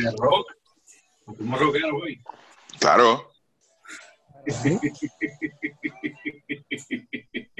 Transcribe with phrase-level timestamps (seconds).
[0.00, 0.46] de rock.
[1.24, 2.22] ¿Cómo rockero hoy?
[2.78, 3.30] Claro.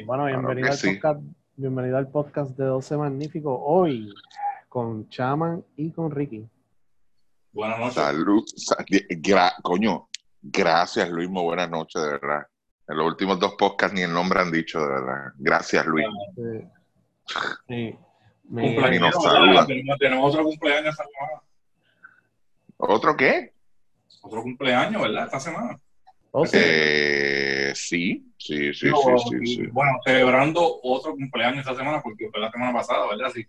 [0.06, 1.20] Bueno, bienvenido, al podcast,
[1.56, 3.58] bienvenido al podcast de 12 Magníficos.
[3.60, 4.14] Hoy
[4.68, 6.48] con Chaman y con Ricky.
[7.50, 7.94] Buenas noches.
[7.94, 8.44] Salud.
[9.64, 10.08] coño,
[10.42, 12.46] gracias Luis, muy buenas noches, de verdad.
[12.86, 15.32] En los últimos dos podcasts ni el nombre han dicho, de verdad.
[15.38, 16.06] Gracias Luis.
[17.66, 17.98] Sí.
[18.48, 19.66] Cumpleaños, saluda.
[19.98, 21.42] Tenemos, otro cumpleaños esta semana.
[22.78, 23.52] ¿Otro qué?
[24.22, 25.26] Otro cumpleaños, ¿verdad?
[25.26, 25.78] Esta semana.
[26.32, 32.40] Oh, eh, sí, sí, sí, sí, sí, Bueno, celebrando otro cumpleaños esta semana porque fue
[32.40, 33.30] la semana pasada, ¿verdad?
[33.32, 33.46] Sí.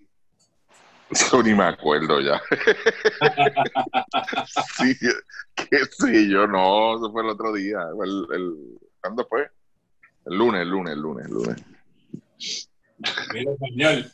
[1.31, 2.41] Yo ni me acuerdo ya.
[4.77, 4.95] sí,
[5.55, 7.80] que sí, yo no, eso fue el otro día.
[8.03, 9.49] El, el, ¿Cuándo fue?
[10.25, 11.63] El lunes, el lunes, el lunes, el lunes.
[13.33, 14.05] Mira, señor.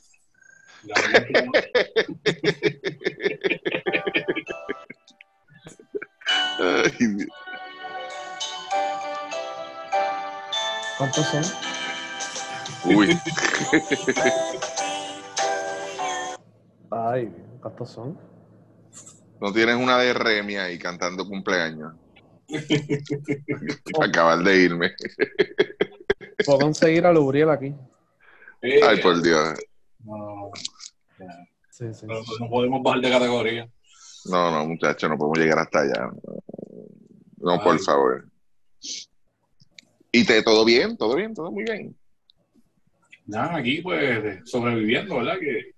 [6.64, 7.28] Ay,
[10.97, 11.44] ¿Cuántos son?
[12.86, 13.19] Uy.
[16.91, 18.17] Ay, ¿cuántos son?
[19.41, 21.94] No tienes una de Remi ahí cantando cumpleaños.
[24.02, 24.91] Acabar de irme.
[26.45, 27.75] Puedo conseguir a Lubriel aquí.
[28.61, 29.59] Ay, por Dios.
[30.03, 30.52] No,
[31.69, 32.06] sí, sí.
[32.06, 33.69] no, podemos bajar de categoría.
[34.25, 36.09] No, no, muchachos, no podemos llegar hasta allá.
[37.44, 38.25] No, por favor.
[40.11, 40.95] ¿Y te todo bien?
[40.95, 41.33] ¿Todo bien?
[41.33, 41.95] ¿Todo muy bien?
[43.25, 45.38] Nada, aquí pues sobreviviendo, ¿verdad?
[45.40, 45.73] Que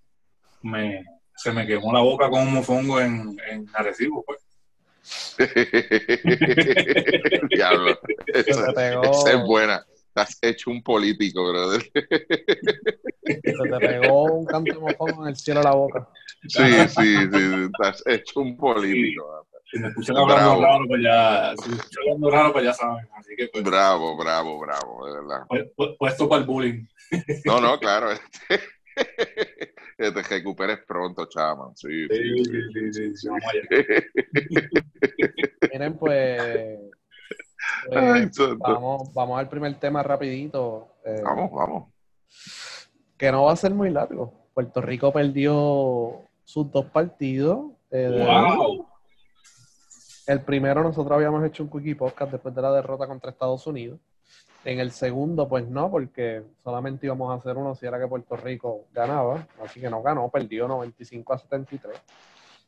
[0.61, 1.03] me,
[1.35, 4.39] se me quemó la boca con un mofongo en, en Arecibo, pues.
[7.49, 7.99] Diablo.
[8.27, 9.83] Esa, es buena.
[10.13, 11.81] Has hecho un político, brother.
[13.23, 16.07] Se te pegó un canto de mofongo en el cielo a la boca.
[16.47, 17.69] Sí, sí, sí.
[17.81, 19.47] Has hecho un político.
[19.71, 23.09] Si me escuchan hablando raro, pues ya, si me escuchan hablando raro, pues ya saben.
[23.15, 25.47] Así que, pues, bravo, bravo, bravo, de verdad.
[25.97, 26.85] Puesto para el bullying.
[27.45, 28.11] No, no, claro.
[28.11, 28.59] Este,
[29.97, 31.75] que te recuperes pronto, chaman.
[31.75, 33.27] Sí, sí, sí, sí, sí,
[35.73, 36.79] Miren, pues,
[37.89, 40.97] pues vamos, vamos al primer tema rapidito.
[41.03, 41.89] Eh, vamos, vamos.
[43.17, 44.49] Que no va a ser muy largo.
[44.53, 47.71] Puerto Rico perdió sus dos partidos.
[47.91, 48.84] Eh, wow.
[50.27, 53.99] El primero nosotros habíamos hecho un quickie podcast después de la derrota contra Estados Unidos.
[54.63, 58.35] En el segundo, pues no, porque solamente íbamos a hacer uno si era que Puerto
[58.35, 59.47] Rico ganaba.
[59.63, 62.01] Así que no ganó, perdió 95 a 73.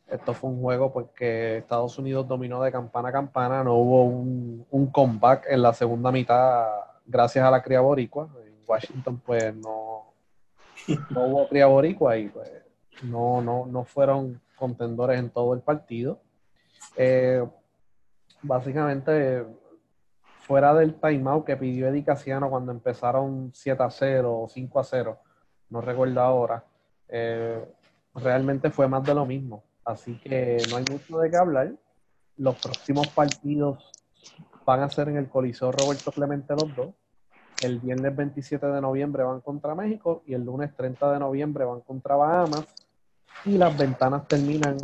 [0.07, 3.63] Esto fue un juego pues que Estados Unidos dominó de campana a campana.
[3.63, 6.68] No hubo un, comeback en la segunda mitad
[7.07, 8.29] gracias a la cría boricua.
[8.45, 10.13] En Washington pues no,
[11.09, 12.51] no hubo cría boricua y pues
[13.01, 16.19] no, no, no fueron contendores en todo el partido.
[16.97, 17.47] Eh,
[18.41, 19.45] básicamente,
[20.41, 24.83] fuera del timeout que pidió Eddie Casiano cuando empezaron 7 a 0 o 5 a
[24.83, 25.19] 0,
[25.69, 26.63] no recuerdo ahora,
[27.07, 27.63] eh,
[28.15, 29.63] realmente fue más de lo mismo.
[29.85, 31.71] Así que no hay mucho de qué hablar.
[32.37, 33.91] Los próximos partidos
[34.65, 36.89] van a ser en el Coliseo Roberto Clemente los dos.
[37.61, 41.81] El viernes 27 de noviembre van contra México y el lunes 30 de noviembre van
[41.81, 42.65] contra Bahamas.
[43.45, 44.77] Y las ventanas terminan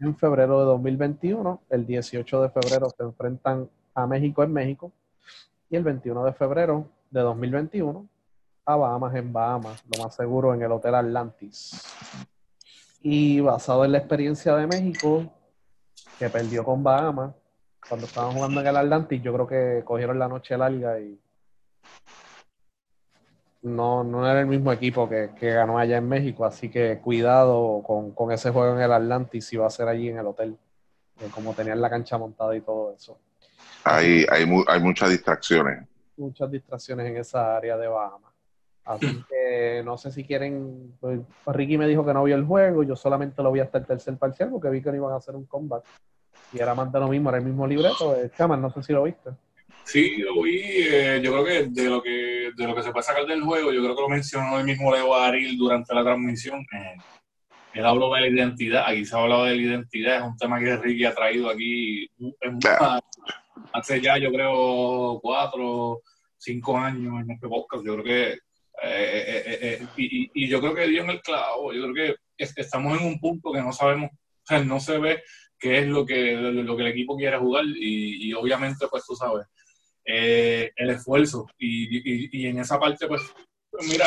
[0.00, 1.62] en febrero de 2021.
[1.70, 4.92] El 18 de febrero se enfrentan a México en México.
[5.70, 8.06] Y el 21 de febrero de 2021
[8.66, 11.82] a Bahamas en Bahamas, lo más seguro en el Hotel Atlantis.
[13.02, 15.30] Y basado en la experiencia de México,
[16.18, 17.34] que perdió con Bahamas,
[17.86, 21.18] cuando estaban jugando en el Atlantis, yo creo que cogieron la noche larga y
[23.64, 28.30] no, no era el mismo equipo que, ganó allá en México, así que cuidado con,
[28.30, 30.56] ese juego en el Atlantis si va a ser allí en el hotel,
[31.34, 33.18] como tenían la cancha montada y todo eso.
[33.84, 35.86] Hay, hay, hay muchas distracciones.
[36.16, 38.32] Muchas distracciones en esa área de Bahamas.
[38.84, 40.94] Así que no sé si quieren.
[41.00, 43.86] Pues, Ricky me dijo que no vio el juego, yo solamente lo vi hasta el
[43.86, 45.84] tercer parcial porque vi que no iban a hacer un comeback.
[46.52, 48.14] Y era más de lo mismo, era el mismo libreto.
[48.36, 49.30] Chaman, no sé si lo viste.
[49.84, 50.60] Sí, lo vi.
[50.62, 53.72] Eh, yo creo que de lo que de lo que se puede sacar del juego,
[53.72, 56.60] yo creo que lo mencionó el mismo Leo Aril durante la transmisión.
[56.72, 56.96] Eh,
[57.74, 58.84] él habló de la identidad.
[58.86, 60.16] Aquí se ha hablado de la identidad.
[60.16, 62.08] Es un tema que Ricky ha traído aquí
[63.72, 66.00] hace ya, yo creo, cuatro,
[66.38, 67.84] cinco años en este podcast.
[67.84, 68.38] Yo creo que.
[68.82, 71.72] Eh, y, yo creo que dio en el clavo.
[71.72, 75.22] Yo creo que estamos en un punto que no sabemos, o sea, no se ve
[75.58, 79.14] qué es lo que, lo que el equipo quiere jugar y, y obviamente, pues tú
[79.14, 79.46] sabes,
[80.04, 81.46] eh, el esfuerzo.
[81.58, 83.22] Y, y, en esa parte, pues,
[83.88, 84.06] mira,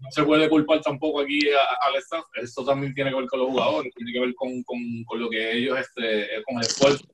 [0.00, 2.24] no se puede culpar tampoco aquí al staff.
[2.34, 5.30] Esto también tiene que ver con los jugadores, tiene que ver con, con, con lo
[5.30, 7.04] que ellos, este, con el esfuerzo.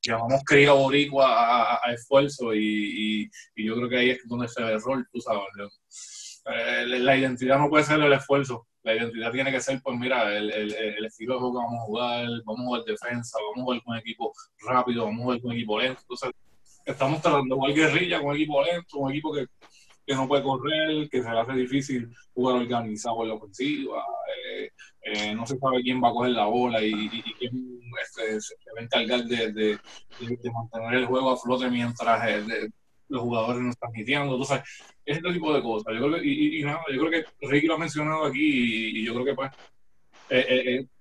[0.00, 4.72] Llamamos cría boricua a, esfuerzo y, y, yo creo que ahí es donde se ve
[4.72, 5.42] el rol, tú sabes.
[6.50, 8.66] Eh, la identidad no puede ser el esfuerzo.
[8.84, 11.82] La identidad tiene que ser, pues mira, el, el, el, estilo de juego que vamos
[11.82, 15.40] a jugar, vamos a jugar defensa, vamos a jugar con equipo rápido, vamos a jugar
[15.42, 16.00] con equipo lento.
[16.00, 16.30] Entonces,
[16.92, 19.46] estamos tratando jugar guerrilla con equipo lento, un equipo que
[20.08, 24.02] que no puede correr, que se le hace difícil jugar organizado en la ofensiva,
[24.34, 24.70] eh,
[25.02, 28.80] eh, no se sabe quién va a coger la bola y, quién este, se va
[28.80, 29.78] a encargar de,
[30.50, 32.70] mantener el juego a flote mientras eh,
[33.08, 34.32] los jugadores no están hiteando.
[34.32, 34.62] Entonces,
[35.04, 35.94] este tipo de cosas.
[35.94, 39.26] Yo creo y, nada, yo creo que Ricky lo ha mencionado aquí y, yo creo
[39.26, 39.50] que pues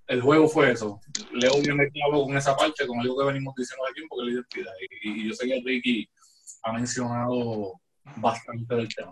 [0.07, 1.01] el juego fue eso.
[1.33, 4.33] Leo viene clavo con esa parte, con algo que venimos diciendo aquí, porque es la
[4.33, 4.73] identidad.
[5.03, 6.09] Y, yo sé que Ricky
[6.63, 7.73] ha mencionado
[8.15, 9.11] bastante del tema.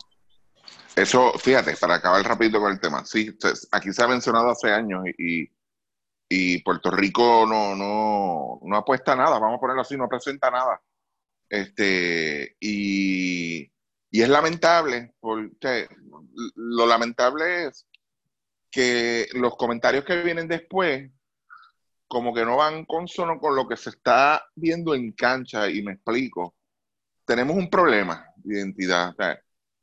[0.95, 3.37] Eso, fíjate, para acabar rápido con el tema, sí,
[3.71, 5.45] aquí se ha mencionado hace años y,
[6.29, 10.81] y Puerto Rico no, no, no apuesta nada, vamos a ponerlo así, no presenta nada.
[11.49, 13.69] Este, y,
[14.09, 15.89] y es lamentable, porque
[16.55, 17.85] lo lamentable es
[18.75, 21.09] que los comentarios que vienen después,
[22.09, 25.93] como que no van consono con lo que se está viendo en cancha, y me
[25.93, 26.55] explico.
[27.23, 29.15] Tenemos un problema identidad.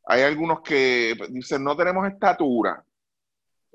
[0.05, 2.85] hay algunos que dicen, no tenemos estatura.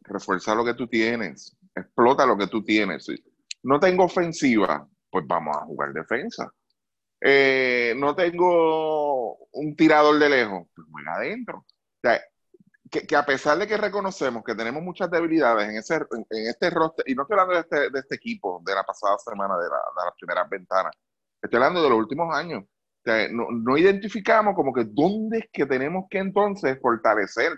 [0.04, 3.08] Refuerza lo que tú tienes, explota lo que tú tienes.
[3.64, 6.54] No tengo ofensiva, pues vamos a jugar defensa.
[7.20, 11.66] Eh, no tengo un tirador de lejos, pues juega adentro.
[12.90, 17.06] Que, a pesar de que reconocemos que tenemos muchas debilidades en, ese, en este roster,
[17.08, 19.78] y no estoy hablando de este, de este equipo de la pasada semana, de, la,
[19.78, 20.94] de las primeras ventanas,
[21.42, 22.64] estoy hablando de los últimos años
[23.32, 27.54] no, identificamos como que dónde es que tenemos que entonces fortalecer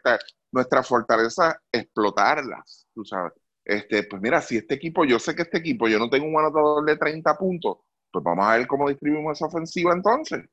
[0.52, 3.34] nuestras fortalezas, explotarlas, tú sabes.
[3.64, 6.40] Este, pues mira, si este equipo, yo sé que este equipo, yo no tengo un
[6.40, 7.78] anotador de 30 puntos,
[8.12, 10.44] pues vamos a ver cómo distribuimos esa ofensiva entonces.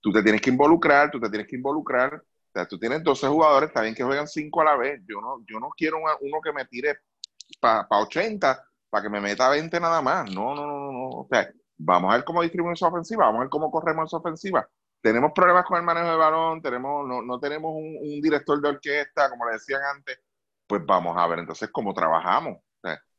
[0.00, 2.22] Tú te tienes que involucrar, tú te tienes que involucrar.
[2.56, 5.00] Sea, tú tienes 12 jugadores, está bien que juegan 5 a la vez.
[5.06, 6.98] Yo no, yo no quiero uno que me tire
[7.60, 10.30] para 80, para que me meta 20 nada más.
[10.30, 11.08] No, no, no, no.
[11.08, 14.16] O sea, Vamos a ver cómo distribuimos esa ofensiva, vamos a ver cómo corremos esa
[14.16, 14.68] ofensiva.
[15.02, 19.28] Tenemos problemas con el manejo de balón, tenemos, no, no tenemos un, director de orquesta,
[19.28, 20.18] como le decían antes,
[20.66, 22.58] pues vamos a ver entonces cómo trabajamos.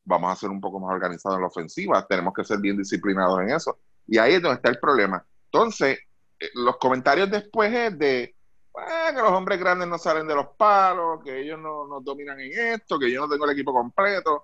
[0.03, 3.39] vamos a ser un poco más organizados en la ofensiva, tenemos que ser bien disciplinados
[3.41, 3.79] en eso.
[4.07, 5.23] Y ahí es donde está el problema.
[5.45, 5.99] Entonces,
[6.39, 8.35] eh, los comentarios después es de
[8.85, 12.73] que los hombres grandes no salen de los palos, que ellos no, no dominan en
[12.73, 14.43] esto, que yo no tengo el equipo completo.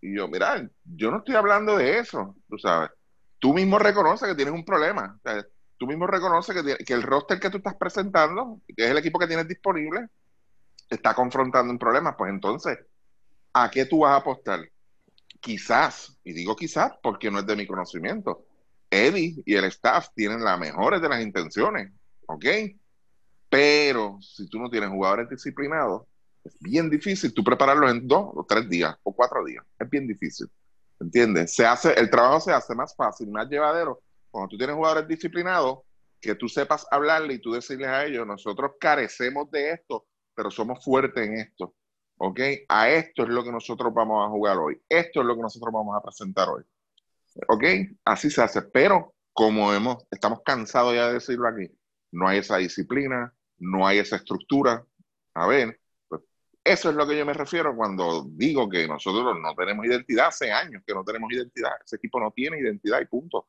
[0.00, 2.90] Y yo, mira, yo no estoy hablando de eso, tú sabes
[3.44, 5.20] tú mismo reconoces que tienes un problema.
[5.76, 9.18] tú mismo reconoces que, que, el roster que tú estás presentando, que es el equipo
[9.18, 10.08] que tienes disponible,
[10.88, 12.16] está confrontando un problema.
[12.16, 12.78] Pues entonces,
[13.52, 14.66] ¿a qué tú vas a apostar?
[15.40, 18.46] Quizás, y digo quizás porque no es de mi conocimiento,
[18.88, 21.92] Eddie y el staff tienen las mejores de las intenciones,
[22.24, 22.46] ¿ok?
[23.54, 26.02] Pero si tú no tienes jugadores disciplinados,
[26.42, 29.64] es bien difícil tú prepararlos en dos o tres días o cuatro días.
[29.78, 30.48] Es bien difícil.
[30.98, 31.54] ¿Entiendes?
[31.54, 35.82] Se hace, el trabajo se hace más fácil, más llevadero cuando tú tienes jugadores disciplinados
[36.20, 40.84] que tú sepas hablarle y tú decirles a ellos, nosotros carecemos de esto, pero somos
[40.84, 41.76] fuertes en esto.
[42.16, 42.40] ¿Ok?
[42.68, 44.82] A esto es lo que nosotros vamos a jugar hoy.
[44.88, 46.64] Esto es lo que nosotros vamos a presentar hoy.
[47.46, 47.64] ¿Ok?
[48.04, 48.62] Así se hace.
[48.62, 51.70] Pero como hemos, estamos cansados ya de decirlo aquí,
[52.14, 54.84] no hay esa disciplina, no hay esa estructura.
[55.34, 55.80] A ver,
[56.64, 60.28] eso es lo que yo me refiero cuando digo que nosotros no tenemos identidad.
[60.28, 61.72] Hace años que no tenemos identidad.
[61.84, 63.48] Ese equipo no tiene identidad y punto.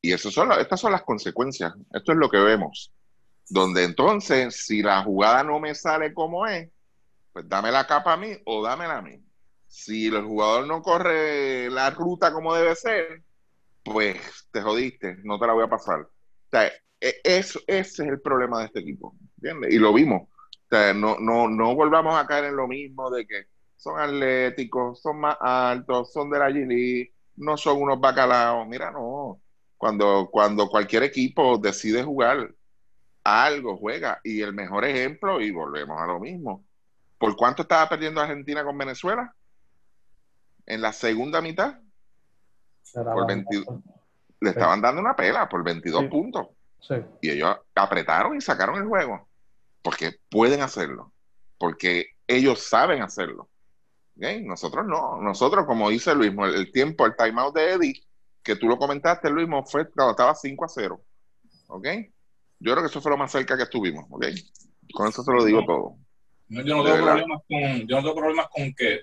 [0.00, 1.74] y eso son, estas son las consecuencias.
[1.92, 2.92] Esto es lo que vemos.
[3.48, 6.70] Donde entonces, si la jugada no me sale como es,
[7.32, 9.22] pues dame la capa a mí o dámela a mí.
[9.66, 13.22] Si el jugador no corre la ruta como debe ser,
[13.84, 16.08] pues te jodiste, no te la voy a pasar.
[16.52, 19.14] E, eso, ese es el problema de este equipo.
[19.36, 19.72] ¿entiendes?
[19.72, 20.28] Y lo vimos
[20.94, 25.36] no, no, no volvamos a caer en lo mismo de que son atléticos, son más
[25.40, 28.66] altos, son de la Gili, no son unos bacalaos.
[28.68, 29.40] Mira, no.
[29.76, 32.54] Cuando, cuando cualquier equipo decide jugar
[33.24, 34.20] algo, juega.
[34.22, 36.64] Y el mejor ejemplo, y volvemos a lo mismo.
[37.18, 39.34] ¿Por cuánto estaba perdiendo Argentina con Venezuela?
[40.66, 41.78] En la segunda mitad.
[42.92, 43.26] Por
[44.42, 46.48] le estaban dando una pela por 22 puntos.
[47.20, 49.28] Y ellos apretaron y sacaron el juego
[49.82, 51.12] porque pueden hacerlo,
[51.58, 53.48] porque ellos saben hacerlo.
[54.16, 58.02] Nosotros no, nosotros como dice Luis, el, tiempo, el timeout de Eddie,
[58.42, 61.00] que tú lo comentaste, Luis, fue cuando estaba 5 a 0.
[61.68, 61.86] ¿Ok?
[62.58, 64.26] Yo creo que eso fue lo más cerca que estuvimos, ¿ok?
[64.92, 65.96] Con eso se lo digo todo.
[66.48, 69.00] yo no tengo problemas con, yo no tengo problemas con que,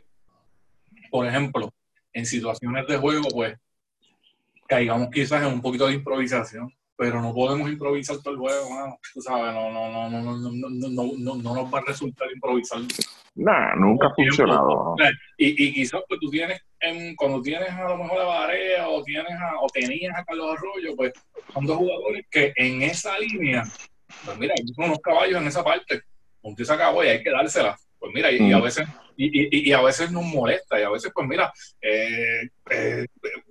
[1.10, 1.74] por ejemplo,
[2.14, 3.58] en situaciones de juego, pues
[4.68, 9.00] caigamos quizás en un poquito de improvisación, pero no podemos improvisar todo el juego, mano.
[9.14, 12.28] Tú sabes, no, no, no, no, no, no, no, no, no nos va a resultar
[12.34, 12.82] improvisar.
[13.36, 14.96] Nah, nunca ha funcionado.
[15.38, 19.04] Y, y quizás pues tú tienes, en, cuando tienes a lo mejor a Barea o
[19.04, 21.14] tienes a, o tenías a Carlos Arroyo, pues
[21.54, 23.64] son dos jugadores que en esa línea,
[24.26, 26.02] pues mira, hay unos caballos en esa parte,
[26.42, 27.78] punto y se acabó y hay que dársela.
[28.00, 31.28] Pues mira, y, a veces y, y, a veces nos molesta y a veces pues
[31.28, 31.52] mira,
[31.82, 33.06] eh, eh,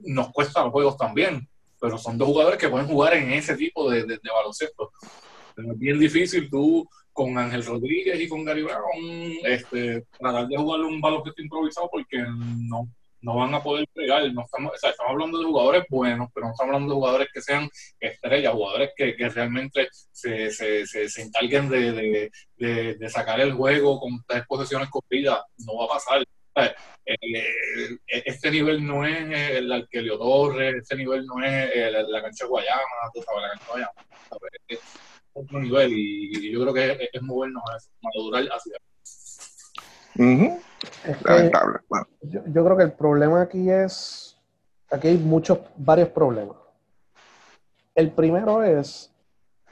[0.04, 1.48] nos cuesta los juegos también,
[1.80, 4.90] pero son dos jugadores que pueden jugar en ese tipo de, de, baloncesto.
[5.56, 10.86] es bien difícil tú con Ángel Rodríguez y con Gary Brown este, tratar de jugarle
[10.86, 12.88] un baloncesto improvisado porque no,
[13.26, 14.22] no van a poder pegar.
[14.32, 17.28] No estamos, o sea, estamos hablando de jugadores buenos, pero no estamos hablando de jugadores
[17.32, 17.68] que sean
[17.98, 23.98] estrellas, jugadores que, que realmente se, se, se, encarguen de, de, de, sacar el juego
[23.98, 25.40] con tres posesiones corridas.
[25.58, 26.24] No va a pasar.
[26.56, 32.82] Eh, este nivel no es el Arquelio Torres, este nivel no es la cancha Guayama,
[33.14, 33.92] tú sabes, la cancha Guayama.
[34.68, 34.80] Es
[35.32, 38.76] otro nivel y, yo creo que es, es movernos a eso, madurar hacia
[42.22, 44.36] yo, creo que el problema aquí es,
[44.90, 46.56] aquí hay muchos, varios problemas.
[47.94, 49.12] El primero es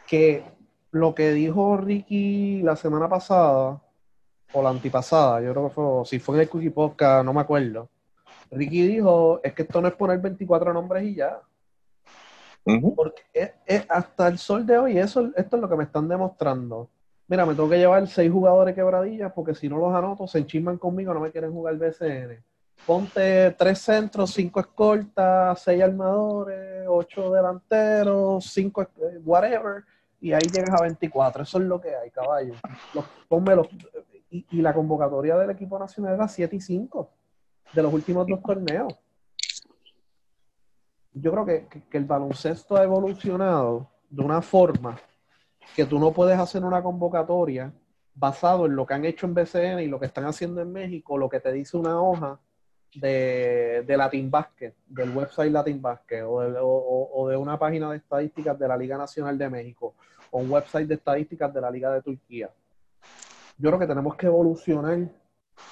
[0.07, 0.45] que
[0.91, 3.83] lo que dijo Ricky la semana pasada,
[4.55, 7.43] o la antipasada, yo creo que fue, si fue en el Cookie Podcast, no me
[7.43, 7.89] acuerdo.
[8.51, 11.41] Ricky dijo, es que esto no es poner 24 nombres y ya.
[12.97, 13.55] Porque
[13.89, 16.89] hasta el sol de hoy, eso, esto es lo que me están demostrando
[17.27, 20.79] mira, me tengo que llevar seis jugadores quebradillas porque si no los anoto, se enchisman
[20.79, 22.43] conmigo, no me quieren jugar BCN.
[22.87, 29.85] Ponte tres centros, cinco escoltas, seis armadores, ocho delanteros, cinco, eh, whatever,
[30.21, 31.45] y ahí llegas a 24.
[31.45, 32.55] Eso es lo que hay, caballo.
[32.93, 33.69] Los, ponme los,
[34.51, 37.11] y, la convocatoria del equipo nacional era 7 y 5
[37.73, 38.95] de los últimos dos torneos.
[41.13, 44.99] Yo creo que el baloncesto ha evolucionado de una forma
[45.77, 47.73] que tú no puedes hacer una convocatoria
[48.15, 51.19] basado en lo que han hecho en BCN y lo que están haciendo en México,
[51.19, 52.39] lo que te dice una hoja
[52.95, 54.31] de, de Latin
[54.87, 56.37] del website Latin Basket, o
[57.17, 59.95] o, de, una página de estadísticas de la Liga Nacional de México,
[60.31, 62.51] o un website de estadísticas de la Liga de Turquía.
[63.59, 65.09] Yo creo que tenemos que evolucionar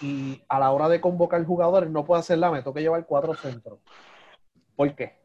[0.01, 3.35] y a la hora de convocar jugadores no puedo hacer la me que llevar cuatro
[3.35, 3.81] centros.
[4.77, 5.17] ¿Por qué?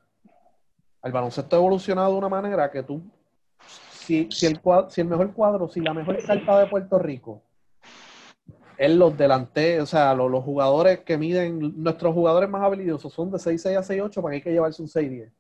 [1.04, 3.02] El baloncesto ha evolucionado de una manera que tú
[4.08, 7.44] si, si, el, si el mejor cuadro, si la mejor carta de Puerto Rico
[8.78, 13.38] es los delanteros, o sea, los, jugadores que miden, nuestros jugadores más habilidosos son de
[13.38, 15.32] 6-6 a 6-8, ¿para qué hay que llevarse un 6-10?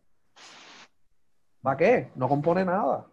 [1.61, 2.09] ¿Para qué?
[2.15, 3.05] No compone nada.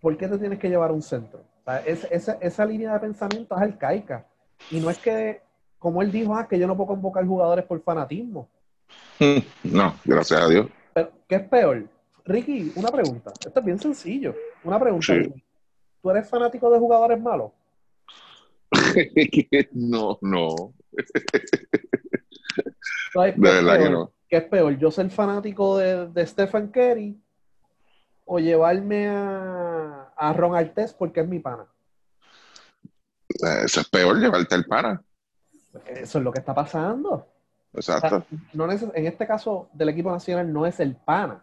[0.00, 1.40] ¿Por qué te tienes que llevar un centro?
[1.86, 4.26] Esa, esa, línea de pensamiento es arcaica.
[4.70, 5.40] Y no es que,
[5.78, 8.48] como él dijo, ah, que yo no puedo convocar jugadores por fanatismo.
[9.64, 10.66] No, gracias a Dios.
[10.92, 11.88] Pero, ¿qué es peor?
[12.24, 13.32] Ricky, una pregunta.
[13.44, 14.34] Esto es bien sencillo.
[14.62, 15.14] Una pregunta.
[16.02, 17.52] ¿Tú eres fanático de jugadores malos?
[19.72, 20.74] no, no.
[23.14, 24.12] de verdad que no.
[24.28, 24.76] ¿Qué es peor?
[24.78, 27.20] ¿Yo ser fanático de, Stephen Kerry
[28.24, 31.66] o llevarme a, a Ron Artes porque es mi pana?
[33.64, 35.02] Eso es peor, llevarte al pana.
[35.86, 37.28] Eso es lo que está pasando.
[37.72, 38.24] Exacto.
[38.52, 41.42] no en este caso del equipo nacional no es el pana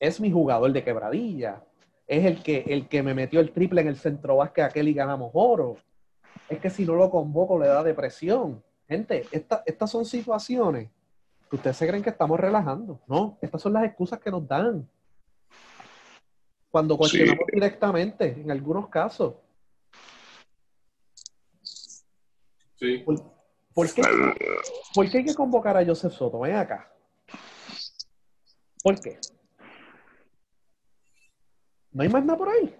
[0.00, 1.62] es mi jugador de quebradilla.
[2.06, 4.94] Es el que, el que me metió el triple en el centro básquet aquel y
[4.94, 5.76] ganamos oro.
[6.48, 8.62] Es que si no lo convoco le da depresión.
[8.88, 10.88] Gente, estas son situaciones
[11.50, 13.00] que ustedes se creen que estamos relajando.
[13.06, 14.88] No, estas son las excusas que nos dan.
[16.70, 19.34] Cuando cuestionamos directamente, en algunos casos.
[22.76, 23.04] Sí.
[23.74, 24.02] ¿Por, qué,
[24.94, 26.40] ¿Por, qué, hay que convocar a Joseph Soto?
[26.40, 26.92] Ven acá.
[28.82, 29.18] ¿Por qué?
[31.90, 32.76] No hay más nada por ahí.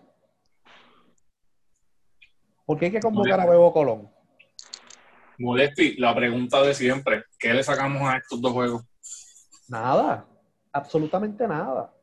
[2.65, 4.11] ¿Por qué hay que convocar a Bebo Colón?
[5.39, 8.85] Modesti, la pregunta de siempre, ¿qué le sacamos a estos dos juegos?
[9.69, 10.27] Nada,
[10.73, 11.95] absolutamente nada.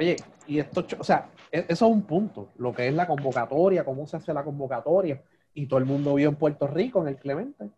[0.00, 0.16] Oye,
[0.46, 4.06] y esto, o sea, e-, eso es un punto, lo que es la convocatoria, cómo
[4.06, 5.22] se hace la convocatoria.
[5.52, 7.68] Y todo el mundo vio en Puerto Rico, en el Clemente,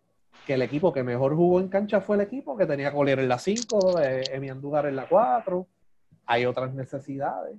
[0.47, 3.29] que el equipo que mejor jugó en cancha fue el equipo que tenía Collier en
[3.29, 5.67] la 5, Emi Andújar en la 4,
[6.27, 7.57] hay otras necesidades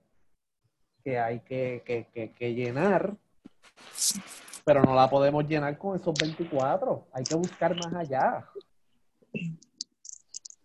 [1.03, 3.17] que hay que, llenar,
[4.63, 7.08] pero no la podemos llenar con esos 24.
[7.12, 8.48] Hay que buscar más allá.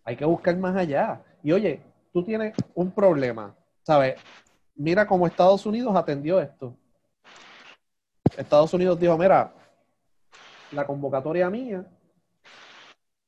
[0.05, 1.21] Hay que buscar más allá.
[1.43, 1.81] Y oye,
[2.13, 4.19] tú tienes un problema, ¿sabes?
[4.75, 6.75] Mira cómo Estados Unidos atendió esto.
[8.37, 9.53] Estados Unidos dijo, mira,
[10.71, 11.85] la convocatoria mía,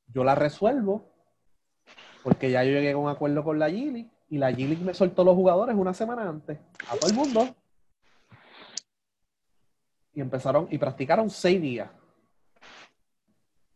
[0.08, 1.12] yo la resuelvo
[2.24, 5.24] porque ya yo llegué a un acuerdo con la Gili y la Gili me soltó
[5.24, 7.55] los jugadores una semana antes a todo el mundo.
[10.13, 11.89] Y empezaron y practicaron seis días.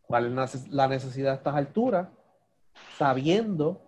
[0.02, 2.08] ¿Cuál es la necesidad a estas alturas?
[2.96, 3.82] Sabiendo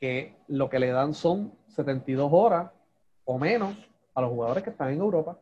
[0.00, 2.70] que lo que le dan son 72 horas
[3.24, 3.76] o menos
[4.14, 5.38] a los jugadores que están en Europa.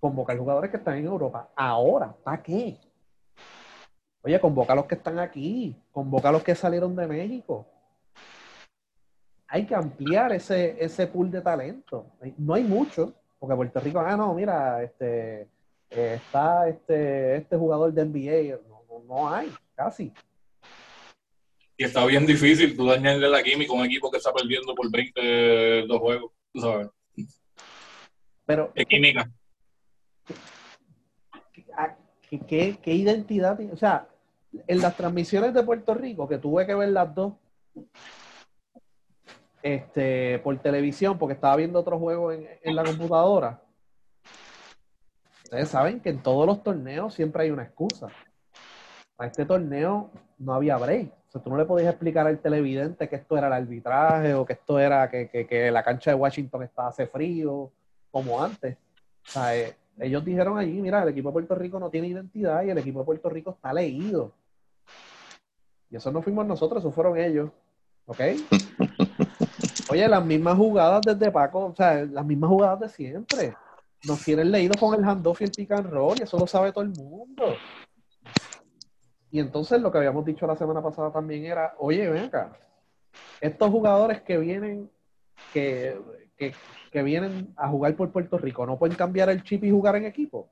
[0.00, 1.48] Convocar jugadores que están en Europa.
[1.54, 2.78] Ahora, ¿para qué?
[4.22, 7.66] Oye, convoca a los que están aquí, convoca a los que salieron de México.
[9.48, 12.06] Hay que ampliar ese, ese pool de talento.
[12.38, 15.48] No hay mucho, porque Puerto Rico, ah, no, mira, este,
[15.90, 18.58] eh, está este, este jugador de NBA.
[18.68, 20.12] No, no, hay, casi.
[21.76, 24.90] Y está bien difícil tú dañarle la química a un equipo que está perdiendo por
[24.90, 26.88] 20 dos juegos, tú sabes.
[28.44, 28.72] Pero.
[28.74, 29.30] De química.
[32.48, 33.58] ¿Qué, qué, identidad?
[33.72, 34.08] O sea,
[34.66, 37.34] en las transmisiones de Puerto Rico, que tuve que ver las dos
[39.62, 43.62] este, por televisión, porque estaba viendo otro juego en, en la computadora.
[45.44, 48.08] Ustedes saben que en todos los torneos siempre hay una excusa.
[49.22, 51.12] A este torneo no había break.
[51.28, 54.44] O sea, tú no le podías explicar al televidente que esto era el arbitraje o
[54.44, 57.70] que esto era que, que, que la cancha de Washington estaba hace frío,
[58.10, 58.76] como antes.
[59.28, 62.64] O sea, eh, ellos dijeron allí, mira, el equipo de Puerto Rico no tiene identidad
[62.64, 64.32] y el equipo de Puerto Rico está leído.
[65.88, 67.48] Y eso no fuimos nosotros, eso fueron ellos.
[68.06, 68.18] ¿Ok?
[69.92, 73.54] Oye, las mismas jugadas desde Paco, o sea, las mismas jugadas de siempre.
[74.02, 76.72] Nos tienen leído con el handoff y el pick and roll, y eso lo sabe
[76.72, 77.54] todo el mundo.
[79.32, 82.52] Y entonces lo que habíamos dicho la semana pasada también era, oye, ven acá,
[83.40, 84.88] estos jugadores que vienen,
[85.52, 85.98] que,
[86.36, 86.54] que,
[86.92, 90.04] que vienen a jugar por Puerto Rico, ¿no pueden cambiar el chip y jugar en
[90.04, 90.48] equipo?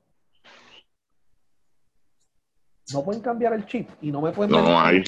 [2.93, 4.51] no pueden cambiar el chip y no me pueden.
[4.51, 5.03] No, hay.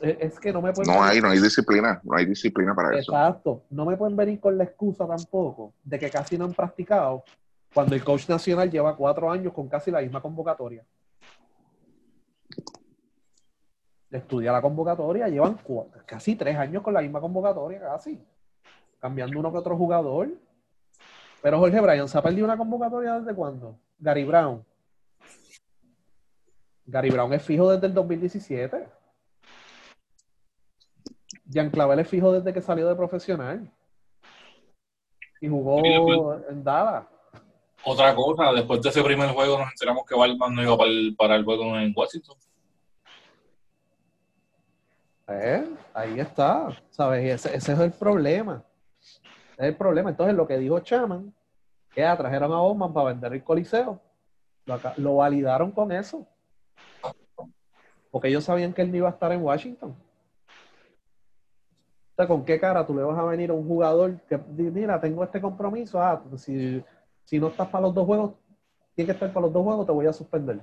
[0.00, 0.92] Es que no me pueden.
[0.92, 3.12] No hay, no hay disciplina, no hay disciplina para eso.
[3.12, 3.62] Exacto.
[3.70, 7.24] No me pueden venir con la excusa tampoco de que casi no han practicado
[7.72, 10.84] cuando el coach nacional lleva cuatro años con casi la misma convocatoria.
[14.10, 15.58] Estudia la convocatoria, llevan
[16.04, 18.20] casi tres años con la misma convocatoria, casi.
[18.98, 20.28] Cambiando uno que otro jugador.
[21.40, 23.78] Pero Jorge Bryan, ¿se ha perdido una convocatoria desde cuándo?
[23.98, 24.64] Gary Brown.
[26.86, 28.88] Gary Brown es fijo desde el 2017.
[31.44, 33.70] Jean Clavel es fijo desde que salió de profesional.
[35.40, 37.06] Y jugó en Dallas.
[37.84, 41.16] Otra cosa, después de ese primer juego nos enteramos que Balman no iba para el,
[41.16, 42.36] para el juego en Washington.
[45.30, 45.64] Eh,
[45.94, 47.24] ahí está, ¿sabes?
[47.24, 48.64] Ese, ese, es el problema.
[49.56, 50.10] Es el problema.
[50.10, 51.32] Entonces, lo que dijo Chaman,
[51.94, 54.00] que trajeron a Bowman para vender el Coliseo,
[54.66, 56.26] lo, lo validaron con eso.
[58.10, 59.90] Porque ellos sabían que él no iba a estar en Washington.
[62.10, 65.00] O sea, ¿con qué cara tú le vas a venir a un jugador que, mira,
[65.00, 66.84] tengo este compromiso, ah, si,
[67.24, 68.32] si no estás para los dos juegos,
[68.96, 70.60] tienes que estar para los dos juegos, te voy a suspender.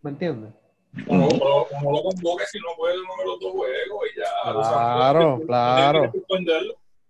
[0.00, 0.63] ¿Me entiendes?
[1.06, 4.52] Como, como lo convoque si no puede uno de los dos juegos y ya.
[4.52, 6.12] Claro, claro.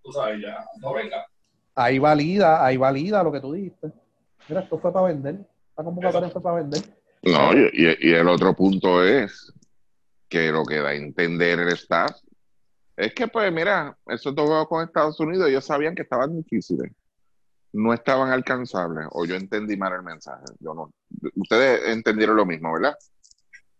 [0.03, 1.27] Tú sabes, ya, no venga.
[1.75, 3.93] Ahí valida, ahí valida lo que tú dijiste.
[4.49, 5.47] Mira, esto fue para vender.
[5.77, 6.83] La convocatoria fue para vender.
[7.23, 9.53] No, y, el otro punto es
[10.29, 12.13] que lo que da a entender el staff
[12.97, 16.93] es que, pues, mira, esos dos juegos con Estados Unidos, ellos sabían que estaban difíciles,
[17.73, 20.45] no estaban alcanzables, o yo entendí mal el mensaje.
[20.61, 20.93] Yo no.
[21.35, 22.95] Ustedes entendieron lo mismo, ¿verdad?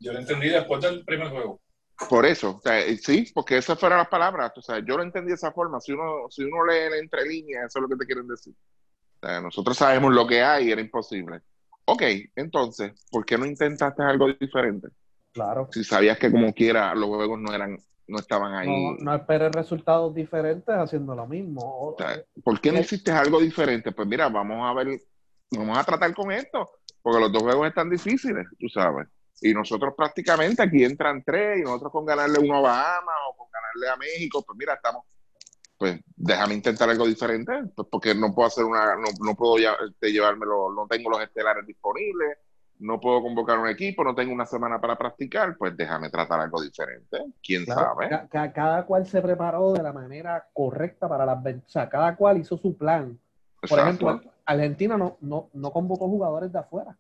[0.01, 1.61] Yo lo entendí después del primer juego.
[2.09, 4.53] Por eso, o sea, sí, porque esas fueron las palabras.
[4.57, 5.81] O sea, yo lo entendí de esa forma.
[5.81, 8.55] Si uno, si uno lee entre líneas, eso es lo que te quieren decir.
[9.21, 11.41] O sea, nosotros sabemos lo que hay y era imposible.
[11.87, 12.03] Ok,
[12.35, 14.89] entonces, ¿por qué no intentaste algo diferente?
[15.33, 15.69] Claro.
[15.73, 18.69] Si sabías que como quiera los juegos no eran, no estaban ahí.
[18.69, 21.61] No, no esperes resultados diferentes haciendo lo mismo.
[21.61, 21.97] O
[22.43, 23.93] ¿Por qué no hiciste algo diferente?
[23.93, 25.01] Pues mira, vamos a ver,
[25.51, 26.69] vamos a tratar con esto,
[27.03, 29.09] porque los dos juegos están difíciles, tú sabes.
[29.45, 33.49] Y nosotros prácticamente aquí entran tres y nosotros con ganarle uno a Bahamas o con
[33.53, 35.05] ganarle a México, pues mira, estamos
[35.77, 39.77] pues déjame intentar algo diferente, pues porque no puedo hacer una, no, no puedo ya,
[39.87, 42.39] este, llevármelo, no tengo los estelares disponibles,
[42.79, 46.63] no puedo convocar un equipo, no tengo una semana para practicar, pues déjame tratar algo
[46.63, 48.09] diferente, quién sabe.
[48.31, 52.57] cada cual se preparó de la manera correcta para las o sea, cada cual hizo
[52.57, 53.19] su plan.
[53.69, 56.97] Por ejemplo, Argentina no, no, no convocó jugadores de afuera.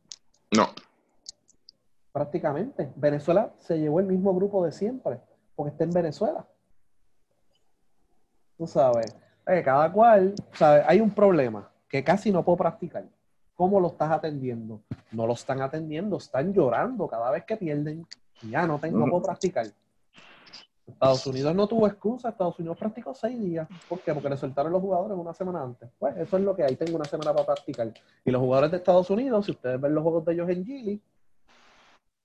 [0.55, 0.69] No.
[2.15, 2.91] Prácticamente.
[2.97, 5.21] Venezuela se llevó el mismo grupo de siempre,
[5.55, 6.47] porque está en Venezuela
[8.57, 9.15] tú sabes.
[9.47, 10.85] Eh, cada cual, ¿sabes?
[10.87, 13.05] Hay un problema que casi no puedo practicar.
[13.55, 14.81] ¿Cómo lo estás atendiendo?
[15.13, 18.07] No lo están atendiendo, están llorando cada vez que pierden.
[18.51, 19.67] Ya no tengo, no puedo practicar.
[20.87, 23.69] Estados Unidos no tuvo excusa, Estados Unidos practicó seis días.
[23.89, 24.13] ¿Por qué?
[24.13, 25.89] Porque le soltaron los jugadores una semana antes.
[25.99, 27.93] Pues eso es lo que hay, tengo una semana para practicar.
[28.25, 31.03] Y los jugadores de Estados Unidos, si ustedes ven los juegos de ellos en Gili,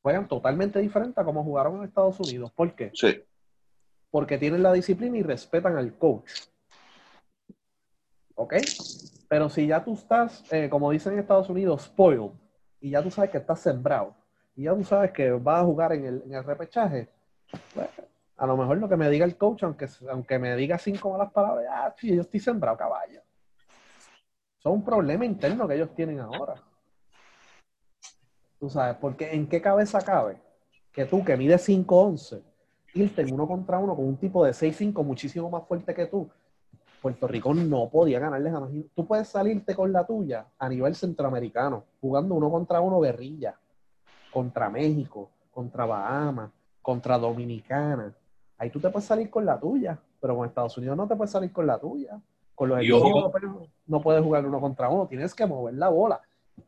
[0.01, 2.51] juegan totalmente diferente a como jugaron en Estados Unidos.
[2.51, 2.91] ¿Por qué?
[2.93, 3.23] Sí.
[4.09, 6.31] Porque tienen la disciplina y respetan al coach.
[8.35, 8.55] ¿Ok?
[9.27, 12.31] Pero si ya tú estás, eh, como dicen en Estados Unidos, spoiled,
[12.81, 14.15] y ya tú sabes que estás sembrado,
[14.55, 17.09] y ya tú sabes que vas a jugar en el, en el repechaje,
[17.73, 17.89] pues,
[18.37, 21.31] a lo mejor lo que me diga el coach, aunque, aunque me diga cinco malas
[21.31, 23.21] palabras, ah, sí, yo estoy sembrado, caballo.
[24.59, 26.55] Son un problema interno que ellos tienen ahora.
[28.59, 30.41] Tú sabes, porque ¿en qué cabeza cabe?
[30.91, 32.41] Que tú, que mides 5'11",
[32.93, 36.29] irte en uno contra uno con un tipo de 6'5", muchísimo más fuerte que tú.
[37.01, 38.71] Puerto Rico no podía ganarles jamás.
[38.93, 43.57] Tú puedes salirte con la tuya a nivel centroamericano, jugando uno contra uno guerrilla,
[44.31, 48.13] contra México, contra Bahamas, contra Dominicana
[48.59, 51.31] ahí tú te puedes salir con la tuya, pero con Estados Unidos no te puedes
[51.31, 52.19] salir con la tuya.
[52.53, 53.31] Con los equipos
[53.87, 56.21] no puedes jugar uno contra uno, tienes que mover la bola.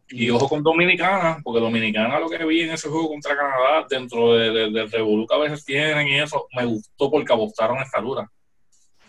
[0.10, 4.34] Y ojo con Dominicana, porque Dominicana lo que vi en ese juego contra Canadá, dentro
[4.34, 8.30] del de, Revolú que a veces tienen y eso, me gustó porque apostaron estatura.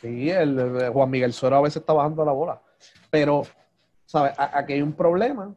[0.00, 2.60] Sí, el, Juan Miguel Suero a veces está bajando la bola.
[3.10, 3.42] Pero,
[4.06, 4.32] ¿sabes?
[4.36, 5.54] Aquí hay un problema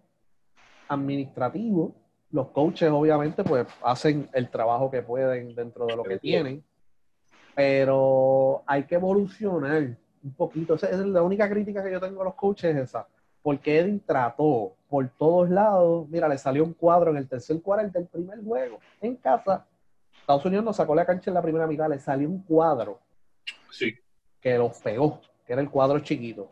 [0.88, 1.96] administrativo.
[2.32, 6.64] Los coaches, obviamente, pues hacen el trabajo que pueden dentro de lo que tienen
[7.56, 10.76] pero hay que evolucionar un poquito.
[10.76, 13.08] Esa es la única crítica que yo tengo a los coaches esa.
[13.46, 16.10] Porque Eddie trató por todos lados.
[16.10, 19.68] Mira, le salió un cuadro en el tercer cuarto del primer juego, en casa.
[20.20, 22.98] Estados Unidos nos sacó la cancha en la primera mitad, le salió un cuadro.
[23.70, 23.94] Sí.
[24.42, 26.50] Que los pegó, que era el cuadro chiquito.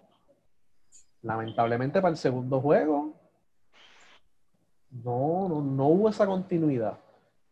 [1.23, 3.15] Lamentablemente para el segundo juego,
[4.91, 6.99] no, no, no hubo esa continuidad.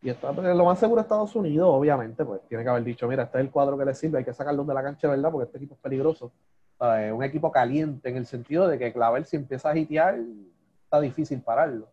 [0.04, 3.24] Y está, pues, lo más seguro Estados Unidos, obviamente, pues tiene que haber dicho, mira,
[3.24, 5.32] este es el cuadro que le sirve, hay que sacarlo de la cancha, ¿verdad?
[5.32, 6.32] Porque este equipo es peligroso.
[6.82, 10.18] Es un equipo caliente en el sentido de que Clavel si empieza a hitear,
[10.84, 11.88] está difícil pararlo.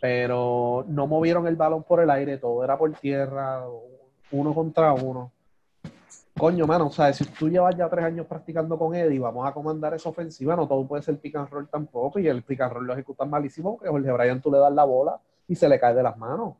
[0.00, 3.64] Pero no movieron el balón por el aire, todo era por tierra,
[4.30, 5.32] uno contra uno.
[6.36, 9.52] Coño, mano, o sea, si tú llevas ya tres años practicando con Eddie, vamos a
[9.52, 12.72] comandar esa ofensiva, no todo puede ser pick and roll tampoco, y el pick and
[12.74, 15.80] roll lo ejecutan malísimo porque Jorge Bryan tú le das la bola y se le
[15.80, 16.54] cae de las manos.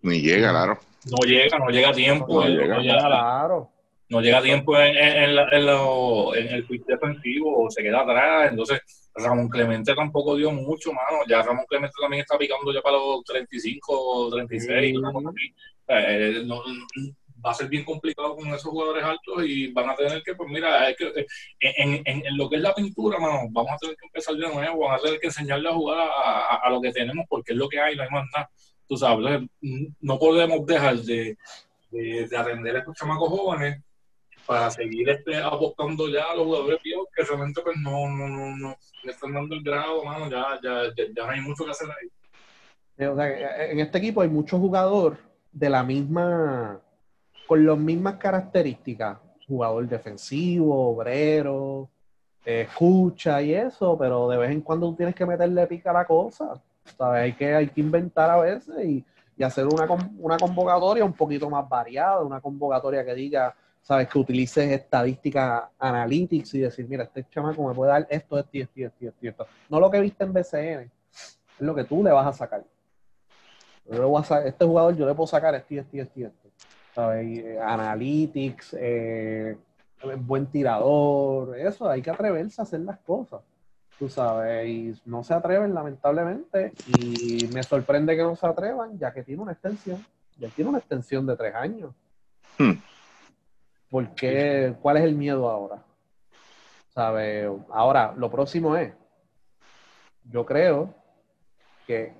[0.00, 0.78] Ni llega, claro.
[1.10, 2.26] No llega, no llega a tiempo.
[2.40, 3.68] No, llega, no llega, claro.
[4.12, 8.50] No llega tiempo en, en, en, el quick defensivo, se queda atrás.
[8.50, 8.80] Entonces,
[9.14, 11.24] Ramón Clemente tampoco dio mucho, mano.
[11.26, 14.96] Ya Ramón Clemente también está picando ya para los 35, 36.
[15.88, 16.46] Eh,
[17.44, 20.50] va a ser bien complicado con esos jugadores altos y van a tener que, pues
[20.50, 21.26] mira, hay que, eh,
[21.60, 24.46] en, en, en, lo que es la pintura, mano, vamos a tener que empezar de
[24.46, 27.52] nuevo, vamos a tener que enseñarle a jugar a, a, a lo que tenemos porque
[27.52, 28.48] es lo que hay, no hay más nada
[28.92, 29.40] tú sabes,
[30.00, 31.38] no podemos dejar de,
[31.90, 33.82] de, atender a estos chamacos jóvenes
[34.46, 38.56] para seguir este, apostando ya a los jugadores viejos que realmente pues no, no, no,
[38.56, 42.08] no están dando el grado, mano, ya, ya, ya, no hay mucho que hacer ahí.
[42.98, 45.18] Eh, en este equipo hay muchos jugadores
[45.50, 46.80] de la misma,
[47.46, 51.88] con las mismas características, jugador defensivo, obrero,
[52.44, 56.04] escucha y eso, pero de vez en cuando tú tienes que meterle pica a la
[56.04, 56.60] cosa.
[56.98, 59.04] Hay que, hay que inventar a veces y,
[59.42, 63.52] hacer una, una, convocatoria un poquito más variada, una convocatoria que diga,
[63.82, 64.08] ¿sabes?
[64.08, 68.80] Que utilices estadística analytics y decir, mira, este chamaco me puede dar esto, esto, esto,
[68.80, 69.46] esto, esto, esto.
[69.68, 72.64] No lo que viste en BCN, es lo que tú le vas a sacar.
[74.44, 76.48] este jugador yo le puedo sacar esto, esto, esto, esto.
[76.94, 77.38] ¿Sabes?
[77.38, 79.56] Eh, analytics, eh,
[80.18, 83.40] buen tirador, eso, hay que atreverse a hacer las cosas
[84.02, 89.22] tú sabes, no se atreven lamentablemente, y me sorprende que no se atrevan, ya que
[89.22, 90.04] tiene una extensión,
[90.38, 91.94] ya tiene una extensión de tres años.
[92.58, 92.72] Hmm.
[93.92, 95.84] Porque, ¿cuál es el miedo ahora?
[96.94, 97.46] ¿Sabe?
[97.68, 98.94] Ahora, lo próximo es,
[100.24, 100.94] yo creo
[101.86, 102.14] que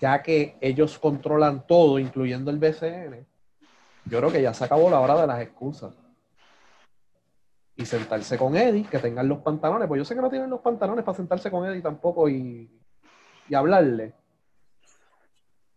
[0.00, 3.26] ya que ellos controlan todo, incluyendo el BCN,
[4.04, 5.94] yo creo que ya se acabó la hora de las excusas
[7.74, 10.60] y sentarse con Eddie, que tengan los pantalones, pues yo sé que no tienen los
[10.60, 12.70] pantalones para sentarse con Eddie tampoco y,
[13.52, 14.14] hablarle.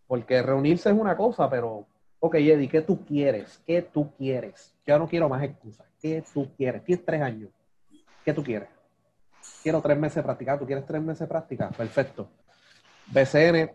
[0.05, 1.87] Porque reunirse es una cosa, pero,
[2.21, 3.62] ok, Eddie, ¿qué tú quieres?
[3.67, 4.73] ¿Qué tú quieres?
[4.88, 5.86] Yo no quiero más excusas.
[6.01, 6.86] ¿Qué tú quieres?
[6.86, 7.49] Tienes tres años.
[8.23, 8.69] ¿Qué tú quieres?
[9.62, 10.57] Quiero tres meses de practicar.
[10.57, 11.69] ¿Tú quieres tres meses de práctica?
[11.69, 12.29] Perfecto.
[13.07, 13.69] BCN,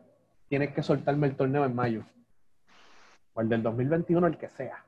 [0.48, 2.04] tienes que soltarme el torneo en mayo.
[3.34, 4.86] O el del 2021, el que sea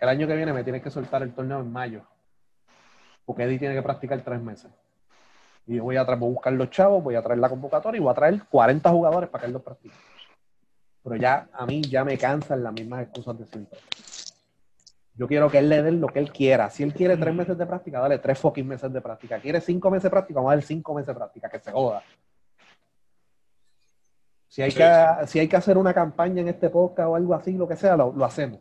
[0.00, 2.02] el año que viene me tienes que soltar el torneo en mayo.
[3.24, 4.70] porque Eddie tiene que practicar tres meses.
[5.66, 8.00] Y yo voy a, voy a buscar los chavos, voy a traer la convocatoria y
[8.00, 9.94] voy a traer 40 jugadores para que él los practique.
[11.06, 13.78] Pero ya, a mí ya me cansan las mismas excusas de siempre.
[15.14, 16.68] Yo quiero que él le dé lo que él quiera.
[16.68, 19.38] Si él quiere tres meses de práctica, dale tres fucking meses de práctica.
[19.38, 22.02] Quiere cinco meses de práctica, vamos a darle cinco meses de práctica, que se joda.
[24.48, 27.34] Si hay, Sí, que, si hay que hacer una campaña en este podcast o algo
[27.34, 28.58] así, lo que sea, lo, lo hacemos.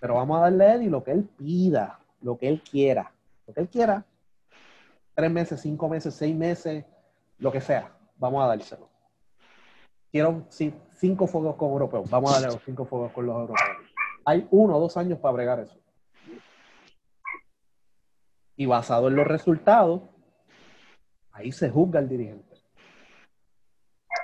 [0.00, 3.12] Pero vamos a darle a Eddie lo que él pida, lo que él quiera.
[3.46, 4.04] Lo que él quiera.
[5.14, 6.84] Tres meses, cinco meses, seis meses,
[7.38, 7.92] lo que sea.
[8.16, 8.88] Vamos a dárselo.
[10.10, 12.08] Quiero sí, cinco fuegos con europeos.
[12.10, 13.76] Vamos a darle los cinco fuegos con los europeos.
[14.24, 15.78] Hay uno o dos años para bregar eso.
[18.56, 20.02] Y basado en los resultados,
[21.32, 22.56] ahí se juzga el dirigente.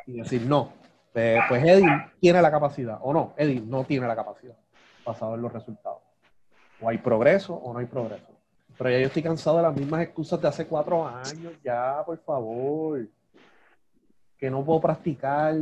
[0.06, 0.72] Y decir, no,
[1.14, 4.56] eh, pues Eddie tiene la capacidad, o no, Eddie no tiene la capacidad,
[5.06, 6.02] basado en los resultados.
[6.80, 8.34] O hay progreso o no hay progreso.
[8.76, 12.18] Pero ya yo estoy cansado de las mismas excusas de hace cuatro años, ya, por
[12.18, 13.06] favor.
[14.36, 15.54] Que no puedo practicar,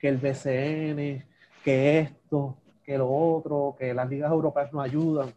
[0.00, 1.24] que el BCN,
[1.62, 5.32] que esto, que lo otro, que las ligas europeas no ayudan.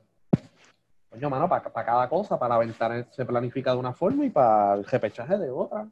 [1.10, 4.76] Coño, mano, para cada cosa, para la ventana se planifica de una forma y para
[4.76, 5.86] el repechaje de otra.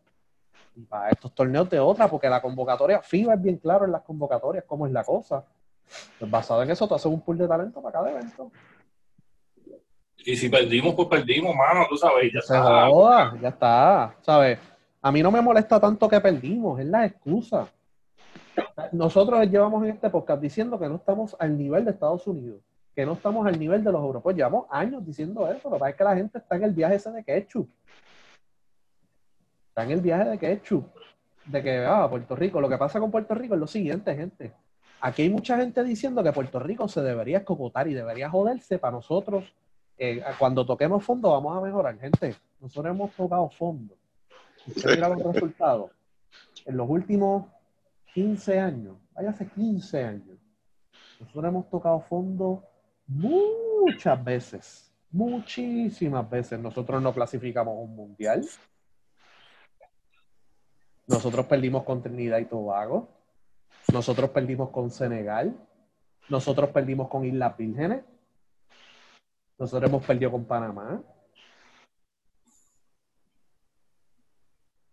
[0.75, 4.01] Y para estos torneos de otra, porque la convocatoria, FIBA es bien claro en las
[4.03, 5.43] convocatorias cómo es la cosa.
[6.17, 8.49] Pues basado en eso, tú haces un pool de talento para cada evento.
[10.23, 12.87] Y si perdimos, pues perdimos, mano, tú sabes, ya Se está.
[12.87, 14.59] joda, ya está, ¿sabes?
[15.01, 17.67] A mí no me molesta tanto que perdimos, es la excusa.
[18.91, 22.61] Nosotros llevamos en este podcast diciendo que no estamos al nivel de Estados Unidos,
[22.95, 24.35] que no estamos al nivel de los europeos.
[24.35, 26.95] Llevamos años diciendo eso, lo que pasa es que la gente está en el viaje
[26.95, 27.69] ese de ketchup.
[29.69, 30.85] Está en el viaje de ketchup.
[31.45, 32.61] De que, ah, Puerto Rico.
[32.61, 34.53] Lo que pasa con Puerto Rico es lo siguiente, gente.
[34.99, 38.93] Aquí hay mucha gente diciendo que Puerto Rico se debería escocotar y debería joderse para
[38.93, 39.45] nosotros.
[39.97, 42.35] eh, cuando toquemos fondo vamos a mejorar, gente.
[42.59, 43.95] Nosotros hemos tocado fondo.
[44.67, 45.91] Usted mira los resultados.
[46.65, 47.45] En los últimos
[48.13, 50.37] 15 años, vaya hace 15 años,
[51.19, 52.63] nosotros hemos tocado fondo
[53.07, 56.59] muchas veces, muchísimas veces.
[56.59, 58.45] Nosotros no clasificamos un mundial.
[61.07, 63.09] Nosotros perdimos con Trinidad y Tobago.
[63.93, 65.55] Nosotros perdimos con Senegal.
[66.29, 68.03] Nosotros perdimos con Islas Vírgenes.
[69.59, 71.03] Nosotros hemos perdido con Panamá.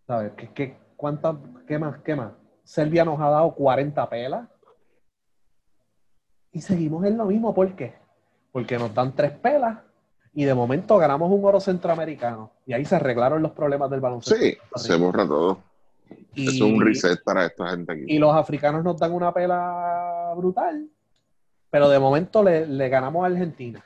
[0.05, 0.33] ¿Sabes?
[0.33, 0.77] ¿Qué, qué,
[1.67, 1.97] qué más?
[2.03, 2.38] ¿Qué más?
[2.69, 4.47] Serbia nos ha dado 40 pelas.
[6.51, 7.51] Y seguimos en lo mismo.
[7.51, 7.95] ¿Por qué?
[8.51, 9.79] Porque nos dan tres pelas
[10.35, 12.51] y de momento ganamos un oro centroamericano.
[12.67, 14.39] Y ahí se arreglaron los problemas del baloncesto.
[14.39, 15.63] Sí, se borra todo.
[16.35, 18.03] Y- Eso es un reset para esta gente aquí.
[18.07, 20.87] y los africanos nos dan una pela brutal,
[21.71, 23.83] pero de momento le, le ganamos a Argentina.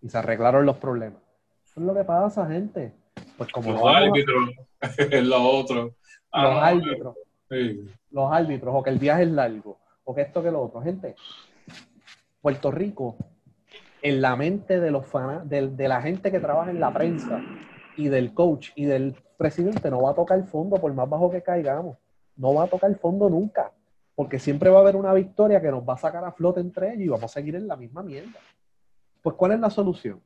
[0.00, 1.20] Y se arreglaron los problemas.
[1.64, 2.92] Eso es lo que pasa, gente.
[3.38, 4.50] Pues como Los no a- árbitros,
[4.98, 5.94] es lo otro.
[6.32, 7.16] Ah, los no, árbitros,
[8.10, 10.80] los árbitros, o que el viaje es largo, o que esto que lo otro.
[10.82, 11.14] Gente,
[12.40, 13.16] Puerto Rico,
[14.00, 17.40] en la mente de los fana- de, de la gente que trabaja en la prensa
[17.96, 21.30] y del coach y del presidente, no va a tocar el fondo por más bajo
[21.30, 21.96] que caigamos.
[22.36, 23.72] No va a tocar el fondo nunca.
[24.14, 26.94] Porque siempre va a haber una victoria que nos va a sacar a flote entre
[26.94, 28.38] ellos y vamos a seguir en la misma mierda.
[29.22, 30.20] Pues, ¿cuál es la solución?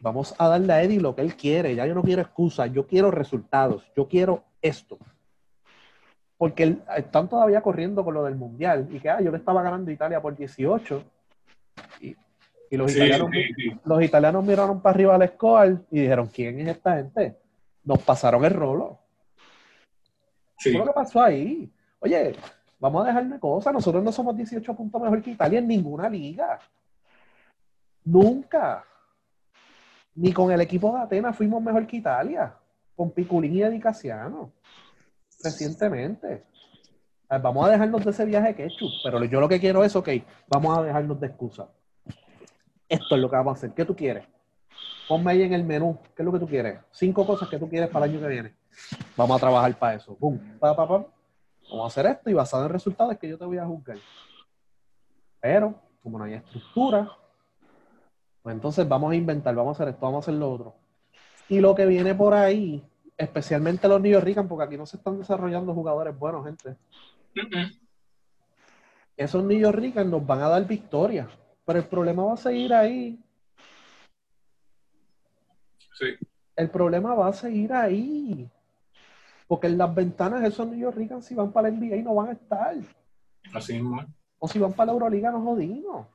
[0.00, 1.74] Vamos a darle a Eddie lo que él quiere.
[1.74, 4.98] Ya yo no quiero excusas, yo quiero resultados, yo quiero esto.
[6.40, 9.90] Porque están todavía corriendo con lo del mundial y que ah, yo le estaba ganando
[9.90, 11.04] a Italia por 18
[12.00, 12.16] y,
[12.70, 13.80] y los, Sí, italianos, sí, sí.
[13.84, 17.36] los italianos miraron para arriba al score y dijeron, ¿quién es esta gente?
[17.84, 19.00] Nos pasaron el rolo.
[20.56, 20.70] Sí.
[20.70, 21.70] ¿Qué fue lo que pasó ahí?
[21.98, 22.34] Oye,
[22.78, 23.74] vamos a dejarme cosas.
[23.74, 26.58] Nosotros no somos 18 puntos mejor que Italia en ninguna liga.
[28.02, 28.82] Nunca.
[30.14, 32.54] Ni con el equipo de Atenas fuimos mejor que Italia.
[32.96, 34.52] Con Piculín y Eddie Casiano.
[35.42, 36.44] Recientemente.
[37.28, 38.90] Vamos a dejarnos de ese viaje ketchup.
[39.04, 40.08] Pero yo lo que quiero es, ok,
[40.48, 41.68] vamos a dejarnos de excusa.
[42.88, 43.72] Esto es lo que vamos a hacer.
[43.72, 44.26] ¿Qué tú quieres?
[45.08, 45.98] Ponme ahí en el menú.
[46.14, 46.80] ¿Qué es lo que tú quieres?
[46.90, 48.54] Cinco cosas que tú quieres para el año que viene.
[49.16, 50.16] Vamos a trabajar para eso.
[50.18, 50.58] Boom.
[50.58, 51.06] Pa, pa, pa.
[51.70, 53.98] Vamos a hacer esto y basado en resultados es que yo te voy a juzgar.
[55.40, 57.08] Pero, como no hay estructura,
[58.42, 60.74] pues entonces vamos a inventar, vamos a hacer esto, vamos a hacer lo otro.
[61.48, 62.84] Y lo que viene por ahí,
[63.20, 66.76] especialmente los New Rican, porque aquí no se están desarrollando jugadores buenos, gente.
[69.14, 71.28] Esos New York Rican nos van a dar victoria.
[71.66, 73.22] Pero el problema va a seguir ahí.
[75.92, 76.06] Sí.
[76.56, 78.50] El problema va a seguir ahí.
[79.46, 82.30] Porque en las ventanas esos New York Rican si van para la NBA no van
[82.30, 82.74] a estar.
[83.52, 84.02] Así mismo.
[84.38, 86.06] O si van para la Euroliga nos jodimos.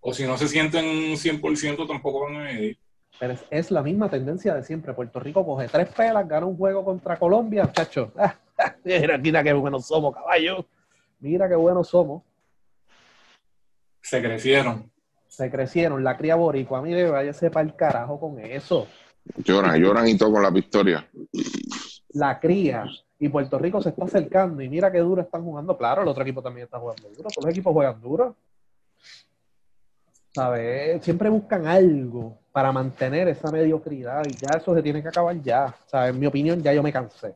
[0.00, 2.78] O si no se sienten 100%, tampoco van a medir.
[3.20, 4.94] Pero es, la misma tendencia de siempre.
[4.94, 8.08] Puerto Rico coge tres pelas, gana un juego contra Colombia, muchachos.
[8.84, 10.64] mira, mira qué buenos somos, caballo.
[11.20, 12.22] Mira qué buenos somos.
[14.00, 14.90] Se crecieron.
[15.28, 16.02] Se crecieron.
[16.02, 18.88] La cría boricua, mire, váyase para el carajo con eso.
[19.36, 21.06] Lloran, lloran y todo con la victoria.
[22.14, 22.86] La cría.
[23.18, 24.62] Y Puerto Rico se está acercando.
[24.62, 25.76] Y mira qué duro están jugando.
[25.76, 27.28] Claro, el otro equipo también está jugando duro.
[27.28, 28.34] Todos los equipos juegan duro.
[30.32, 31.02] ¿Sabes?
[31.02, 34.24] Siempre buscan algo para mantener esa mediocridad.
[34.26, 35.74] Y ya eso se tiene que acabar ya.
[35.86, 36.14] ¿Sabes?
[36.14, 37.34] En mi opinión, ya yo me cansé.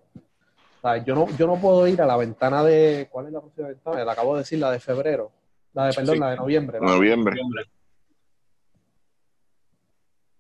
[0.81, 1.05] ¿Sabes?
[1.05, 3.09] Yo no, yo no puedo ir a la ventana de.
[3.11, 4.05] ¿Cuál es la próxima ventana?
[4.05, 5.33] La acabo de decir, la de febrero.
[5.73, 6.81] La de, perdón, la de noviembre.
[6.81, 7.37] Noviembre.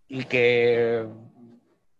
[0.08, 1.06] Y que.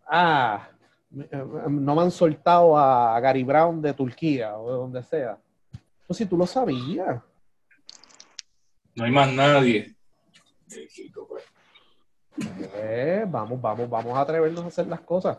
[0.07, 0.69] Ah,
[1.11, 5.39] no me han soltado a Gary Brown de Turquía o de donde sea.
[6.07, 7.21] Pues si tú lo sabías.
[8.95, 9.95] No hay más nadie.
[12.37, 15.39] Eh, vamos, vamos, vamos a atrevernos a hacer las cosas.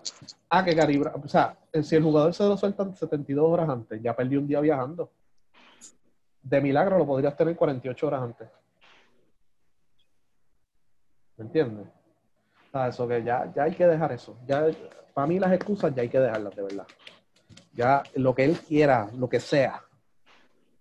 [0.49, 4.15] Ah, que Brown, o sea, si el jugador se lo sueltan 72 horas antes, ya
[4.15, 5.11] perdió un día viajando.
[6.41, 8.47] De milagro lo podrías tener 48 horas antes.
[11.37, 11.87] ¿Me entiendes?
[12.67, 14.37] O sea, eso que ya, ya hay que dejar eso.
[14.47, 14.67] Ya
[15.13, 16.87] para mí las excusas ya hay que dejarlas de verdad.
[17.73, 19.81] Ya lo que él quiera, lo que sea.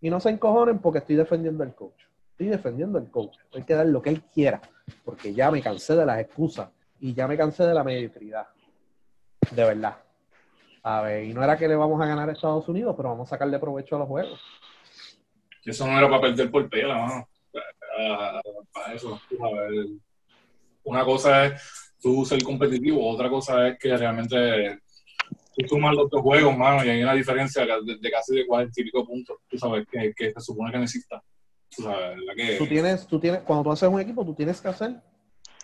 [0.01, 2.05] Y no se encojonen porque estoy defendiendo al coach.
[2.35, 3.37] Estoy defendiendo al coach.
[3.55, 4.61] Hay que dar lo que él quiera.
[5.05, 6.69] Porque ya me cansé de las excusas.
[6.99, 8.49] Y ya me cansé de la mediocridad.
[9.53, 9.99] De verdad.
[10.83, 13.29] A ver, y no era que le vamos a ganar a Estados Unidos, pero vamos
[13.29, 14.41] a sacarle provecho a los juegos.
[15.65, 17.29] Eso no era para perder por pela, mano.
[18.73, 19.21] Para eso.
[19.41, 19.87] A ver.
[20.83, 23.09] Una cosa es tú ser competitivo.
[23.09, 24.81] Otra cosa es que realmente
[25.57, 28.85] tú sumas los dos juegos, mano, y hay una diferencia de, casi de 40 y
[28.85, 31.23] pico puntos, tú sabes, que, que se supone que necesita.
[31.77, 32.57] Tú, sabes, la que...
[32.57, 35.01] tú tienes, tú tienes, cuando tú haces un equipo, tú tienes que hacer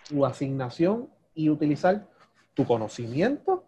[0.07, 2.07] tu asignación y utilizar
[2.53, 3.63] tu conocimiento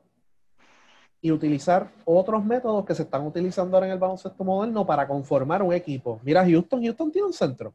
[1.22, 5.64] y utilizar otros métodos que se están utilizando ahora en el baloncesto moderno para conformar
[5.64, 6.20] un equipo.
[6.24, 7.74] Mira, Houston, Houston tiene un centro.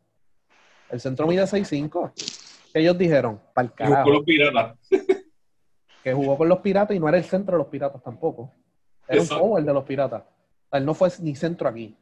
[0.90, 2.12] El centro mide 6'5
[2.74, 3.94] ellos dijeron, para el carajo.
[3.96, 4.78] Jugó con los piratas.
[6.02, 8.54] Que jugó con los piratas y no era el centro de los piratas tampoco.
[9.09, 10.22] Era un forward de los piratas.
[10.70, 11.96] él no fue ni centro aquí.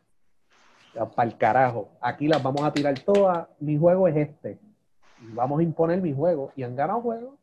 [1.15, 1.89] Para el carajo.
[2.01, 3.47] Aquí las vamos a tirar todas.
[3.61, 4.59] Mi juego es este.
[5.21, 6.53] vamos a imponer mi juego.
[6.57, 7.35] Y han ganado juegos.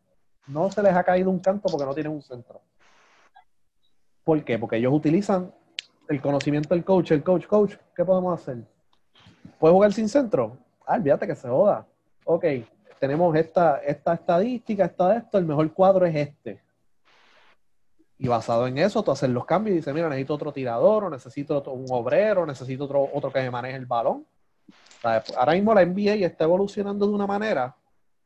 [0.48, 2.62] No se les ha caído un canto porque no tienen un centro.
[4.24, 4.58] ¿Por qué?
[4.58, 5.52] Porque ellos utilizan
[6.10, 7.12] el conocimiento del coach.
[7.12, 8.58] El coach, coach, ¿qué podemos hacer?
[9.60, 10.58] ¿Puede jugar sin centro?
[10.86, 11.86] Ah, olvídate que se joda.
[12.26, 12.46] Ok,
[13.00, 16.62] tenemos esta, esta estadística, esta esto, el mejor cuadro es este.
[18.24, 21.10] Y basado en eso, tú haces los cambios y dices, mira, necesito otro tirador, o
[21.10, 24.26] necesito un obrero, necesito otro, otro que me maneje el balón.
[25.36, 27.76] ahora mismo la NBA está evolucionando de una manera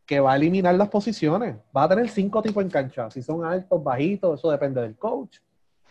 [0.06, 1.56] que va a eliminar las posiciones.
[1.76, 3.10] Va a tener cinco tipos en cancha.
[3.10, 5.40] Si son altos, bajitos, eso depende del coach.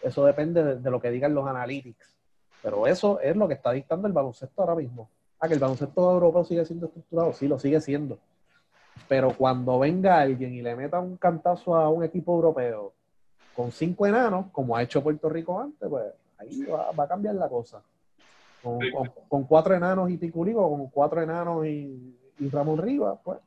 [0.00, 2.16] Eso depende de, de, lo que digan los analytics.
[2.62, 5.10] Pero eso es lo que está dictando el baloncesto ahora mismo.
[5.40, 7.32] Ah, que el baloncesto europeo sigue siendo estructurado.
[7.32, 8.20] Sí, lo sigue siendo.
[9.08, 12.92] Pero cuando venga alguien y le meta un cantazo a un equipo europeo
[13.56, 16.04] con cinco enanos, como ha hecho Puerto Rico antes, pues
[16.38, 17.82] ahí va, a cambiar la cosa.
[19.28, 22.14] Con, cuatro enanos y Ticurigo, con cuatro enanos y,
[22.52, 23.38] Ramón Rivas, pues.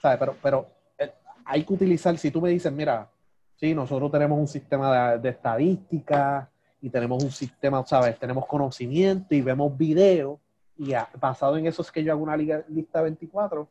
[0.00, 0.18] ¿sabes?
[0.18, 0.66] Pero, pero
[0.98, 1.12] eh,
[1.46, 3.08] hay que utilizar, si tú me dices, mira,
[3.56, 6.50] sí, nosotros tenemos un sistema de, de estadística
[6.82, 8.18] y tenemos un sistema, ¿sabes?
[8.18, 10.38] Tenemos conocimiento y vemos videos
[10.76, 13.66] y basado en eso es que yo hago una liga, lista 24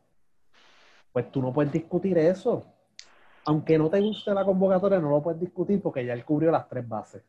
[1.14, 2.64] pues tú no puedes discutir eso.
[3.46, 6.68] Aunque no te guste la convocatoria, no lo puedes discutir porque ya él cubrió las
[6.68, 7.22] tres bases.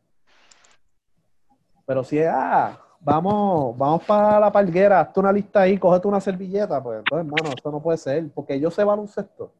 [1.85, 6.19] Pero si es, ah, vamos, vamos para la palguera, hazte una lista ahí, cógete una
[6.19, 9.53] servilleta, pues entonces, hermano, esto no puede ser, porque yo sé baloncesto.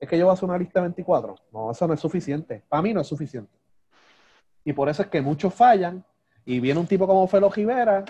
[0.00, 1.36] Es que yo voy a hacer una lista 24.
[1.52, 2.64] No, eso no es suficiente.
[2.68, 3.52] Para mí no es suficiente.
[4.64, 6.04] Y por eso es que muchos fallan
[6.44, 8.04] y viene un tipo como Felo Rivera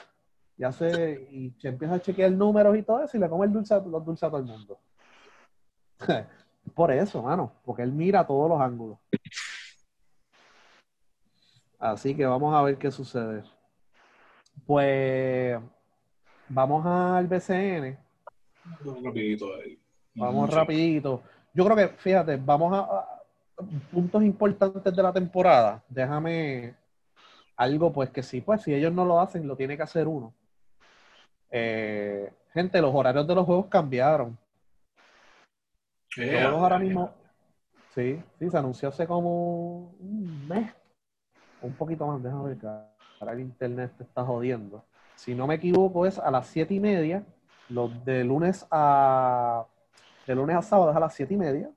[0.57, 3.53] y hace y se empieza a chequear números y todo eso y le come el
[3.53, 4.79] dulce, los dulces a todo el mundo.
[6.75, 8.99] Por eso, mano, porque él mira todos los ángulos.
[11.79, 13.43] Así que vamos a ver qué sucede.
[14.67, 15.59] Pues
[16.49, 17.99] vamos al BCN.
[20.15, 21.23] Vamos rapidito.
[21.55, 23.21] Yo creo que, fíjate, vamos a,
[23.91, 25.83] puntos importantes de la temporada.
[25.89, 26.75] Déjame
[27.57, 30.35] algo, pues que sí, pues si ellos no lo hacen, lo tiene que hacer uno.
[31.51, 34.39] Eh, gente, los horarios de los juegos cambiaron
[36.43, 37.11] ahora mismo,
[37.95, 40.73] sí, sí, se anunció hace como un mes,
[41.63, 42.59] un poquito más, déjame ver,
[43.21, 44.85] ahora el internet te está jodiendo.
[45.15, 47.25] Si no me equivoco, es a las siete y media,
[47.69, 49.67] los de lunes a
[50.27, 51.71] de lunes a sábado es a las siete y media,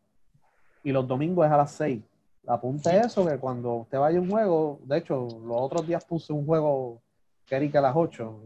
[0.84, 2.04] y los domingos es a las 6.
[2.46, 6.34] Apunte eso, que cuando usted vaya a un juego, de hecho, los otros días puse
[6.34, 7.02] un juego
[7.46, 8.42] que era que a las 8,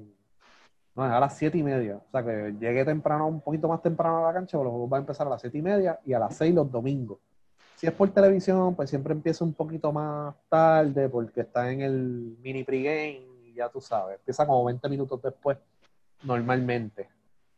[0.98, 1.98] no, es a las 7 y media.
[1.98, 4.90] O sea que llegué temprano, un poquito más temprano a la cancha, pero los juegos
[4.90, 7.20] van a empezar a las 7 y media y a las 6 los domingos.
[7.76, 12.36] Si es por televisión, pues siempre empieza un poquito más tarde porque está en el
[12.42, 15.60] mini pregame y ya tú sabes, empieza como 20 minutos después
[16.24, 17.08] normalmente.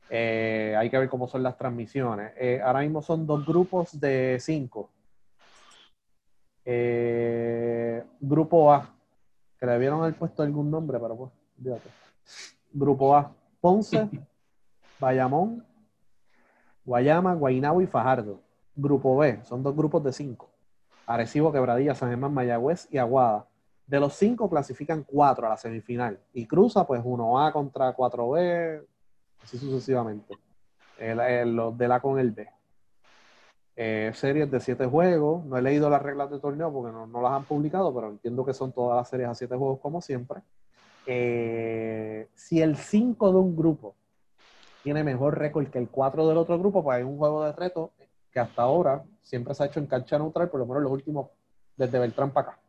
[0.09, 2.33] Eh, hay que ver cómo son las transmisiones.
[2.37, 4.89] Eh, ahora mismo son dos grupos de cinco.
[6.65, 8.93] Eh, grupo A,
[9.57, 11.31] que le debieron haber puesto algún nombre, pero pues,
[11.63, 11.89] fíjate.
[12.71, 14.09] Grupo A, Ponce,
[14.99, 15.65] Bayamón,
[16.85, 18.41] Guayama, Guaynabo y Fajardo.
[18.75, 20.49] Grupo B, son dos grupos de cinco.
[21.05, 23.47] Arecibo, Quebradilla, San Germán, Mayagüez y Aguada.
[23.85, 28.85] De los cinco clasifican cuatro a la semifinal y cruza pues 1A contra 4B,
[29.43, 30.37] así sucesivamente.
[30.99, 32.47] los de la con el B.
[33.75, 35.43] Eh, series de siete juegos.
[35.45, 38.53] No he leído las reglas de torneo porque no, las han publicado, pero entiendo que
[38.53, 40.41] son todas las series a siete juegos como siempre.
[41.11, 43.95] Eh, si el 5 de un grupo
[44.83, 47.93] tiene mejor récord que el 4 del otro grupo, pues hay un juego de reto
[48.31, 51.31] que hasta ahora siempre se ha hecho en cancha neutral, por lo menos los últimos,
[51.75, 52.59] desde Beltrán para acá,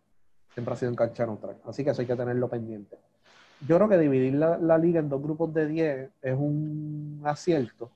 [0.54, 1.58] siempre ha sido en cancha neutral.
[1.66, 2.96] Así que eso hay que tenerlo pendiente.
[3.68, 7.90] Yo creo que dividir la, liga en dos grupos de 10 es un acierto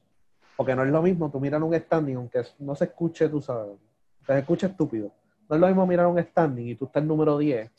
[0.58, 3.78] porque no es lo mismo tú mirar un standing, aunque no se escuche, tú sabes,
[4.26, 5.10] se escuche estúpido.
[5.48, 7.70] No es lo mismo mirar un standing y tú estás el número 10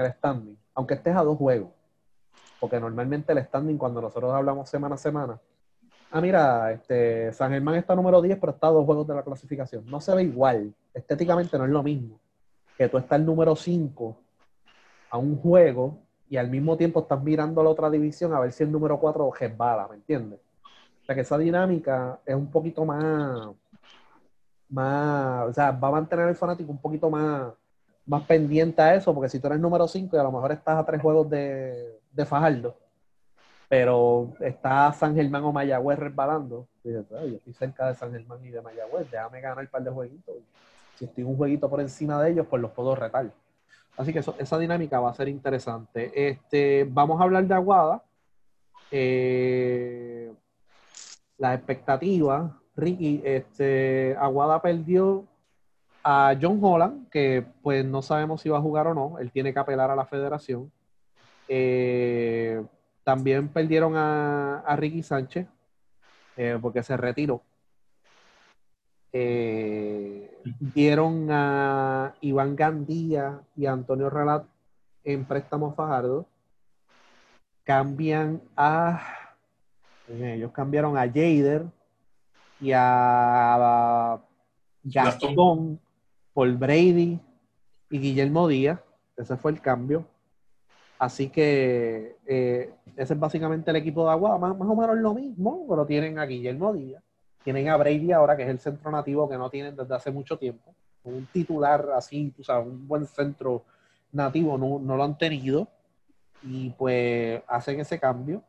[0.00, 1.70] el standing, aunque estés a dos juegos.
[2.60, 5.40] Porque normalmente el standing, cuando nosotros hablamos semana a semana,
[6.10, 9.22] ah, mira, este, San Germán está número 10, pero está a dos juegos de la
[9.22, 9.84] clasificación.
[9.86, 10.74] No se ve igual.
[10.94, 12.18] Estéticamente no es lo mismo
[12.76, 14.16] que tú estás el número 5
[15.10, 18.52] a un juego y al mismo tiempo estás mirando a la otra división a ver
[18.52, 20.40] si el número 4 resbala, ¿me entiendes?
[21.06, 23.54] sea, que esa dinámica es un poquito más,
[24.68, 27.52] más, o sea, va a mantener el fanático un poquito más,
[28.06, 30.78] más pendiente a eso, porque si tú eres número 5 y a lo mejor estás
[30.78, 32.76] a tres juegos de, de Fajardo,
[33.68, 38.62] pero está San Germán o Mayagüez resbalando, yo estoy cerca de San Germán y de
[38.62, 40.36] Mayagüez, déjame ganar un par de jueguitos.
[40.94, 43.30] Si estoy un jueguito por encima de ellos, pues los puedo retar.
[43.96, 46.28] Así que esa dinámica va a ser interesante.
[46.28, 48.02] Este, vamos a hablar de Aguada.
[48.90, 50.32] Eh,
[51.38, 55.24] las expectativas, Ricky, este, Aguada perdió
[56.08, 59.52] a John Holland, que pues no sabemos si va a jugar o no, él tiene
[59.52, 60.70] que apelar a la federación.
[61.48, 62.64] Eh,
[63.02, 65.48] también perdieron a, Ricky Sánchez,
[66.36, 67.42] eh, porque se retiró.
[69.12, 74.44] Eh, dieron a Iván Gandía y a Antonio Relat
[75.02, 76.24] en préstamo Fajardo.
[77.64, 79.02] Cambian a
[80.08, 81.66] ellos cambiaron a Jader
[82.60, 84.20] y a
[84.84, 85.80] Gastón
[86.36, 87.18] por Brady
[87.88, 88.78] y Guillermo Díaz.
[89.16, 90.04] Ese fue el cambio.
[90.98, 95.64] Así que eh, ese es básicamente el equipo de Agua, más, o menos lo mismo,
[95.66, 97.02] pero tienen a Guillermo Díaz,
[97.42, 100.36] tienen a Brady ahora, que es el centro nativo que no tienen desde hace mucho
[100.36, 100.74] tiempo.
[101.04, 103.64] Un titular así, tú sabes, un buen centro
[104.12, 105.68] nativo no, no lo han tenido.
[106.42, 108.42] Y pues hacen ese cambio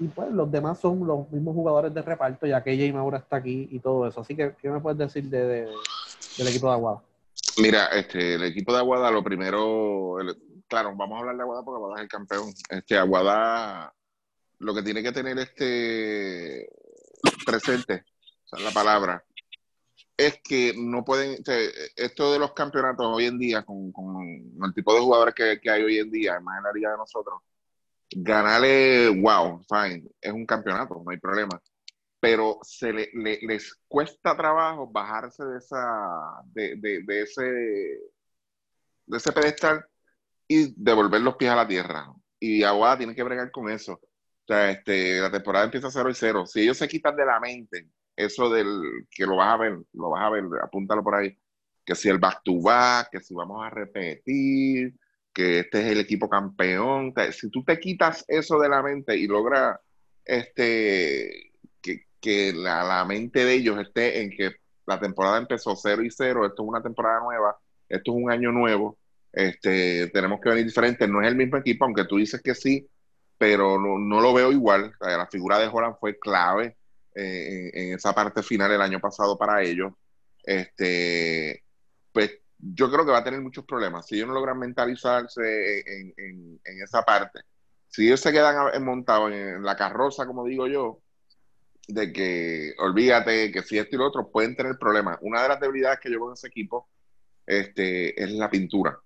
[0.00, 3.36] y pues los demás son los mismos jugadores de reparto, ya que Jay Maura está
[3.36, 4.22] aquí y todo eso.
[4.22, 5.68] Así que, ¿qué me puedes decir de,
[6.36, 7.02] del equipo de Aguada?
[7.58, 10.16] Mira, este, el equipo de Aguada, lo primero,
[10.68, 12.52] claro, vamos a hablar de Aguada porque Aguada es el campeón.
[12.68, 13.92] Este, Aguada,
[14.58, 16.68] lo que tiene que tener este
[17.44, 18.04] presente,
[18.44, 19.24] o sea, la palabra,
[20.16, 21.42] es que no pueden,
[21.96, 23.92] esto de los campeonatos hoy en día, con,
[24.64, 26.98] el tipo de jugadores que, que hay hoy en día, más en la liga de
[26.98, 27.40] nosotros,
[28.14, 31.60] ganarle, wow, fine, es un campeonato, no hay problema.
[32.22, 33.10] Pero se le,
[33.42, 35.84] les cuesta trabajo bajarse de esa,
[36.54, 39.84] de, de, ese, de ese pedestal
[40.46, 42.06] y devolver los pies a la tierra.
[42.38, 43.94] Y Aguada tiene que bregar con eso.
[43.94, 46.46] O sea, este, la temporada empieza 0 y 0.
[46.46, 50.10] Si ellos se quitan de la mente eso del que lo vas a ver, lo
[50.10, 51.36] vas a ver, apúntalo por ahí,
[51.84, 54.94] que si el back to back, que si vamos a repetir,
[55.32, 57.12] que este es el equipo campeón.
[57.32, 59.80] Si tú te quitas eso de la mente y logras
[60.24, 61.51] este,
[62.22, 64.52] que, la, mente de ellos esté en que
[64.86, 67.58] la temporada empezó 0 y 0, esto es una temporada nueva,
[67.88, 68.98] esto es un año nuevo,
[69.32, 72.88] este, tenemos que venir diferente, no es el mismo equipo, aunque tú dices que sí,
[73.36, 74.94] pero no, lo veo igual.
[75.00, 76.76] La figura de Holland fue clave
[77.14, 79.92] eh, en, en, esa parte final el año pasado para ellos.
[80.44, 81.64] Este,
[82.12, 84.06] pues yo creo que va a tener muchos problemas.
[84.06, 87.40] Si ellos no logran mentalizarse en, esa parte,
[87.88, 91.01] si ellos se quedan montados en la carroza, como digo yo,
[91.88, 95.18] de que olvídate que si esto y lo otro pueden tener problemas.
[95.20, 96.88] Una de las debilidades que yo veo en ese equipo
[97.46, 98.98] este, es la pintura.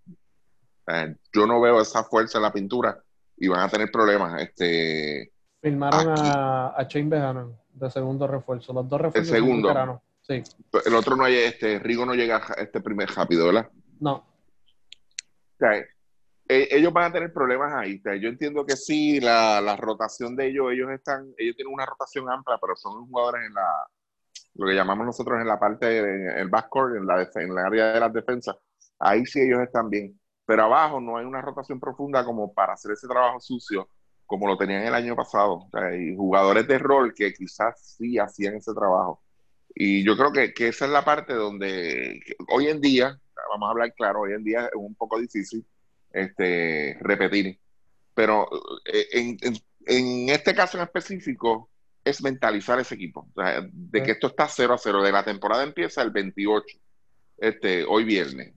[1.32, 3.02] yo no veo esa fuerza en la pintura
[3.36, 4.40] y van a tener problemas.
[4.42, 8.72] Este, Firmaron a, a Shane de segundo refuerzo.
[8.72, 9.32] Los dos refuerzos.
[9.32, 10.02] El segundo.
[10.22, 10.42] Sí.
[10.84, 13.70] El otro no hay, este, Rigo no llega este primer rápido, ¿verdad?
[14.00, 14.24] No.
[16.48, 18.00] E, ellos van a tener problemas ahí.
[18.20, 22.30] yo entiendo que sí, la, la, rotación de ellos, ellos están, ellos tienen una rotación
[22.30, 23.66] amplia, pero son jugadores en la,
[24.54, 27.92] lo que llamamos nosotros en la parte, en el backcourt, en la, en la área
[27.92, 28.56] de las defensas.
[28.98, 30.18] Ahí sí ellos están bien.
[30.46, 33.88] Pero abajo no hay una rotación profunda como para hacer ese trabajo sucio
[34.26, 35.68] como lo tenían el año pasado.
[35.72, 39.22] hay jugadores de rol que quizás sí hacían ese trabajo.
[39.74, 43.18] Y yo creo que, que esa es la parte donde hoy en día,
[43.50, 45.64] vamos a hablar claro, hoy en día es un poco difícil
[46.16, 47.58] este, repetir.
[48.14, 48.48] Pero
[48.84, 49.38] eh, en,
[49.86, 51.70] en, este caso en específico
[52.02, 53.28] es mentalizar ese equipo,
[53.72, 56.78] de que esto está 0 a 0, de la temporada empieza el 28,
[57.38, 58.54] este, hoy viernes.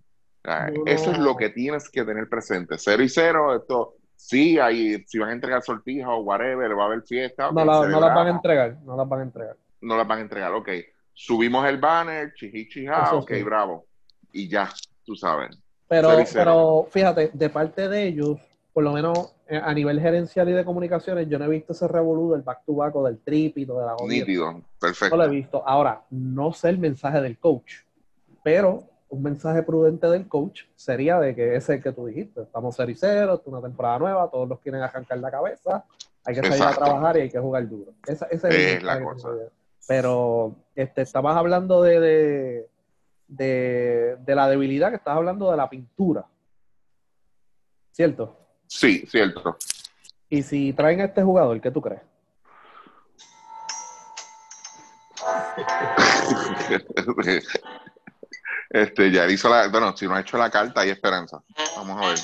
[0.86, 5.18] Eso es lo que tienes que tener presente, 0 y 0, esto sí, ahí, si
[5.18, 7.52] van a entregar sortijas o whatever, va a haber fiesta.
[7.52, 9.58] No, no las van a entregar, no las van a entregar.
[9.82, 10.70] No las van a entregar, ok.
[11.14, 13.88] Subimos el banner, chiji, ok, bravo.
[14.32, 14.70] Y ya,
[15.04, 15.58] tú sabes.
[15.90, 18.38] Pero, pero fíjate, de parte de ellos,
[18.72, 21.88] por lo menos eh, a nivel gerencial y de comunicaciones, yo no he visto ese
[21.88, 25.18] revolú del back to back o del tripito, de la Nítido, perfecto.
[25.18, 25.68] No lo he visto.
[25.68, 27.78] Ahora, no sé el mensaje del coach,
[28.44, 32.44] pero un mensaje prudente del coach sería de que ese es el que tú dijiste.
[32.44, 35.84] Estamos 0 y 0, es una temporada nueva, todos los quieren arrancar la cabeza,
[36.24, 37.94] hay que salir a trabajar y hay que jugar duro.
[38.06, 39.30] Esa, es, la cosa.
[39.88, 42.69] Pero este, estabas hablando de de,
[43.30, 46.26] la debilidad que estás hablando de la pintura.
[47.92, 48.38] ¿Cierto?
[48.68, 49.58] Sí, cierto.
[50.30, 52.02] Y si traen a este jugador, ¿qué tú crees?
[58.70, 59.68] este, ya hizo la.
[59.68, 61.42] Bueno, si no ha hecho la carta, hay esperanza.
[61.76, 62.20] Vamos a ver.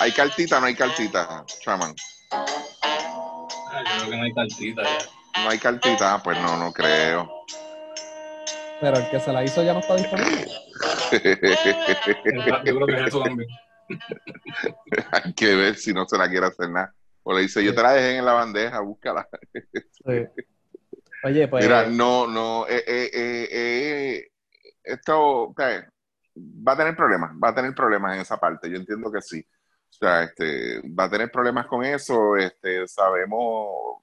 [0.00, 1.94] ¿Hay cartita no hay cartita, chaman?
[2.32, 2.44] Ah,
[3.84, 4.82] yo creo que no hay cartita
[5.44, 7.44] No hay cartita, pues no, no creo.
[8.82, 10.44] Pero el que se la hizo ya no está disponible.
[12.64, 13.48] Yo creo que es eso también.
[15.12, 16.92] Hay que ver si no se la quiere hacer nada.
[17.22, 19.28] O le dice, yo te la dejé en la bandeja, búscala.
[21.24, 21.64] Oye, pues.
[21.64, 22.66] Mira, no, no.
[22.66, 24.28] Eh, eh, eh, eh
[24.82, 28.68] esto va a tener problemas, va a tener problemas en esa parte.
[28.68, 29.46] Yo entiendo que sí.
[29.90, 32.36] O sea, este, va a tener problemas con eso.
[32.36, 34.02] Este, sabemos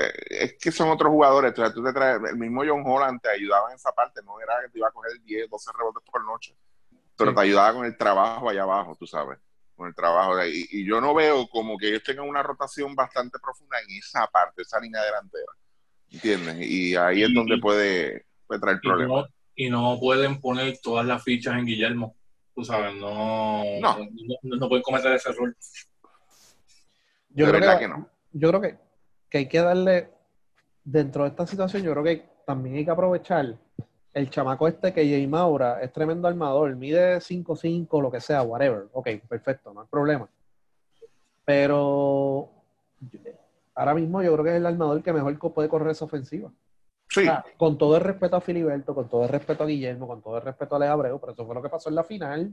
[0.00, 1.54] es que son otros jugadores.
[1.54, 4.70] tú te traes, el mismo John Holland te ayudaba en esa parte, no era que
[4.70, 6.56] te iba a coger 10, 12 rebotes por noche,
[7.16, 9.38] pero te ayudaba con el trabajo allá abajo, tú sabes,
[9.74, 10.36] con el trabajo.
[10.36, 10.66] De ahí.
[10.70, 14.62] Y yo no veo como que ellos tengan una rotación bastante profunda en esa parte,
[14.62, 15.52] esa línea delantera.
[16.10, 16.56] ¿Entiendes?
[16.60, 18.26] Y ahí es donde puede,
[18.60, 19.26] traer problemas.
[19.54, 22.16] y no pueden poner todas las fichas en Guillermo.
[22.54, 23.98] Tú sabes, no, no.
[24.42, 25.54] no, pueden cometer ese error.
[27.30, 28.08] Yo creo que no.
[28.32, 28.85] Yo creo que
[29.36, 30.08] que hay que darle,
[30.82, 33.54] dentro de esta situación, yo creo que también hay que aprovechar
[34.14, 38.86] el chamaco este que Jay Maura es tremendo armador, mide 5'5, lo que sea, whatever.
[38.94, 40.26] Ok, perfecto, no hay problema.
[41.44, 42.48] Pero
[43.74, 46.50] ahora mismo yo creo que es el armador que mejor puede correr esa ofensiva.
[47.08, 47.24] Sí.
[47.56, 50.42] con todo el respeto a Filiberto, con todo el respeto a Guillermo, con todo el
[50.42, 52.52] respeto a Alex Abreu, pero eso fue lo que pasó en la final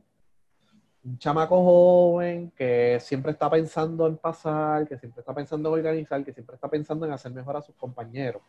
[1.04, 6.24] un chamaco joven que siempre está pensando en pasar, que siempre está pensando en organizar,
[6.24, 8.42] que siempre está pensando en hacer mejor a sus compañeros.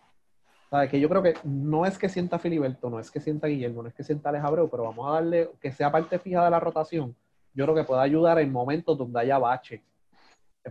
[0.70, 0.88] ¿Sabe?
[0.88, 3.88] Que yo creo que no es que sienta Filiberto, no es que sienta Guillermo, no
[3.88, 6.60] es que sienta Alex Abreu, pero vamos a darle que sea parte fija de la
[6.60, 7.14] rotación.
[7.52, 9.80] Yo creo que puede ayudar en momentos donde haya baches.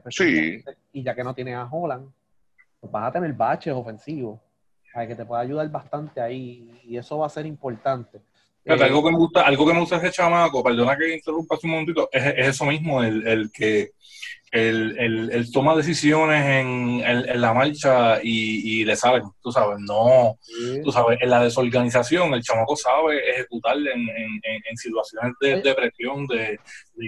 [0.10, 0.64] Sí.
[0.92, 2.12] Y ya que no tienes a Holland,
[2.80, 4.40] pues vas a tener baches ofensivos.
[4.94, 8.22] que te pueda ayudar bastante ahí y eso va a ser importante.
[8.66, 11.58] Eh, algo que me gusta, algo que me gusta de ese chamaco, perdona que interrumpa
[11.62, 13.92] un momentito, es, eso mismo, el, el que
[14.54, 20.38] el, el, toma decisiones en, en, la marcha y, y, le salen, tú sabes, no,
[20.84, 24.08] tú sabes, en la desorganización el chamaco sabe ejecutar en,
[24.44, 26.60] en, situaciones de, de presión, de,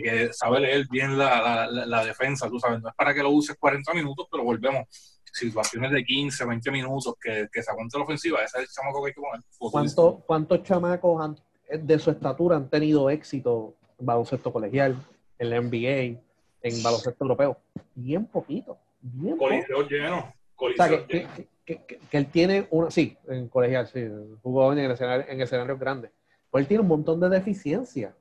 [0.04, 3.30] que sabe leer bien la, la, la, defensa, tú sabes, no es para que lo
[3.30, 4.86] uses 40 minutos, pero volvemos,
[5.32, 9.04] situaciones de 15, 20 minutos que, que se aguante la ofensiva, ese es el chamaco
[9.04, 9.42] que hay que poner.
[9.60, 11.36] ¿Cuánto, ¿Cuántos chamacos han
[11.70, 14.96] de su estatura han tenido éxito en baloncesto colegial,
[15.38, 16.22] en la NBA,
[16.62, 17.58] en baloncesto europeo.
[17.94, 18.78] Bien poquito.
[19.02, 20.34] Bien Coliseo lleno.
[20.56, 21.28] o sea, que,
[21.66, 24.08] que, él tiene una, sí, en colegial, sí,
[24.42, 26.12] jugó en, el escenario, en escenarios grandes.
[26.50, 28.14] Pues él tiene un montón de deficiencias,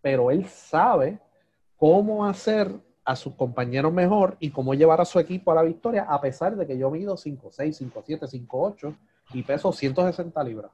[0.00, 1.18] pero él sabe
[1.76, 2.70] cómo hacer
[3.04, 6.56] a sus compañeros mejor y cómo llevar a su equipo a la victoria, a pesar
[6.56, 8.96] de que yo mido 5'6, 5'7, 5'8
[9.34, 10.70] y peso 160 libras.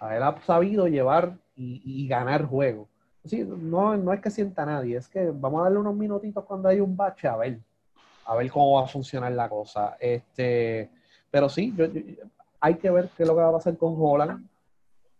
[0.00, 2.88] A él ha sabido llevar y, ganar juego.
[3.22, 6.70] Sí, no, no es que sienta nadie, es que vamos a darle unos minutitos cuando
[6.70, 7.60] hay un bache a ver,
[8.24, 9.98] a ver cómo va a funcionar la cosa.
[10.00, 10.90] Este,
[11.30, 11.76] pero sí,
[12.60, 14.48] hay que ver qué es lo que va a pasar con Holland,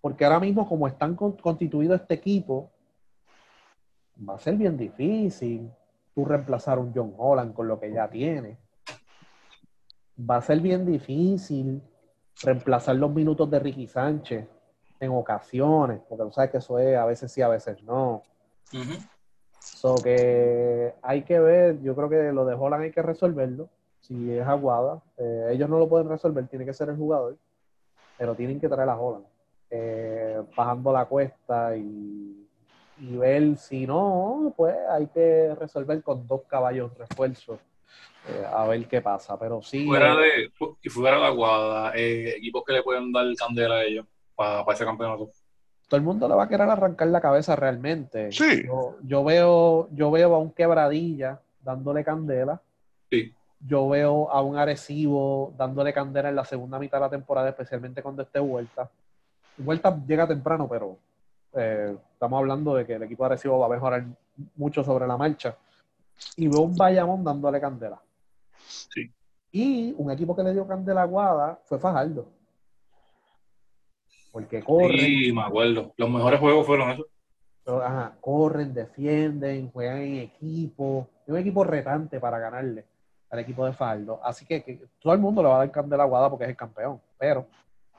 [0.00, 2.70] porque ahora mismo como están constituido este equipo,
[4.26, 5.70] va a ser bien difícil
[6.14, 8.56] tú reemplazar un John Holland con lo que ya tiene.
[10.18, 11.82] Va a ser bien difícil
[12.42, 14.48] reemplazar los minutos de Ricky Sánchez
[15.00, 18.22] en ocasiones, porque tú sabes que eso es a veces sí, a veces no.
[19.58, 23.68] So que hay que ver, yo creo que lo de Holland hay que resolverlo,
[24.00, 25.02] si es aguada.
[25.16, 27.36] Eh, ellos no lo pueden resolver, tiene que ser el jugador,
[28.16, 29.26] pero tienen que traer a Holland.
[29.70, 32.40] Eh, bajando la cuesta y
[33.00, 37.58] y ver si no, pues hay que resolver con dos caballos refuerzos
[38.28, 39.38] eh, a ver qué pasa.
[39.38, 39.86] Pero sí.
[39.86, 40.50] Fuera de,
[40.82, 44.06] y fuera de la guada, eh, equipos que le pueden dar candela a ellos
[44.40, 45.30] para, ese campeonato.
[45.86, 48.32] Todo el mundo le va a querer arrancar la cabeza realmente.
[48.32, 48.62] Sí.
[49.02, 52.58] Yo, veo, yo veo a un quebradilla dándole candela.
[53.10, 53.34] Sí.
[53.58, 58.02] Yo veo a un Arecibo dándole candela en la segunda mitad de la temporada, especialmente
[58.02, 58.88] cuando esté vuelta.
[59.58, 60.96] Vuelta llega temprano, pero
[61.52, 64.06] eh, estamos hablando de que el equipo agresivo va a mejorar
[64.56, 65.54] mucho sobre la marcha.
[66.36, 68.00] Y veo un Bayamón dándole candela.
[68.66, 69.12] Sí.
[69.52, 72.39] Y un equipo que le dio candela aguada fue Fajardo.
[74.30, 75.00] Porque corren.
[75.00, 75.92] Sí, me acuerdo.
[75.96, 77.06] Los mejores juegos fueron esos.
[78.20, 81.08] corren, defienden, juegan en equipo.
[81.26, 82.84] Es un equipo retante para ganarle
[83.30, 84.20] al equipo de Fajardo.
[84.24, 86.56] Así que, que, todo el mundo le va a dar candela aguada porque es el
[86.56, 87.00] campeón.
[87.18, 87.46] Pero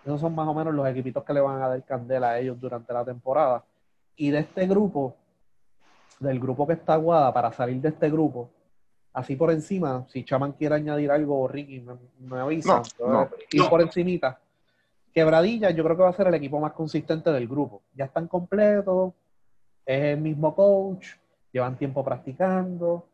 [0.05, 2.59] esos son más o menos los equipitos que le van a dar candela a ellos
[2.59, 3.63] durante la temporada.
[4.15, 5.15] Y de este grupo,
[6.19, 8.49] del grupo que está aguada, para salir de este grupo,
[9.13, 11.86] así por encima, si Chaman quiere añadir algo, Ricky
[12.19, 12.82] me, avisa,
[13.51, 14.39] y por encimita.
[15.14, 17.84] Quebradilla, yo creo que va a ser el equipo más consistente del grupo.
[17.93, 19.14] Ya están completos,
[19.86, 21.07] es el mismo coach,
[21.51, 23.07] llevan tiempo practicando.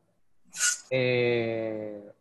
[0.90, 2.12] Eh,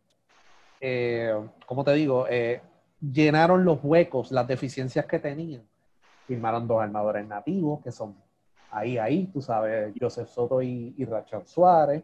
[0.80, 1.34] eh,
[1.66, 2.26] ¿Cómo te digo?
[2.28, 2.60] Eh,
[3.00, 5.62] llenaron los huecos, las deficiencias que tenían.
[6.26, 8.16] Firmaron dos armadores nativos, que son
[8.70, 12.02] ahí, ahí, tú sabes, Joseph Soto y, y Rachel Suárez.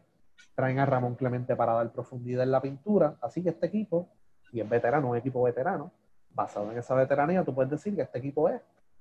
[0.54, 3.16] Traen a Ramón Clemente para dar profundidad en la pintura.
[3.22, 4.08] Así que este equipo,
[4.52, 5.90] y es veterano, un equipo veterano,
[6.34, 8.60] basado en esa veteranía, tú puedes decir que este equipo es,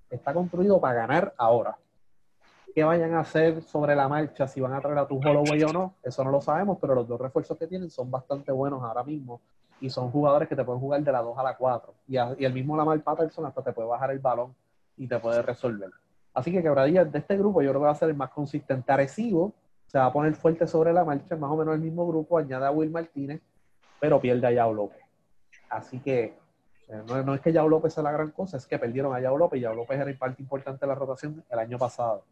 [0.10, 1.78] está construido para ganar ahora.
[2.74, 4.48] ¿Qué vayan a hacer sobre la marcha?
[4.48, 7.08] Si van a traer a tu Holloway o no, eso no lo sabemos, pero los
[7.08, 9.42] dos refuerzos que tienen son bastante buenos ahora mismo
[9.82, 11.94] y son jugadores que te pueden jugar de la 2 a la 4.
[12.08, 14.56] Y, el mismo Lamar Patterson hasta te puede bajar el balón
[14.96, 15.90] y te puede resolver.
[16.34, 18.92] Así que Quebradilla de este grupo yo creo que va a ser el más consistente.
[18.92, 19.54] Arecibo
[19.88, 22.66] se va a poner fuerte sobre la marcha, más o menos el mismo grupo, añade
[22.66, 23.42] a Will Martínez,
[24.00, 25.02] pero pierde a Yao López.
[25.70, 26.38] Así que
[26.92, 29.38] eh, no, es que Yao López sea la gran cosa, es que perdieron a Yao
[29.38, 32.24] López Yao López era parte importante de la rotación el año pasado.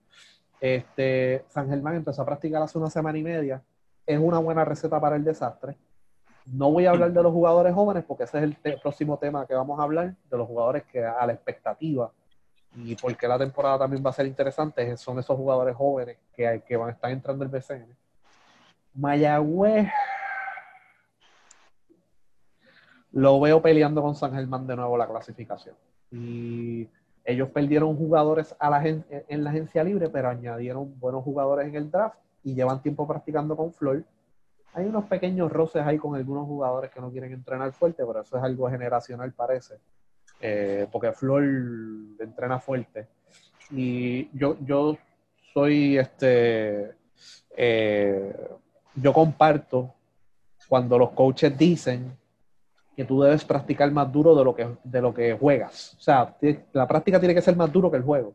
[0.60, 3.62] Este, San Germán empezó a practicar hace una semana y media.
[4.06, 5.78] Es una buena receta para el desastre
[6.52, 9.54] no voy a hablar de los jugadores jóvenes porque ese es el próximo tema que
[9.54, 12.12] vamos a hablar, de los jugadores que a la expectativa
[12.76, 16.78] y porque la temporada también va a ser interesante, son esos jugadores jóvenes que, que
[16.78, 17.96] van a estar entrando el BCN.
[18.94, 19.88] Mayagüez
[23.12, 25.76] lo veo peleando con San Germán de nuevo la clasificación.
[26.12, 26.88] Y
[27.24, 32.56] ellos perdieron jugadores en la agencia libre, pero añadieron buenos jugadores en el draft y
[32.56, 34.04] llevan tiempo practicando con Flor
[34.74, 38.38] hay unos pequeños roces ahí con algunos jugadores que no quieren entrenar fuerte, pero eso
[38.38, 39.76] es algo generacional, parece.
[40.40, 41.44] Eh, porque Flor
[42.20, 43.08] entrena fuerte.
[43.72, 44.98] Y yo, yo
[45.54, 46.92] soy este.
[47.58, 48.50] Eh,
[48.96, 49.94] yo comparto
[50.68, 52.18] cuando los coaches dicen
[53.00, 55.96] que tú debes practicar más duro de lo que, de lo que juegas.
[55.98, 56.36] O sea,
[56.74, 58.34] la práctica tiene que ser más duro que el juego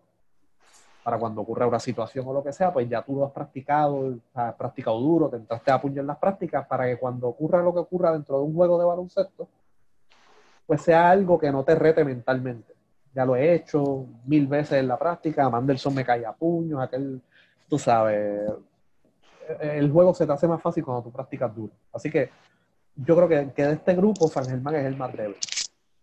[1.03, 4.15] para cuando ocurra una situación o lo que sea, pues ya tú lo has practicado,
[4.33, 7.75] has practicado duro, te entraste a puño en las prácticas para que cuando ocurra lo
[7.75, 9.49] que ocurra dentro de un juego de baloncesto,
[10.65, 12.73] pues sea algo que no te rete mentalmente.
[13.15, 17.21] Ya lo he hecho mil veces en la práctica, Mandelson me cae a puños, aquel,
[17.69, 18.51] tú sabes,
[19.61, 21.75] el juego se te hace más fácil cuando tú practicas duro.
[21.93, 22.31] Así que
[22.97, 25.37] yo creo que, que de este grupo San Germán es el más débil.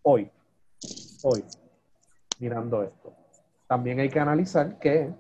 [0.04, 0.30] Hoy,
[1.24, 1.44] hoy,
[2.40, 3.22] mirando esto
[3.72, 5.14] también hay que analizar que